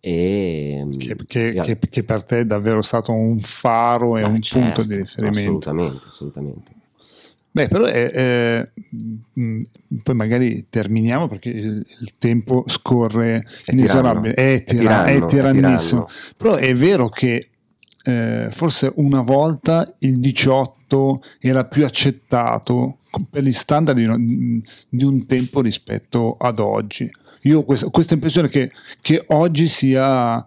E, 0.00 0.86
Che, 0.98 1.16
che- 1.26 1.48
e- 1.48 1.62
che- 1.62 1.78
che 1.78 2.02
per 2.04 2.24
te 2.24 2.40
è 2.40 2.44
davvero 2.46 2.80
stato 2.82 3.12
un 3.12 3.38
faro 3.40 4.16
e 4.16 4.22
un 4.24 4.40
certo, 4.40 4.82
punto 4.82 4.82
di 4.82 4.96
riferimento. 5.00 5.68
Assolutamente, 5.68 6.06
assolutamente. 6.08 6.70
Beh, 7.54 7.68
però 7.68 7.84
è, 7.84 8.10
è- 8.10 8.64
mh, 9.34 9.62
poi 10.02 10.14
magari 10.14 10.64
terminiamo 10.70 11.28
perché 11.28 11.50
il, 11.50 11.84
il 12.00 12.12
tempo 12.18 12.64
scorre 12.66 13.46
È 13.64 13.72
inesorabile, 13.72 14.32
tiranno, 14.34 14.54
è, 14.54 14.64
tira- 14.64 14.80
tiranno, 15.04 15.06
è 15.06 15.26
tirannissimo. 15.28 16.04
tiranno. 16.06 16.34
Però 16.38 16.54
è 16.54 16.74
vero 16.74 17.08
che 17.10 17.48
eh, 18.04 18.48
forse 18.50 18.90
una 18.96 19.20
volta 19.20 19.94
il 19.98 20.18
18 20.18 21.22
era 21.38 21.64
più 21.66 21.84
accettato 21.84 22.98
per 23.30 23.42
gli 23.44 23.52
standard 23.52 23.98
di, 23.98 24.04
un- 24.06 24.60
di 24.88 25.04
un 25.04 25.26
tempo 25.26 25.60
rispetto 25.60 26.36
ad 26.38 26.58
oggi. 26.58 27.10
Io 27.42 27.58
ho 27.58 27.64
questa, 27.64 27.88
questa 27.90 28.14
impressione 28.14 28.48
che, 28.48 28.70
che 29.00 29.24
oggi 29.28 29.68
sia 29.68 30.42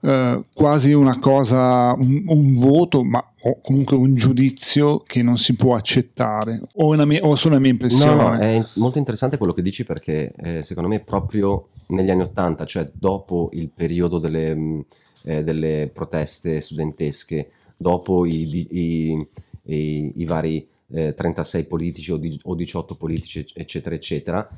eh, 0.00 0.40
quasi 0.54 0.92
una 0.92 1.18
cosa, 1.18 1.92
un, 1.92 2.22
un 2.26 2.54
voto, 2.56 3.04
ma 3.04 3.22
o 3.42 3.60
comunque 3.60 3.96
un 3.96 4.14
giudizio 4.14 4.98
che 5.00 5.22
non 5.22 5.38
si 5.38 5.54
può 5.54 5.74
accettare. 5.74 6.60
O, 6.74 6.88
una 6.92 7.04
mia, 7.04 7.20
o 7.24 7.36
solo 7.36 7.54
la 7.54 7.60
mia 7.60 7.70
No, 7.70 7.74
impressione. 7.76 8.14
no, 8.14 8.36
è 8.38 8.64
molto 8.76 8.98
interessante 8.98 9.36
quello 9.36 9.52
che 9.52 9.62
dici 9.62 9.84
perché 9.84 10.32
eh, 10.36 10.62
secondo 10.62 10.88
me 10.88 11.00
proprio 11.00 11.68
negli 11.88 12.10
anni 12.10 12.22
Ottanta, 12.22 12.64
cioè 12.66 12.90
dopo 12.92 13.50
il 13.52 13.70
periodo 13.70 14.18
delle, 14.18 14.54
mh, 14.54 14.84
eh, 15.24 15.44
delle 15.44 15.90
proteste 15.92 16.60
studentesche, 16.60 17.50
dopo 17.76 18.26
i, 18.26 18.66
i- 18.70 19.28
i- 19.64 20.12
i 20.16 20.24
vari 20.24 20.66
eh, 20.90 21.14
36 21.14 21.64
politici 21.66 22.10
o, 22.12 22.16
di- 22.16 22.40
o 22.44 22.54
18 22.54 22.94
politici, 22.96 23.44
eccetera, 23.54 23.94
eccetera, 23.94 24.48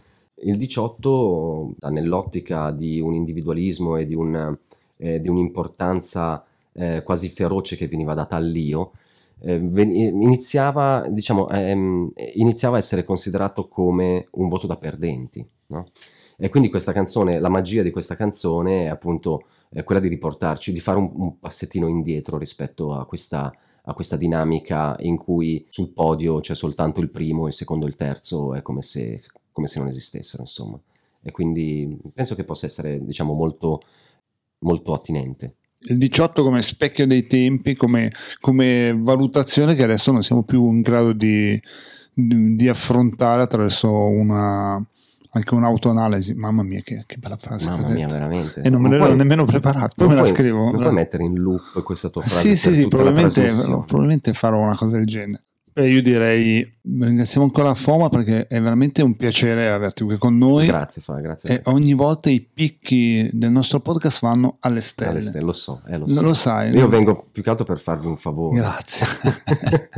il 0.43 0.57
18 0.57 1.75
sta 1.77 1.91
nell'ottica 1.91 2.71
di 2.71 2.99
un 3.01 3.15
individualismo 3.15 3.97
e 3.97 4.07
di, 4.07 4.15
un, 4.15 4.57
eh, 4.97 5.21
di 5.21 5.29
un'importanza 5.29 6.45
eh, 6.81 7.03
quasi 7.03 7.29
feroce 7.29 7.77
che 7.77 7.89
veniva 7.89 8.15
data 8.15 8.37
all'io, 8.37 8.93
eh, 9.43 9.59
ven- 9.59 9.95
iniziava, 9.95 11.07
diciamo, 11.09 11.49
ehm, 11.51 12.13
iniziava 12.35 12.77
a 12.77 12.79
essere 12.79 13.05
considerato 13.05 13.69
come 13.69 14.27
un 14.33 14.49
voto 14.49 14.67
da 14.67 14.77
perdenti. 14.77 15.47
no? 15.69 15.89
E 16.39 16.49
quindi 16.49 16.71
questa 16.71 16.93
canzone, 16.93 17.39
la 17.39 17.51
magia 17.51 17.83
di 17.83 17.91
questa 17.91 18.17
canzone 18.17 18.85
è 18.85 18.89
appunto 18.89 19.45
eh, 19.71 19.85
quella 19.85 20.01
di 20.01 20.09
riportarci, 20.09 20.73
di 20.73 20.81
fare 20.81 20.99
un, 20.99 21.11
un 21.15 21.39
passettino 21.39 21.87
indietro 21.87 22.39
rispetto 22.39 22.95
a 22.95 23.05
questa, 23.07 23.53
a 23.85 23.93
questa 23.93 24.17
dinamica 24.17 24.97
in 25.01 25.17
cui 25.19 25.67
sul 25.71 25.91
podio 25.91 26.41
c'è 26.41 26.55
soltanto 26.55 27.01
il 27.01 27.11
primo, 27.11 27.47
il 27.47 27.53
secondo 27.53 27.85
e 27.85 27.89
il 27.89 27.97
terzo, 27.97 28.55
è 28.55 28.63
come 28.63 28.81
se, 28.83 29.21
come 29.53 29.69
se 29.69 29.79
non 29.81 29.89
esistessero, 29.89 30.43
insomma. 30.43 30.81
E 31.23 31.31
quindi 31.31 31.89
penso 32.15 32.35
che 32.35 32.45
possa 32.45 32.65
essere, 32.67 33.05
diciamo, 33.05 33.35
molto, 33.35 33.83
molto 34.61 34.95
attinente. 34.95 35.57
Il 35.83 35.99
18 35.99 36.43
come 36.43 36.63
specchio 36.63 37.07
dei 37.07 37.27
tempi, 37.27 37.75
come, 37.75 38.13
come 38.41 38.95
valutazione 38.99 39.75
che 39.75 39.83
adesso 39.83 40.13
non 40.13 40.23
siamo 40.23 40.43
più 40.43 40.71
in 40.71 40.81
grado 40.81 41.13
di, 41.13 41.61
di- 42.13 42.57
di 42.57 42.69
affrontare 42.69 43.43
attraverso 43.43 43.91
una, 43.91 44.75
anche 45.31 45.55
un'autoanalisi. 45.55 46.35
Mamma 46.35 46.63
mia, 46.63 46.83
che, 46.83 47.03
che 47.07 47.17
bella 47.17 47.37
frase. 47.37 47.69
Mamma 47.69 47.89
mia, 47.89 48.07
veramente. 48.09 48.61
E 48.61 48.69
non 48.69 48.83
me 48.83 48.91
l'ero 48.91 49.15
nemmeno 49.15 49.45
preparato, 49.45 49.95
poi 49.97 50.09
me 50.09 50.15
la 50.17 50.27
scrivo. 50.27 50.71
Non 50.71 50.81
puoi 50.81 50.93
mettere 50.93 51.25
in 51.25 51.39
loop 51.39 51.83
questa 51.83 52.09
tua 52.09 52.23
frase 52.23 52.41
Sì, 52.41 52.57
sì, 52.57 52.75
sì, 52.75 52.87
probabilmente, 52.89 53.51
probabilmente 53.87 54.33
farò 54.35 54.61
una 54.61 54.77
cosa 54.77 54.97
del 54.97 55.07
genere. 55.07 55.45
Beh, 55.73 55.89
io 55.89 56.03
direi 56.03 56.69
ringraziamo 56.83 57.47
ancora 57.47 57.75
Foma 57.75 58.09
perché 58.09 58.47
è 58.47 58.61
veramente 58.61 59.03
un 59.03 59.15
piacere 59.15 59.71
averti 59.71 60.03
qui 60.05 60.17
con 60.17 60.37
noi. 60.37 60.67
Grazie, 60.67 61.03
Fra, 61.03 61.21
grazie. 61.21 61.51
E 61.51 61.61
ogni 61.67 61.95
volta 61.95 62.31
i 62.31 62.41
picchi 62.41 63.29
del 63.33 63.51
nostro 63.51 63.81
podcast 63.81 64.21
vanno 64.21 64.57
alle 64.61 64.81
stelle. 64.81 65.11
Alle 65.11 65.21
stelle, 65.21 65.45
lo 65.45 65.53
so, 65.53 65.83
eh, 65.87 65.99
lo, 65.99 66.07
so. 66.07 66.23
lo 66.23 66.35
sai. 66.35 66.71
Io 66.73 66.83
no? 66.83 66.89
vengo 66.89 67.27
più 67.31 67.43
che 67.43 67.51
altro 67.51 67.65
per 67.65 67.79
farvi 67.79 68.07
un 68.07 68.17
favore. 68.17 68.57
Grazie. 68.57 69.07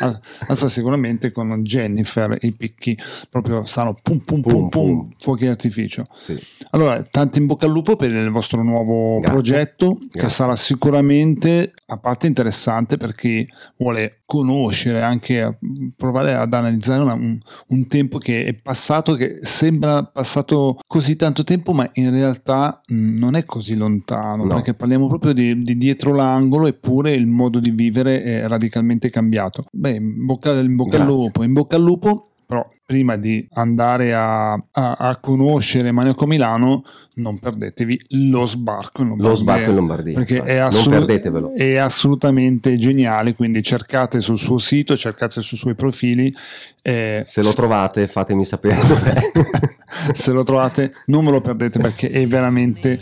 Allora, 0.00 0.68
sicuramente 0.68 1.30
con 1.30 1.62
Jennifer 1.62 2.36
i 2.40 2.52
picchi 2.52 2.96
proprio 3.28 3.66
saranno 3.66 3.98
pum 4.02 4.18
pum 4.20 4.40
pum 4.40 4.52
pum, 4.52 4.68
Pum, 4.68 5.12
fuochi 5.18 5.44
d'artificio. 5.44 6.04
Sì. 6.14 6.38
Allora, 6.70 7.02
tanto 7.02 7.38
in 7.38 7.46
bocca 7.46 7.66
al 7.66 7.72
lupo 7.72 7.96
per 7.96 8.12
il 8.14 8.30
vostro 8.30 8.62
nuovo 8.62 9.18
Grazie. 9.20 9.32
progetto 9.32 9.98
che 9.98 10.20
Grazie. 10.20 10.30
sarà 10.30 10.56
sicuramente 10.56 11.72
a 11.86 11.98
parte 11.98 12.26
interessante 12.26 12.96
per 12.96 13.14
chi 13.14 13.46
vuole 13.76 14.20
conoscere, 14.24 15.02
anche 15.10 15.42
a- 15.42 15.54
provare 15.96 16.34
ad 16.34 16.52
analizzare 16.54 17.02
una- 17.02 17.12
un, 17.14 17.38
un 17.68 17.86
tempo 17.86 18.18
che 18.18 18.44
è 18.44 18.54
passato, 18.54 19.14
che 19.14 19.36
sembra 19.40 20.04
passato 20.04 20.78
così 20.86 21.16
tanto 21.16 21.44
tempo, 21.44 21.72
ma 21.72 21.88
in 21.94 22.10
realtà 22.10 22.80
mh, 22.88 23.18
non 23.18 23.34
è 23.36 23.44
così 23.44 23.74
lontano, 23.74 24.44
No. 24.44 24.54
perché 24.54 24.74
parliamo 24.74 25.06
proprio 25.08 25.32
di, 25.32 25.60
di 25.62 25.76
dietro 25.76 26.14
l'angolo, 26.14 26.66
eppure 26.66 27.12
il 27.14 27.26
modo 27.26 27.58
di 27.60 27.70
vivere 27.70 28.22
è 28.22 28.46
radicalmente 28.48 29.10
cambiato. 29.10 29.66
Beh, 29.72 29.96
in 29.96 30.24
bocca, 30.26 30.52
in 30.58 30.76
bocca 30.76 30.98
al 31.00 31.06
lupo, 31.06 31.42
in 31.42 31.52
bocca 31.52 31.76
al 31.76 31.82
lupo. 31.82 32.29
Però 32.50 32.66
prima 32.84 33.14
di 33.14 33.46
andare 33.52 34.12
a, 34.12 34.54
a- 34.54 34.60
a 34.98 35.16
conoscere 35.20 35.92
Maniaco 35.92 36.26
Milano, 36.26 36.82
non 37.14 37.38
perdetevi 37.38 38.06
lo 38.28 38.44
sbarco 38.44 39.02
in 39.02 39.08
Lombardia. 39.10 39.30
Lo 39.30 39.36
sbarco 39.36 39.70
in 39.70 39.76
Lombardia. 39.76 40.14
Perché 40.14 40.42
è, 40.42 40.58
non 40.58 40.66
assolut- 40.66 40.90
perdetevelo. 41.06 41.54
è 41.54 41.76
assolutamente 41.76 42.76
geniale, 42.76 43.34
quindi 43.36 43.62
cercate 43.62 44.18
sul 44.20 44.36
suo 44.36 44.58
sito, 44.58 44.96
cercate 44.96 45.40
sui 45.42 45.56
suoi 45.56 45.76
profili. 45.76 46.34
eh, 46.82 47.22
Se 47.24 47.40
lo 47.40 47.52
trovate, 47.52 48.08
fatemi 48.08 48.44
sapere 48.44 48.84
dov'è. 48.84 49.20
se 50.12 50.32
lo 50.32 50.42
trovate, 50.42 50.90
non 51.06 51.24
ve 51.24 51.30
lo 51.30 51.40
perdete 51.40 51.78
perché 51.78 52.10
è 52.10 52.26
veramente 52.26 52.98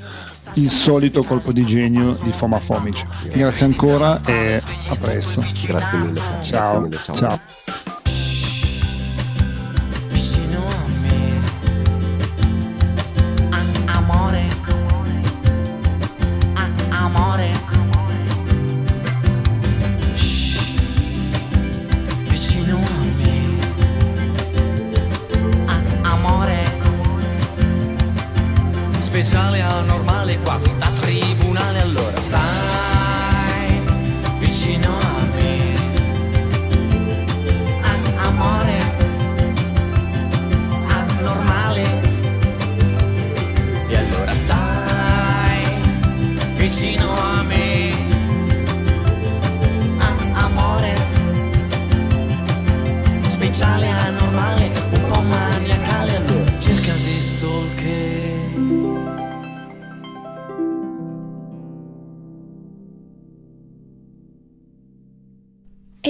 il 0.54 0.68
solito 0.68 1.22
colpo 1.22 1.52
di 1.52 1.64
genio 1.64 2.18
di 2.22 2.32
Foma 2.32 2.60
Fomic. 2.60 3.30
Grazie 3.32 3.64
ancora 3.64 4.20
e 4.26 4.60
a 4.88 4.94
presto. 4.96 5.40
Grazie 5.66 5.98
mille. 5.98 6.20
Fra, 6.20 6.32
grazie 6.32 6.42
Ciao. 6.42 6.80
mille, 6.80 6.96
ciao. 6.96 7.12
vicino 7.14 7.40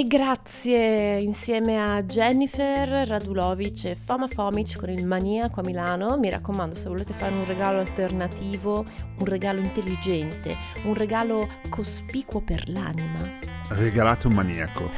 grazie 0.09 1.19
insieme 1.21 1.77
a 1.79 2.03
Jennifer 2.03 2.89
Radulovic 3.07 3.85
e 3.85 3.95
Foma 3.95 4.27
Fomic 4.27 4.79
con 4.79 4.89
il 4.89 5.07
Maniaco 5.07 5.61
a 5.61 5.63
Milano. 5.63 6.17
Mi 6.17 6.31
raccomando, 6.31 6.75
se 6.75 6.89
volete 6.89 7.13
fare 7.13 7.35
un 7.35 7.45
regalo 7.45 7.79
alternativo, 7.81 8.85
un 9.19 9.25
regalo 9.27 9.61
intelligente, 9.61 10.57
un 10.85 10.95
regalo 10.95 11.47
cospicuo 11.69 12.41
per 12.41 12.69
l'anima, 12.71 13.37
Regalate 13.71 14.27
un 14.29 14.33
maniaco 14.33 14.89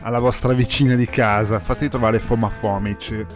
alla 0.00 0.18
vostra 0.18 0.54
vicina 0.54 0.94
di 0.94 1.04
casa, 1.04 1.60
fate 1.60 1.90
trovare 1.90 2.18
Foma 2.18 2.48
Fomic. 2.48 3.26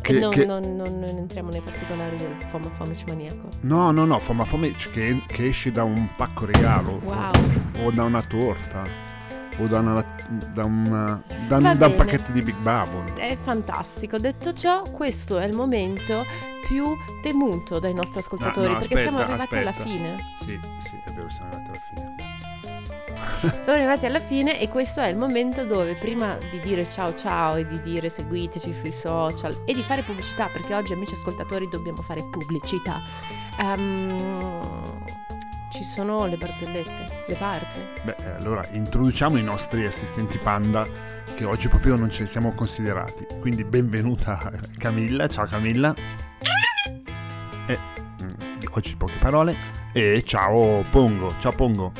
Che, 0.00 0.12
non, 0.18 0.30
che- 0.30 0.46
non- 0.46 0.74
non- 0.74 0.98
non 0.98 1.18
entriamo 1.18 1.50
nei 1.50 1.60
particolari 1.60 2.16
del 2.16 2.34
Foma 2.46 2.70
Fomic 2.70 3.06
Maniaco. 3.08 3.48
No, 3.60 3.90
no, 3.90 4.06
no, 4.06 4.18
Foma 4.18 4.46
Fomic 4.46 4.90
che, 4.90 5.22
che 5.26 5.44
esce 5.48 5.70
da 5.70 5.84
un 5.84 6.08
pacco 6.16 6.46
regalo 6.46 6.98
Wow. 7.04 7.30
o 7.84 7.90
da 7.90 8.04
una 8.04 8.22
torta 8.22 8.84
o 9.58 9.66
da, 9.66 9.78
una, 9.80 10.04
da, 10.52 10.64
una- 10.64 11.22
da 11.48 11.56
un- 11.56 11.74
da 11.76 11.86
un 11.86 11.94
pacchetto 11.94 12.32
di 12.32 12.42
Big 12.42 12.56
Bubble. 12.56 13.14
È 13.14 13.36
fantastico. 13.36 14.18
Detto 14.18 14.52
ciò, 14.52 14.82
questo 14.90 15.38
è 15.38 15.44
il 15.46 15.54
momento 15.54 16.24
più 16.66 16.96
temuto 17.22 17.78
dai 17.78 17.92
nostri 17.94 18.20
ascoltatori 18.20 18.68
No, 18.68 18.72
no, 18.74 18.78
perché 18.78 18.96
siamo 18.96 19.18
aspetta, 19.18 19.32
arrivati 19.34 19.56
alla 19.56 19.70
aspetta. 19.70 19.88
fine. 19.88 20.16
Sì, 20.38 20.60
sì, 20.88 21.00
è 21.04 21.10
vero, 21.12 21.28
siamo 21.28 21.48
arrivati 21.50 21.68
alla 21.70 21.78
fine. 21.94 22.28
Siamo 23.62 23.78
arrivati 23.78 24.04
alla 24.06 24.20
fine 24.20 24.60
e 24.60 24.68
questo 24.68 25.00
è 25.00 25.08
il 25.08 25.16
momento 25.16 25.64
dove 25.64 25.94
prima 25.94 26.36
di 26.50 26.60
dire 26.60 26.88
ciao 26.88 27.14
ciao 27.14 27.54
e 27.56 27.66
di 27.66 27.80
dire 27.80 28.08
seguiteci 28.10 28.72
sui 28.74 28.92
social 28.92 29.62
e 29.64 29.72
di 29.72 29.82
fare 29.82 30.02
pubblicità, 30.02 30.46
perché 30.52 30.74
oggi 30.74 30.92
amici 30.92 31.14
ascoltatori 31.14 31.66
dobbiamo 31.68 32.02
fare 32.02 32.22
pubblicità, 32.28 33.00
ehm, 33.58 34.82
ci 35.70 35.84
sono 35.84 36.26
le 36.26 36.36
barzellette, 36.36 37.24
le 37.26 37.36
barze. 37.36 37.92
Beh, 38.02 38.16
eh, 38.18 38.30
allora 38.30 38.62
introduciamo 38.72 39.38
i 39.38 39.42
nostri 39.42 39.86
assistenti 39.86 40.36
panda 40.38 40.84
che 41.34 41.44
oggi 41.44 41.68
proprio 41.68 41.96
non 41.96 42.10
ce 42.10 42.22
li 42.22 42.28
siamo 42.28 42.52
considerati. 42.52 43.26
Quindi 43.38 43.64
benvenuta 43.64 44.50
Camilla, 44.76 45.28
ciao 45.28 45.46
Camilla. 45.46 45.94
E, 47.66 47.78
mm, 48.22 48.62
oggi 48.72 48.96
poche 48.96 49.16
parole. 49.18 49.56
E 49.92 50.22
ciao 50.24 50.82
Pongo, 50.90 51.32
ciao 51.38 51.52
Pongo. 51.52 51.92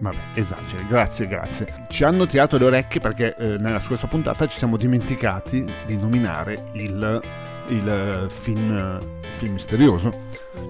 Vabbè, 0.00 0.18
esageri, 0.34 0.86
grazie, 0.86 1.26
grazie. 1.26 1.86
Ci 1.90 2.04
hanno 2.04 2.26
tirato 2.26 2.56
le 2.56 2.64
orecchie 2.66 3.00
perché 3.00 3.36
eh, 3.36 3.58
nella 3.58 3.80
scorsa 3.80 4.06
puntata 4.06 4.46
ci 4.46 4.56
siamo 4.56 4.76
dimenticati 4.76 5.64
di 5.86 5.96
nominare 5.96 6.70
il, 6.74 7.20
il, 7.68 7.88
eh, 7.88 8.28
film, 8.28 8.76
eh, 8.76 8.98
film 9.30 9.54
misterioso, 9.54 10.10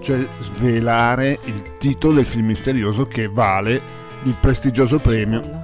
cioè 0.01 0.27
svelare 0.39 1.39
il 1.45 1.77
titolo 1.77 2.15
del 2.15 2.25
film 2.25 2.47
misterioso 2.47 3.05
che 3.05 3.27
vale 3.27 3.81
il 4.23 4.35
prestigioso 4.39 4.97
premio 4.97 5.41
Cipolla. 5.41 5.61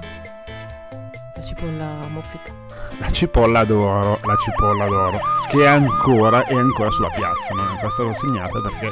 La 1.34 1.42
cipolla 1.42 2.08
muffita. 2.08 2.64
La 2.98 3.10
cipolla 3.10 3.64
d'oro, 3.64 4.20
la 4.22 4.36
cipolla 4.36 4.86
d'oro, 4.88 5.18
che 5.48 5.62
è 5.62 5.66
ancora, 5.66 6.44
è 6.44 6.54
ancora 6.54 6.90
sulla 6.90 7.08
piazza, 7.08 7.54
non 7.54 7.66
è 7.66 7.70
ancora 7.70 7.90
stata 7.90 8.10
assegnata 8.10 8.60
perché 8.60 8.90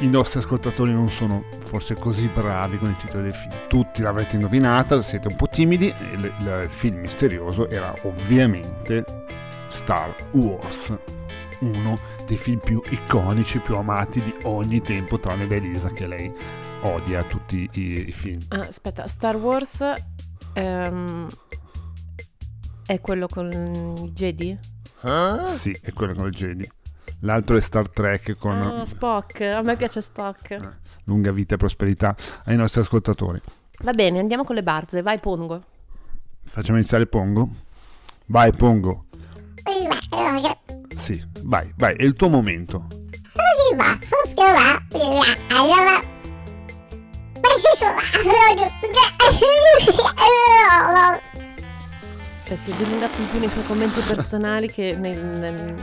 i 0.00 0.08
nostri 0.08 0.38
ascoltatori 0.38 0.92
non 0.92 1.08
sono 1.08 1.44
forse 1.60 1.94
così 1.94 2.28
bravi 2.28 2.78
con 2.78 2.90
i 2.90 2.96
titoli 2.96 3.24
dei 3.24 3.32
film. 3.32 3.52
Tutti 3.68 4.02
l'avrete 4.02 4.36
indovinata, 4.36 5.02
siete 5.02 5.28
un 5.28 5.36
po' 5.36 5.48
timidi, 5.48 5.92
il, 6.12 6.32
il 6.40 6.66
film 6.68 6.98
misterioso 6.98 7.68
era 7.68 7.92
ovviamente 8.02 9.04
Star 9.68 10.14
Wars, 10.32 10.96
uno 11.60 11.96
dei 12.26 12.36
film 12.36 12.58
più 12.58 12.82
iconici, 12.90 13.58
più 13.60 13.74
amati 13.76 14.20
di 14.22 14.34
ogni 14.44 14.80
tempo, 14.80 15.18
tranne 15.20 15.46
da 15.46 15.54
Elisa 15.54 15.88
che 15.90 16.06
lei 16.06 16.32
odia 16.82 17.22
tutti 17.24 17.68
i, 17.74 18.08
i 18.08 18.12
film. 18.12 18.40
Ah, 18.48 18.60
aspetta, 18.60 19.06
Star 19.06 19.36
Wars 19.36 19.84
ehm, 20.54 21.26
è 22.86 23.00
quello 23.00 23.26
con 23.26 23.50
i 23.52 24.10
Jedi? 24.12 24.58
Sì, 25.46 25.76
è 25.80 25.92
quello 25.92 26.14
con 26.14 26.26
il 26.26 26.32
Jedi. 26.32 26.68
L'altro 27.20 27.56
è 27.56 27.60
Star 27.60 27.88
Trek 27.88 28.36
con 28.36 28.60
Ah, 28.60 28.84
Spock, 28.86 29.40
a 29.42 29.62
me 29.62 29.76
piace 29.76 30.00
Spock. 30.00 30.78
lunga 31.04 31.32
vita 31.32 31.54
e 31.54 31.58
prosperità 31.58 32.14
ai 32.44 32.56
nostri 32.56 32.80
ascoltatori. 32.80 33.40
Va 33.82 33.92
bene, 33.92 34.18
andiamo 34.18 34.44
con 34.44 34.54
le 34.54 34.62
barze, 34.62 35.02
vai 35.02 35.18
Pongo. 35.18 35.62
Facciamo 36.44 36.78
iniziare 36.78 37.06
Pongo. 37.06 37.48
Vai 38.26 38.52
Pongo. 38.52 39.04
Sì, 41.00 41.22
vai, 41.44 41.72
vai, 41.76 41.94
è 41.96 42.02
il 42.04 42.14
tuo 42.14 42.28
momento. 42.28 42.86
Cioè, 52.46 52.56
si 52.56 52.70
è 52.70 52.74
dilungato 52.74 53.16
più 53.30 53.38
nei 53.38 53.48
suoi 53.48 53.64
commenti 53.64 54.00
personali 54.14 54.70
che 54.70 54.94
nel- 54.98 55.24
nel- 55.24 55.76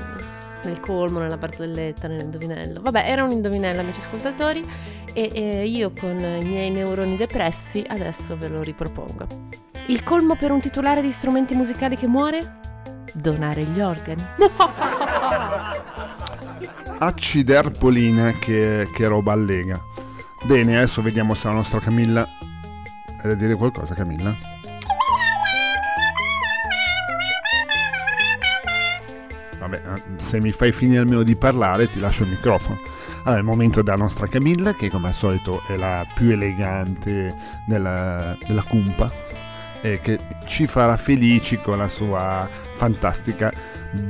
nel 0.64 0.80
colmo, 0.80 1.20
nella 1.20 1.38
barzelletta, 1.38 2.08
nell'indovinello. 2.08 2.82
Vabbè, 2.82 3.10
era 3.10 3.24
un 3.24 3.32
indovinello, 3.32 3.80
amici 3.80 4.00
ascoltatori, 4.00 4.62
e, 5.14 5.32
e 5.34 5.66
io 5.66 5.94
con 6.00 6.18
i 6.20 6.46
miei 6.46 6.70
neuroni 6.70 7.16
depressi 7.16 7.84
adesso 7.88 8.38
ve 8.38 8.50
lo 8.50 8.62
ripropongo. 8.62 9.26
Il 9.88 10.04
colmo 10.04 10.36
per 10.36 10.52
un 10.52 10.60
titolare 10.60 11.02
di 11.02 11.10
strumenti 11.10 11.56
musicali 11.56 11.96
che 11.96 12.08
muore? 12.08 12.60
Donare 13.18 13.64
gli 13.64 13.80
organi. 13.80 14.24
Acciderpolina 17.00 18.34
che, 18.34 18.88
che 18.94 19.08
roba 19.08 19.34
allega. 19.34 19.84
Bene, 20.46 20.78
adesso 20.78 21.02
vediamo 21.02 21.34
se 21.34 21.48
la 21.48 21.56
nostra 21.56 21.80
Camilla... 21.80 22.28
Hai 23.20 23.30
da 23.30 23.34
dire 23.34 23.56
qualcosa 23.56 23.96
Camilla? 23.96 24.38
Vabbè, 29.58 29.82
eh, 29.84 30.02
se 30.18 30.40
mi 30.40 30.52
fai 30.52 30.72
finire 30.72 31.00
almeno 31.00 31.24
di 31.24 31.36
parlare 31.36 31.90
ti 31.90 32.00
lascio 32.00 32.22
il 32.24 32.30
microfono. 32.30 32.80
Allora, 33.24 33.36
è 33.36 33.40
il 33.40 33.44
momento 33.44 33.82
della 33.82 33.98
nostra 33.98 34.28
Camilla, 34.28 34.74
che 34.74 34.90
come 34.90 35.08
al 35.08 35.14
solito 35.14 35.64
è 35.68 35.76
la 35.76 36.06
più 36.14 36.30
elegante 36.30 37.36
della, 37.66 38.38
della 38.46 38.64
cumpa, 38.64 39.12
e 39.82 40.00
che 40.02 40.18
ci 40.46 40.66
farà 40.66 40.98
felici 40.98 41.60
con 41.60 41.78
la 41.78 41.88
sua 41.88 42.48
fantastica 42.76 43.52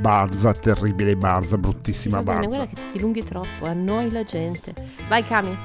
Barza, 0.00 0.52
terribile 0.52 1.14
Barza, 1.16 1.56
bruttissima 1.56 2.20
Va 2.20 2.32
bene, 2.32 2.46
Barza. 2.46 2.56
guarda 2.56 2.72
che 2.74 2.90
ti 2.90 2.98
lunghi 3.00 3.22
troppo, 3.22 3.64
annoi 3.66 4.10
la 4.10 4.22
gente. 4.22 4.74
Vai 5.08 5.24
Cami. 5.24 5.56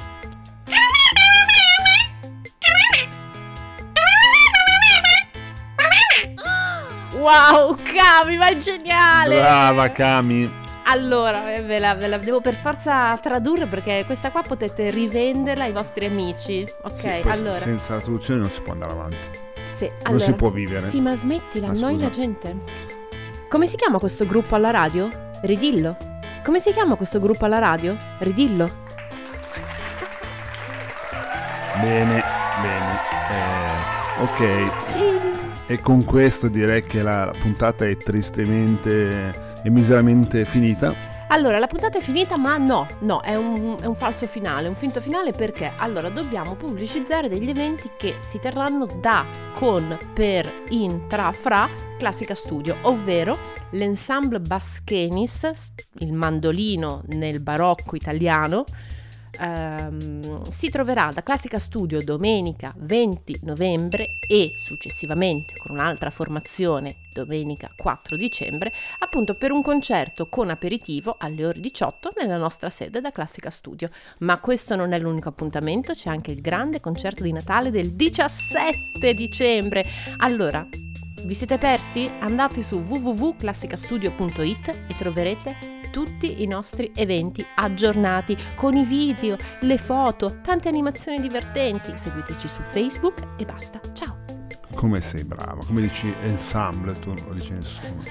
Wow, 7.15 7.75
Cami, 7.75 8.37
ma 8.37 8.49
è 8.49 8.57
geniale! 8.57 9.37
Brava 9.39 9.89
Cami. 9.91 10.61
Allora, 10.85 11.53
eh, 11.53 11.61
ve 11.61 11.79
la, 11.79 11.95
ve 11.95 12.07
la 12.07 12.17
devo 12.17 12.41
per 12.41 12.55
forza 12.55 13.17
tradurre 13.17 13.67
perché 13.67 14.03
questa 14.05 14.31
qua 14.31 14.41
potete 14.41 14.89
rivenderla 14.89 15.63
ai 15.63 15.71
vostri 15.71 16.05
amici. 16.05 16.65
Ok, 16.83 16.99
Sì, 16.99 17.07
allora. 17.27 17.53
Senza 17.57 17.93
la 17.95 18.01
traduzione 18.01 18.41
non 18.41 18.49
si 18.49 18.61
può 18.61 18.73
andare 18.73 18.91
avanti. 18.91 19.17
Non 19.87 19.97
allora, 20.13 20.23
si 20.25 20.33
può 20.33 20.49
vivere. 20.49 20.87
Sì, 20.89 21.01
ma 21.01 21.15
smettila, 21.15 21.69
Ah, 21.69 21.75
scusa. 21.75 21.91
la 21.91 22.09
gente. 22.09 22.55
Come 23.49 23.67
si 23.67 23.75
chiama 23.77 23.99
questo 23.99 24.25
gruppo 24.25 24.55
alla 24.55 24.71
radio? 24.71 25.09
Ridillo. 25.41 25.95
Come 26.43 26.59
si 26.59 26.71
chiama 26.73 26.95
questo 26.95 27.19
gruppo 27.19 27.45
alla 27.45 27.59
radio? 27.59 27.95
Ridillo. 28.19 28.69
Bene, 31.79 32.23
bene. 32.61 32.99
Eh, 33.29 34.21
ok, 34.23 34.71
Sì. 34.87 35.73
e 35.73 35.81
con 35.81 36.03
questo 36.03 36.47
direi 36.47 36.83
che 36.83 37.01
la 37.01 37.31
puntata 37.39 37.85
è 37.85 37.95
tristemente 37.97 39.33
e 39.63 39.69
miseramente 39.69 40.45
finita. 40.45 40.93
Allora, 41.33 41.57
la 41.57 41.65
puntata 41.65 41.97
è 41.97 42.01
finita, 42.01 42.37
ma 42.37 42.57
no, 42.57 42.85
no, 42.99 43.19
è 43.21 43.33
un, 43.33 43.75
è 43.81 43.85
un 43.87 43.95
falso 43.95 44.27
finale, 44.27 44.67
un 44.67 44.75
finto 44.75 45.01
finale 45.01 45.31
perché 45.31 45.73
allora 45.77 46.09
dobbiamo 46.09 46.53
pubblicizzare 46.53 47.27
degli 47.27 47.49
eventi 47.49 47.89
che 47.97 48.17
si 48.19 48.37
terranno 48.37 48.85
da, 49.01 49.25
con, 49.55 49.97
per, 50.13 50.61
in, 50.69 51.07
tra, 51.07 51.31
fra 51.31 51.67
Classica 51.97 52.35
Studio, 52.35 52.77
ovvero 52.83 53.35
l'ensemble 53.71 54.41
Baschenis, 54.41 55.49
il 56.01 56.13
mandolino 56.13 57.01
nel 57.07 57.41
barocco 57.41 57.95
italiano, 57.95 58.63
ehm, 59.39 60.43
si 60.43 60.69
troverà 60.69 61.09
da 61.11 61.23
Classica 61.23 61.57
Studio 61.57 62.03
domenica 62.03 62.71
20 62.77 63.39
novembre 63.41 64.05
e 64.29 64.53
successivamente 64.55 65.55
con 65.57 65.75
un'altra 65.75 66.11
formazione 66.11 67.02
domenica 67.13 67.71
4 67.75 68.17
dicembre 68.17 68.73
appunto 68.99 69.35
per 69.35 69.51
un 69.51 69.61
concerto 69.61 70.27
con 70.27 70.49
aperitivo 70.49 71.15
alle 71.17 71.45
ore 71.45 71.59
18 71.59 72.11
nella 72.17 72.37
nostra 72.37 72.69
sede 72.69 72.99
da 72.99 73.11
Classica 73.11 73.49
Studio. 73.49 73.89
Ma 74.19 74.39
questo 74.39 74.75
non 74.75 74.91
è 74.91 74.99
l'unico 74.99 75.29
appuntamento, 75.29 75.93
c'è 75.93 76.09
anche 76.09 76.31
il 76.31 76.41
grande 76.41 76.79
concerto 76.79 77.23
di 77.23 77.31
Natale 77.31 77.71
del 77.71 77.93
17 77.93 79.13
dicembre. 79.13 79.85
Allora, 80.17 80.67
vi 81.23 81.33
siete 81.33 81.57
persi? 81.57 82.11
Andate 82.19 82.61
su 82.61 82.79
www.classicastudio.it 82.79 84.67
e 84.89 84.93
troverete 84.97 85.79
tutti 85.93 86.41
i 86.41 86.47
nostri 86.47 86.91
eventi 86.95 87.45
aggiornati 87.55 88.35
con 88.55 88.75
i 88.75 88.83
video, 88.83 89.37
le 89.61 89.77
foto, 89.77 90.41
tante 90.41 90.67
animazioni 90.67 91.21
divertenti. 91.21 91.95
Seguiteci 91.95 92.47
su 92.47 92.61
Facebook 92.63 93.35
e 93.37 93.45
basta. 93.45 93.79
Ciao! 93.93 94.32
Come 94.83 94.99
sei 94.99 95.23
brava, 95.23 95.63
come 95.65 95.79
dici 95.79 96.13
ensemble, 96.23 96.91
tu 96.99 97.13
non 97.13 97.23
lo 97.27 97.33
dici 97.35 97.53
nessuno. 97.53 98.03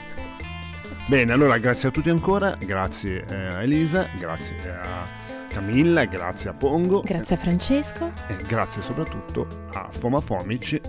Bene, 1.07 1.31
allora 1.31 1.59
grazie 1.59 1.89
a 1.89 1.91
tutti 1.91 2.09
ancora, 2.09 2.57
grazie 2.59 3.27
eh, 3.29 3.35
a 3.35 3.63
Elisa, 3.63 4.09
grazie 4.17 4.57
a 4.81 5.05
Camilla, 5.49 6.07
grazie 6.07 6.49
a 6.49 6.55
Pongo 6.55 7.03
Grazie 7.03 7.37
a 7.37 7.39
Francesco 7.39 8.11
e 8.27 8.37
grazie 8.47 8.81
soprattutto 8.81 9.47
a 9.75 9.89
Foma 9.91 10.23
Fomic 10.23 10.81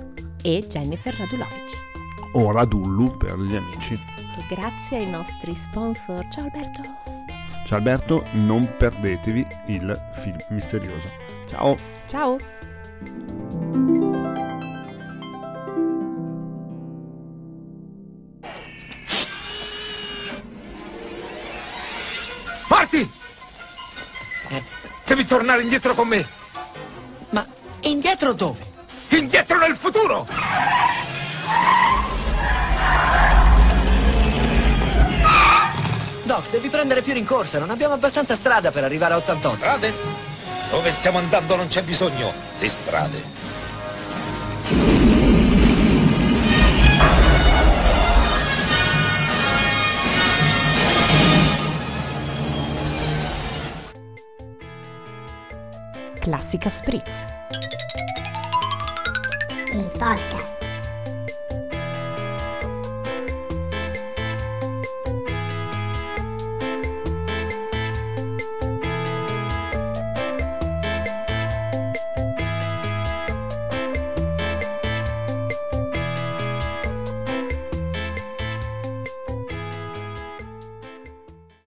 e 0.41 0.65
Jennifer 0.69 1.13
Radulovic. 1.15 1.71
o 2.31 2.51
Radullu 2.53 3.17
per 3.17 3.37
gli 3.37 3.57
amici. 3.57 3.93
E 3.93 4.55
grazie 4.55 4.99
ai 4.99 5.09
nostri 5.09 5.53
sponsor. 5.53 6.25
Ciao 6.29 6.45
Alberto! 6.45 6.81
Ciao 7.65 7.77
Alberto, 7.77 8.25
non 8.35 8.73
perdetevi 8.77 9.45
il 9.67 10.11
film 10.13 10.37
misterioso. 10.47 11.09
Ciao! 11.45 11.77
Ciao! 12.07 12.37
Parti! 22.93 23.11
Devi 25.05 25.25
tornare 25.25 25.63
indietro 25.63 25.95
con 25.95 26.07
me. 26.07 26.25
Ma 27.29 27.45
indietro 27.81 28.33
dove? 28.33 28.71
Indietro 29.09 29.57
nel 29.57 29.75
futuro! 29.75 30.27
Doc, 36.23 36.49
devi 36.51 36.69
prendere 36.69 37.01
più 37.01 37.13
rincorsa, 37.13 37.59
non 37.59 37.69
abbiamo 37.69 37.95
abbastanza 37.95 38.35
strada 38.35 38.71
per 38.71 38.83
arrivare 38.83 39.15
a 39.15 39.17
88. 39.17 39.57
Strade? 39.57 39.93
Dove 40.69 40.91
stiamo 40.91 41.17
andando 41.17 41.55
non 41.55 41.67
c'è 41.67 41.83
bisogno 41.83 42.31
di 42.59 42.69
strade. 42.69 43.42
Classica 56.23 56.69
Spritz. 56.69 57.25
il 59.73 59.91
podcast 59.97 60.52